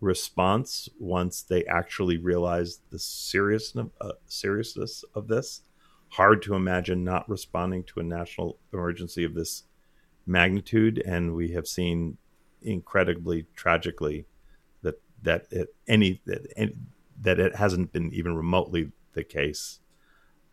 response 0.00 0.88
once 0.98 1.42
they 1.42 1.64
actually 1.64 2.18
realized 2.18 2.80
the 2.90 2.98
seriousness 2.98 3.88
uh, 4.00 4.12
seriousness 4.26 5.04
of 5.14 5.28
this. 5.28 5.62
Hard 6.10 6.42
to 6.42 6.54
imagine 6.54 7.02
not 7.04 7.28
responding 7.28 7.82
to 7.84 8.00
a 8.00 8.04
national 8.04 8.58
emergency 8.72 9.24
of 9.24 9.34
this 9.34 9.64
magnitude, 10.26 11.02
and 11.06 11.34
we 11.34 11.52
have 11.52 11.66
seen 11.66 12.18
incredibly 12.62 13.46
tragically 13.54 14.26
that 14.82 15.00
that 15.22 15.46
it, 15.50 15.74
any 15.88 16.20
that 16.26 16.46
any, 16.56 16.74
that 17.22 17.40
it 17.40 17.56
hasn't 17.56 17.92
been 17.92 18.12
even 18.12 18.36
remotely 18.36 18.92
the 19.14 19.24
case. 19.24 19.80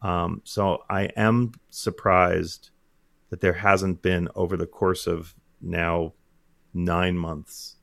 Um, 0.01 0.41
so 0.43 0.83
I 0.89 1.03
am 1.15 1.53
surprised 1.69 2.71
that 3.29 3.41
there 3.41 3.53
hasn't 3.53 4.01
been 4.01 4.29
over 4.35 4.57
the 4.57 4.67
course 4.67 5.07
of 5.07 5.33
now 5.61 6.13
nine 6.73 7.17
months, 7.17 7.77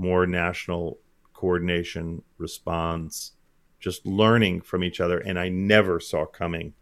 more 0.00 0.26
national 0.26 0.98
coordination, 1.34 2.22
response, 2.38 3.32
just 3.78 4.06
learning 4.06 4.62
from 4.62 4.82
each 4.82 4.98
other. 4.98 5.18
And 5.18 5.38
I 5.38 5.50
never 5.50 6.00
saw 6.00 6.24
coming 6.24 6.72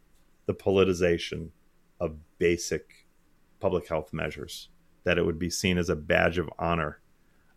the 0.47 0.55
politicization 0.55 1.49
of 1.99 2.17
basic 2.39 3.07
public 3.59 3.89
health 3.89 4.13
measures, 4.13 4.69
that 5.03 5.19
it 5.19 5.27
would 5.27 5.39
be 5.39 5.51
seen 5.51 5.79
as 5.79 5.89
a 5.89 5.97
badge 5.97 6.39
of 6.39 6.49
honor 6.61 7.01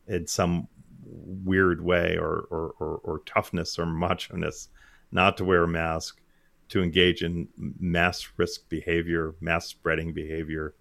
in 0.08 0.26
some 0.26 0.68
weird 1.04 1.84
way 1.84 2.18
or, 2.18 2.48
or, 2.50 2.74
or, 2.80 3.00
or 3.04 3.22
toughness 3.28 3.78
or 3.78 3.86
macho-ness 3.86 4.70
not 5.12 5.38
to 5.38 5.46
wear 5.46 5.64
a 5.64 5.68
mask, 5.68 6.22
to 6.70 6.82
engage 6.82 7.22
in 7.22 7.48
mass 7.80 8.30
risk 8.38 8.68
behavior, 8.68 9.36
mass 9.40 9.68
spreading 9.68 10.12
behavior. 10.12 10.74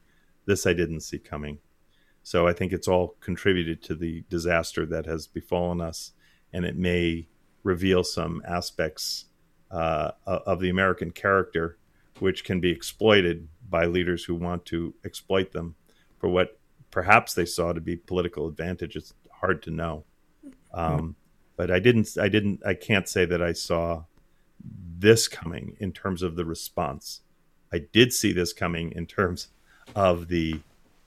This 0.47 0.67
I 0.67 0.73
didn't 0.73 1.01
see 1.01 1.19
coming. 1.19 1.59
So 2.31 2.47
I 2.47 2.53
think 2.53 2.73
it's 2.73 2.87
all 2.87 3.17
contributed 3.19 3.83
to 3.83 3.97
the 3.97 4.23
disaster 4.31 4.87
that 4.87 5.05
has 5.07 5.27
befallen 5.27 5.81
us, 5.81 6.13
and 6.53 6.65
it 6.65 6.77
may 6.77 7.27
reveal 7.65 8.05
some 8.05 8.41
aspects 8.47 9.25
uh, 9.69 10.13
of 10.25 10.61
the 10.61 10.69
American 10.69 11.11
character 11.11 11.77
which 12.21 12.45
can 12.45 12.61
be 12.61 12.71
exploited 12.71 13.49
by 13.69 13.87
leaders 13.87 14.27
who 14.27 14.37
want 14.37 14.65
to 14.67 14.95
exploit 15.05 15.51
them 15.51 15.75
for 16.21 16.29
what 16.29 16.57
perhaps 16.93 17.35
they 17.35 17.45
saw 17.45 17.73
to 17.73 17.81
be 17.81 17.97
political 17.97 18.47
advantage. 18.47 18.95
It's 18.95 19.13
hard 19.41 19.61
to 19.65 19.73
know. 19.73 20.05
Um, 20.73 21.17
but 21.57 21.69
I 21.69 21.81
didn't, 21.81 22.17
I 22.17 22.29
didn't, 22.29 22.65
I 22.65 22.75
can't 22.75 23.09
say 23.09 23.25
that 23.25 23.43
I 23.43 23.55
saw 23.55 24.05
this 24.97 25.27
coming 25.27 25.77
in 25.81 25.91
terms 25.91 26.23
of 26.23 26.37
the 26.37 26.45
response. 26.45 27.23
I 27.73 27.81
did 27.93 28.13
see 28.13 28.31
this 28.33 28.53
coming 28.53 28.93
in 28.93 29.07
terms 29.07 29.49
of 29.97 30.29
the 30.29 30.61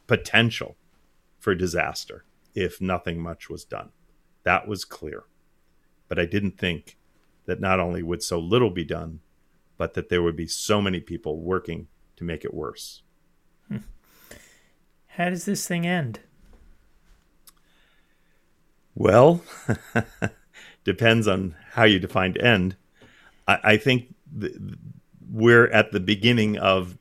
potential 0.05 0.76
for 1.44 1.54
disaster 1.54 2.24
if 2.56 2.80
nothing 2.80 3.20
much 3.20 3.50
was 3.50 3.66
done. 3.66 3.89
That 4.44 4.66
was 4.66 4.86
clear. 4.86 5.26
But 6.08 6.18
I 6.18 6.26
didn't 6.26 6.58
think 6.58 6.98
that 7.46 7.60
not 7.60 7.82
only 7.82 8.02
would 8.02 8.24
so 8.24 8.39
little 8.39 8.70
be 8.70 8.86
done, 8.86 9.20
but 9.78 9.94
that 9.96 10.08
there 10.08 10.24
would 10.24 10.38
be 10.38 10.48
so 10.48 10.82
many 10.82 11.02
people 11.02 11.41
working 11.41 11.88
to 12.16 12.24
make 12.24 12.46
it 12.46 12.54
worse. 12.54 13.02
Hmm. 13.68 13.78
How 15.08 15.30
does 15.30 15.44
this 15.44 15.68
thing 15.68 15.86
end? 15.86 16.22
Well, 18.96 19.41
depends 20.86 21.28
on 21.28 21.56
how 21.72 21.84
you 21.84 22.00
define 22.00 22.38
end. 22.38 22.78
I, 23.48 23.60
I 23.64 23.78
think 23.78 24.16
we're 25.30 25.68
at 25.68 25.91
the 25.91 26.00
beginning 26.00 26.58
of 26.58 26.98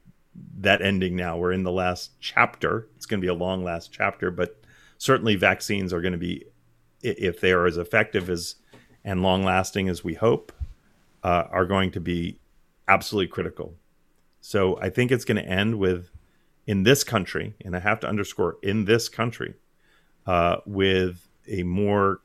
that 0.62 0.82
ending 0.82 1.16
now. 1.16 1.36
We're 1.36 1.52
in 1.52 1.62
the 1.62 1.72
last 1.72 2.12
chapter. 2.20 2.88
It's 2.96 3.06
going 3.06 3.20
to 3.20 3.24
be 3.24 3.28
a 3.28 3.34
long 3.34 3.64
last 3.64 3.92
chapter, 3.92 4.30
but 4.30 4.60
certainly 4.98 5.36
vaccines 5.36 5.92
are 5.92 6.00
going 6.00 6.12
to 6.12 6.18
be, 6.18 6.44
if 7.02 7.40
they 7.40 7.52
are 7.52 7.66
as 7.66 7.76
effective 7.76 8.30
as 8.30 8.56
and 9.04 9.22
long 9.22 9.42
lasting 9.44 9.88
as 9.88 10.04
we 10.04 10.14
hope, 10.14 10.52
uh, 11.24 11.44
are 11.50 11.66
going 11.66 11.90
to 11.90 12.00
be 12.00 12.38
absolutely 12.86 13.26
critical. 13.26 13.74
So 14.40 14.78
I 14.80 14.90
think 14.90 15.10
it's 15.10 15.24
going 15.24 15.42
to 15.42 15.48
end 15.48 15.78
with, 15.78 16.10
in 16.66 16.84
this 16.84 17.02
country, 17.02 17.54
and 17.64 17.74
I 17.74 17.80
have 17.80 18.00
to 18.00 18.08
underscore, 18.08 18.58
in 18.62 18.84
this 18.84 19.08
country, 19.08 19.54
uh, 20.26 20.58
with 20.66 21.28
a 21.48 21.64
more 21.64 22.20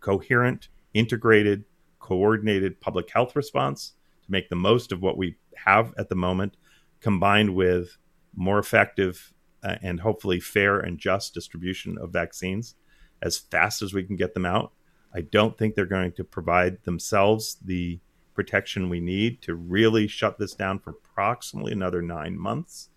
coherent, 0.00 0.68
integrated, 0.94 1.64
coordinated 2.00 2.80
public 2.80 3.08
health 3.10 3.36
response 3.36 3.92
to 4.24 4.32
make 4.32 4.48
the 4.48 4.56
most 4.56 4.90
of 4.90 5.00
what 5.00 5.16
we 5.16 5.36
have 5.54 5.94
at 5.96 6.08
the 6.08 6.16
moment 6.16 6.56
combined 7.02 7.54
with 7.54 7.98
more 8.34 8.58
effective 8.58 9.34
uh, 9.62 9.76
and 9.82 10.00
hopefully 10.00 10.40
fair 10.40 10.78
and 10.80 10.98
just 10.98 11.34
distribution 11.34 11.98
of 11.98 12.12
vaccines 12.12 12.74
as 13.20 13.38
fast 13.38 13.82
as 13.82 13.92
we 13.92 14.02
can 14.02 14.16
get 14.16 14.34
them 14.34 14.46
out. 14.46 14.72
I 15.14 15.20
don't 15.20 15.56
think 15.56 15.74
they're 15.74 15.86
going 15.86 16.12
to 16.12 16.24
provide 16.24 16.82
themselves 16.84 17.56
the 17.62 18.00
protection 18.34 18.88
we 18.88 19.00
need 19.00 19.42
to 19.42 19.54
really 19.54 20.06
shut 20.06 20.38
this 20.38 20.54
down 20.54 20.78
for 20.78 20.90
approximately 20.90 21.72
another 21.72 22.00
nine 22.00 22.38
months. 22.38 22.88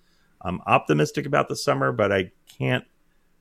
I'm 0.42 0.62
optimistic 0.66 1.26
about 1.26 1.50
the 1.50 1.56
summer, 1.56 1.92
but 1.92 2.12
I 2.12 2.32
can't 2.48 2.86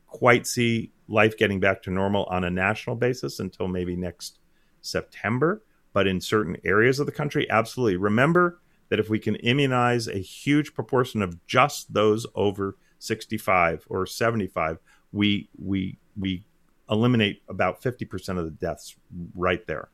quite 0.07 0.47
see 0.47 0.93
life 1.09 1.37
getting 1.37 1.61
back 1.61 1.83
to 1.83 1.91
normal 1.91 2.25
on 2.25 2.45
a 2.45 2.51
national 2.51 2.97
basis 2.97 3.39
until 3.39 3.69
maybe 3.69 3.95
next 3.95 4.39
September. 4.81 5.63
But 5.93 6.07
in 6.09 6.21
certain 6.21 6.57
areas 6.65 6.99
of 6.99 7.07
the 7.07 7.13
country, 7.13 7.49
absolutely. 7.49 7.97
Remember, 7.97 8.61
that 8.95 9.01
if 9.01 9.11
we 9.11 9.19
can 9.19 9.35
immunize 9.35 10.07
a 10.07 10.21
huge 10.21 10.73
proportion 10.73 11.21
of 11.21 11.45
just 11.49 11.93
those 11.93 12.29
over 12.37 12.77
65 13.01 13.85
or 13.91 14.07
75, 14.07 14.79
we 15.11 15.49
we 15.59 15.99
we 16.17 16.45
eliminate 16.89 17.43
about 17.49 17.83
50% 17.83 18.39
of 18.39 18.45
the 18.45 18.53
deaths 18.53 18.95
right 19.35 19.67
there. 19.67 19.89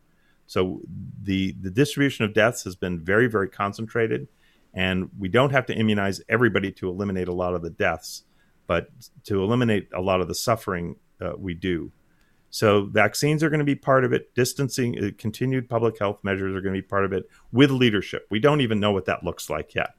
So 0.46 0.82
the 1.22 1.56
the 1.62 1.70
distribution 1.70 2.26
of 2.26 2.34
deaths 2.34 2.62
has 2.64 2.76
been 2.76 3.00
very 3.00 3.26
very 3.26 3.48
concentrated 3.48 4.28
and 4.74 5.08
we 5.18 5.30
don't 5.30 5.52
have 5.52 5.64
to 5.66 5.74
immunize 5.74 6.20
everybody 6.28 6.70
to 6.72 6.90
eliminate 6.90 7.28
a 7.28 7.32
lot 7.32 7.54
of 7.54 7.62
the 7.62 7.70
deaths, 7.70 8.24
but 8.66 8.90
to 9.24 9.42
eliminate 9.42 9.88
a 9.94 10.02
lot 10.02 10.20
of 10.20 10.28
the 10.28 10.34
suffering 10.34 10.96
uh, 11.22 11.32
we 11.38 11.54
do. 11.54 11.90
So 12.50 12.86
vaccines 12.86 13.42
are 13.42 13.48
going 13.48 13.60
to 13.60 13.64
be 13.64 13.76
part 13.76 14.04
of 14.04 14.12
it. 14.12 14.34
Distancing, 14.34 14.98
uh, 14.98 15.10
continued 15.16 15.68
public 15.68 15.98
health 15.98 16.18
measures 16.22 16.54
are 16.54 16.60
going 16.60 16.74
to 16.74 16.82
be 16.82 16.86
part 16.86 17.04
of 17.04 17.12
it 17.12 17.28
with 17.52 17.70
leadership. 17.70 18.26
We 18.30 18.40
don't 18.40 18.60
even 18.60 18.80
know 18.80 18.92
what 18.92 19.04
that 19.06 19.24
looks 19.24 19.48
like 19.48 19.74
yet, 19.74 19.90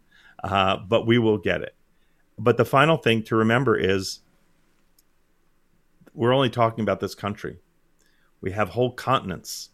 uh, 0.44 0.78
but 0.78 1.08
we 1.08 1.18
will 1.18 1.38
get 1.38 1.62
it. 1.62 1.76
But 2.38 2.58
the 2.58 2.66
final 2.66 2.98
thing 2.98 3.24
to 3.24 3.36
remember 3.38 3.78
is 3.78 4.20
we're 6.14 6.34
only 6.34 6.50
talking 6.50 6.84
about 6.84 7.00
this 7.00 7.16
country. 7.16 7.60
We 8.42 8.52
have 8.52 8.70
whole 8.70 8.92
continents 8.92 9.70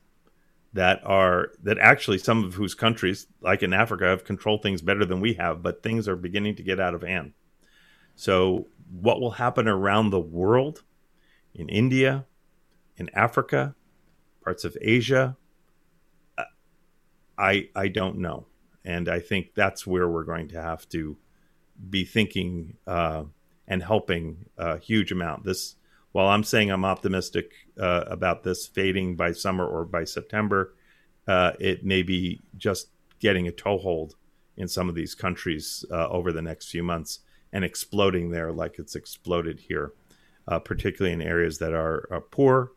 that 0.73 1.01
are 1.03 1.53
that 1.63 1.79
actually 1.79 2.19
some 2.19 2.43
of 2.43 2.53
whose 2.53 2.75
countries, 2.75 3.25
like 3.41 3.63
in 3.63 3.73
Africa, 3.73 4.05
have 4.05 4.25
controlled 4.25 4.61
things 4.61 4.81
better 4.81 5.05
than 5.05 5.19
we 5.19 5.33
have, 5.33 5.63
but 5.63 5.81
things 5.81 6.07
are 6.07 6.15
beginning 6.15 6.55
to 6.57 6.63
get 6.63 6.79
out 6.79 6.93
of 6.93 7.01
hand. 7.01 7.33
So, 8.15 8.67
what 8.91 9.19
will 9.19 9.31
happen 9.31 9.67
around 9.67 10.09
the 10.09 10.19
world, 10.19 10.83
in 11.55 11.69
India, 11.69 12.25
in 12.97 13.09
Africa, 13.13 13.75
parts 14.43 14.63
of 14.63 14.77
Asia, 14.81 15.37
I 17.37 17.69
I 17.75 17.87
don't 17.87 18.17
know, 18.17 18.47
and 18.83 19.07
I 19.07 19.19
think 19.19 19.53
that's 19.53 19.85
where 19.85 20.09
we're 20.09 20.23
going 20.23 20.47
to 20.49 20.61
have 20.61 20.89
to 20.89 21.17
be 21.89 22.03
thinking 22.03 22.77
uh, 22.87 23.25
and 23.67 23.83
helping 23.83 24.45
a 24.57 24.79
huge 24.79 25.11
amount. 25.11 25.43
This 25.43 25.75
while 26.11 26.27
I'm 26.27 26.43
saying 26.43 26.71
I'm 26.71 26.85
optimistic 26.85 27.51
uh, 27.79 28.05
about 28.07 28.43
this 28.43 28.65
fading 28.65 29.15
by 29.15 29.33
summer 29.33 29.67
or 29.67 29.85
by 29.85 30.03
September, 30.03 30.73
uh, 31.27 31.51
it 31.59 31.85
may 31.85 32.01
be 32.01 32.41
just 32.57 32.89
getting 33.19 33.47
a 33.47 33.51
toehold 33.51 34.15
in 34.55 34.67
some 34.67 34.89
of 34.89 34.95
these 34.95 35.13
countries 35.13 35.85
uh, 35.91 36.09
over 36.09 36.31
the 36.31 36.41
next 36.41 36.69
few 36.69 36.81
months 36.81 37.19
and 37.53 37.63
exploding 37.63 38.31
there 38.31 38.51
like 38.51 38.79
it's 38.79 38.95
exploded 38.95 39.59
here, 39.59 39.93
uh, 40.47 40.59
particularly 40.59 41.13
in 41.13 41.21
areas 41.21 41.59
that 41.59 41.73
are, 41.73 42.07
are 42.11 42.21
poor, 42.21 42.71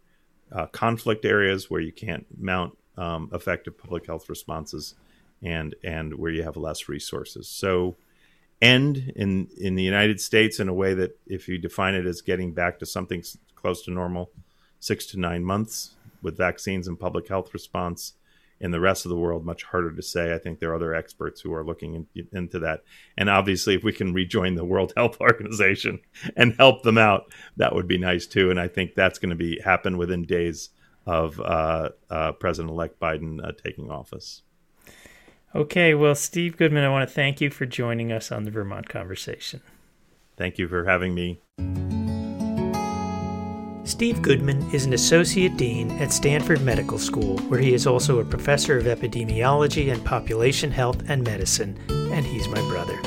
uh, 0.52 0.66
conflict 0.66 1.24
areas 1.24 1.70
where 1.70 1.80
you 1.80 1.92
can't 1.92 2.26
mount 2.38 2.76
um, 2.96 3.30
effective 3.32 3.78
public 3.78 4.06
health 4.06 4.28
responses, 4.28 4.94
and 5.42 5.74
and 5.84 6.14
where 6.14 6.30
you 6.30 6.42
have 6.42 6.56
less 6.56 6.88
resources. 6.88 7.48
So 7.48 7.96
end 8.60 9.12
in 9.16 9.48
in 9.56 9.74
the 9.74 9.82
United 9.82 10.20
States 10.20 10.60
in 10.60 10.68
a 10.68 10.74
way 10.74 10.94
that 10.94 11.18
if 11.26 11.48
you 11.48 11.58
define 11.58 11.94
it 11.94 12.06
as 12.06 12.20
getting 12.20 12.52
back 12.52 12.78
to 12.80 12.86
something 12.86 13.22
close 13.54 13.82
to 13.84 13.90
normal, 13.90 14.30
six 14.78 15.06
to 15.06 15.20
nine 15.20 15.44
months 15.44 15.94
with 16.22 16.36
vaccines 16.36 16.88
and 16.88 16.98
public 16.98 17.28
health 17.28 17.52
response. 17.54 18.14
In 18.60 18.72
the 18.72 18.80
rest 18.80 19.06
of 19.06 19.08
the 19.08 19.16
world, 19.16 19.44
much 19.44 19.64
harder 19.64 19.94
to 19.94 20.02
say. 20.02 20.34
I 20.34 20.38
think 20.38 20.58
there 20.58 20.70
are 20.70 20.74
other 20.74 20.94
experts 20.94 21.40
who 21.40 21.54
are 21.54 21.64
looking 21.64 22.06
in, 22.14 22.28
into 22.32 22.58
that. 22.58 22.82
And 23.16 23.30
obviously, 23.30 23.74
if 23.74 23.82
we 23.82 23.92
can 23.92 24.12
rejoin 24.12 24.54
the 24.54 24.64
World 24.64 24.92
Health 24.96 25.20
Organization 25.20 26.00
and 26.36 26.54
help 26.58 26.82
them 26.82 26.98
out, 26.98 27.32
that 27.56 27.74
would 27.74 27.88
be 27.88 27.98
nice 27.98 28.26
too. 28.26 28.50
And 28.50 28.60
I 28.60 28.68
think 28.68 28.94
that's 28.94 29.18
going 29.18 29.30
to 29.30 29.36
be 29.36 29.60
happen 29.60 29.96
within 29.96 30.24
days 30.24 30.70
of 31.06 31.40
uh, 31.40 31.90
uh, 32.10 32.32
President-elect 32.32 33.00
Biden 33.00 33.42
uh, 33.42 33.52
taking 33.64 33.90
office. 33.90 34.42
Okay, 35.54 35.94
well, 35.94 36.14
Steve 36.14 36.56
Goodman, 36.56 36.84
I 36.84 36.90
want 36.90 37.08
to 37.08 37.12
thank 37.12 37.40
you 37.40 37.50
for 37.50 37.66
joining 37.66 38.12
us 38.12 38.30
on 38.30 38.44
the 38.44 38.50
Vermont 38.50 38.88
Conversation. 38.88 39.62
Thank 40.36 40.58
you 40.58 40.68
for 40.68 40.84
having 40.84 41.14
me. 41.14 41.40
Steve 44.00 44.22
Goodman 44.22 44.66
is 44.72 44.86
an 44.86 44.94
associate 44.94 45.58
dean 45.58 45.90
at 45.98 46.10
Stanford 46.10 46.62
Medical 46.62 46.98
School, 46.98 47.36
where 47.50 47.60
he 47.60 47.74
is 47.74 47.86
also 47.86 48.18
a 48.18 48.24
professor 48.24 48.78
of 48.78 48.86
epidemiology 48.86 49.92
and 49.92 50.02
population 50.02 50.70
health 50.70 51.02
and 51.10 51.22
medicine, 51.22 51.78
and 51.90 52.24
he's 52.24 52.48
my 52.48 52.62
brother. 52.70 52.98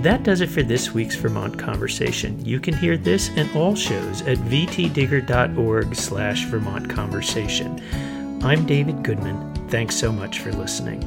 That 0.00 0.22
does 0.22 0.40
it 0.40 0.48
for 0.48 0.62
this 0.62 0.94
week's 0.94 1.14
Vermont 1.14 1.58
Conversation. 1.58 2.42
You 2.42 2.58
can 2.58 2.72
hear 2.72 2.96
this 2.96 3.28
and 3.36 3.54
all 3.54 3.74
shows 3.74 4.22
at 4.22 4.38
vtdigger.org 4.38 5.94
slash 5.94 6.46
Vermont 6.46 6.88
Conversation. 6.88 8.42
I'm 8.42 8.64
David 8.64 9.02
Goodman. 9.02 9.68
Thanks 9.68 9.94
so 9.94 10.10
much 10.10 10.38
for 10.38 10.52
listening. 10.52 11.02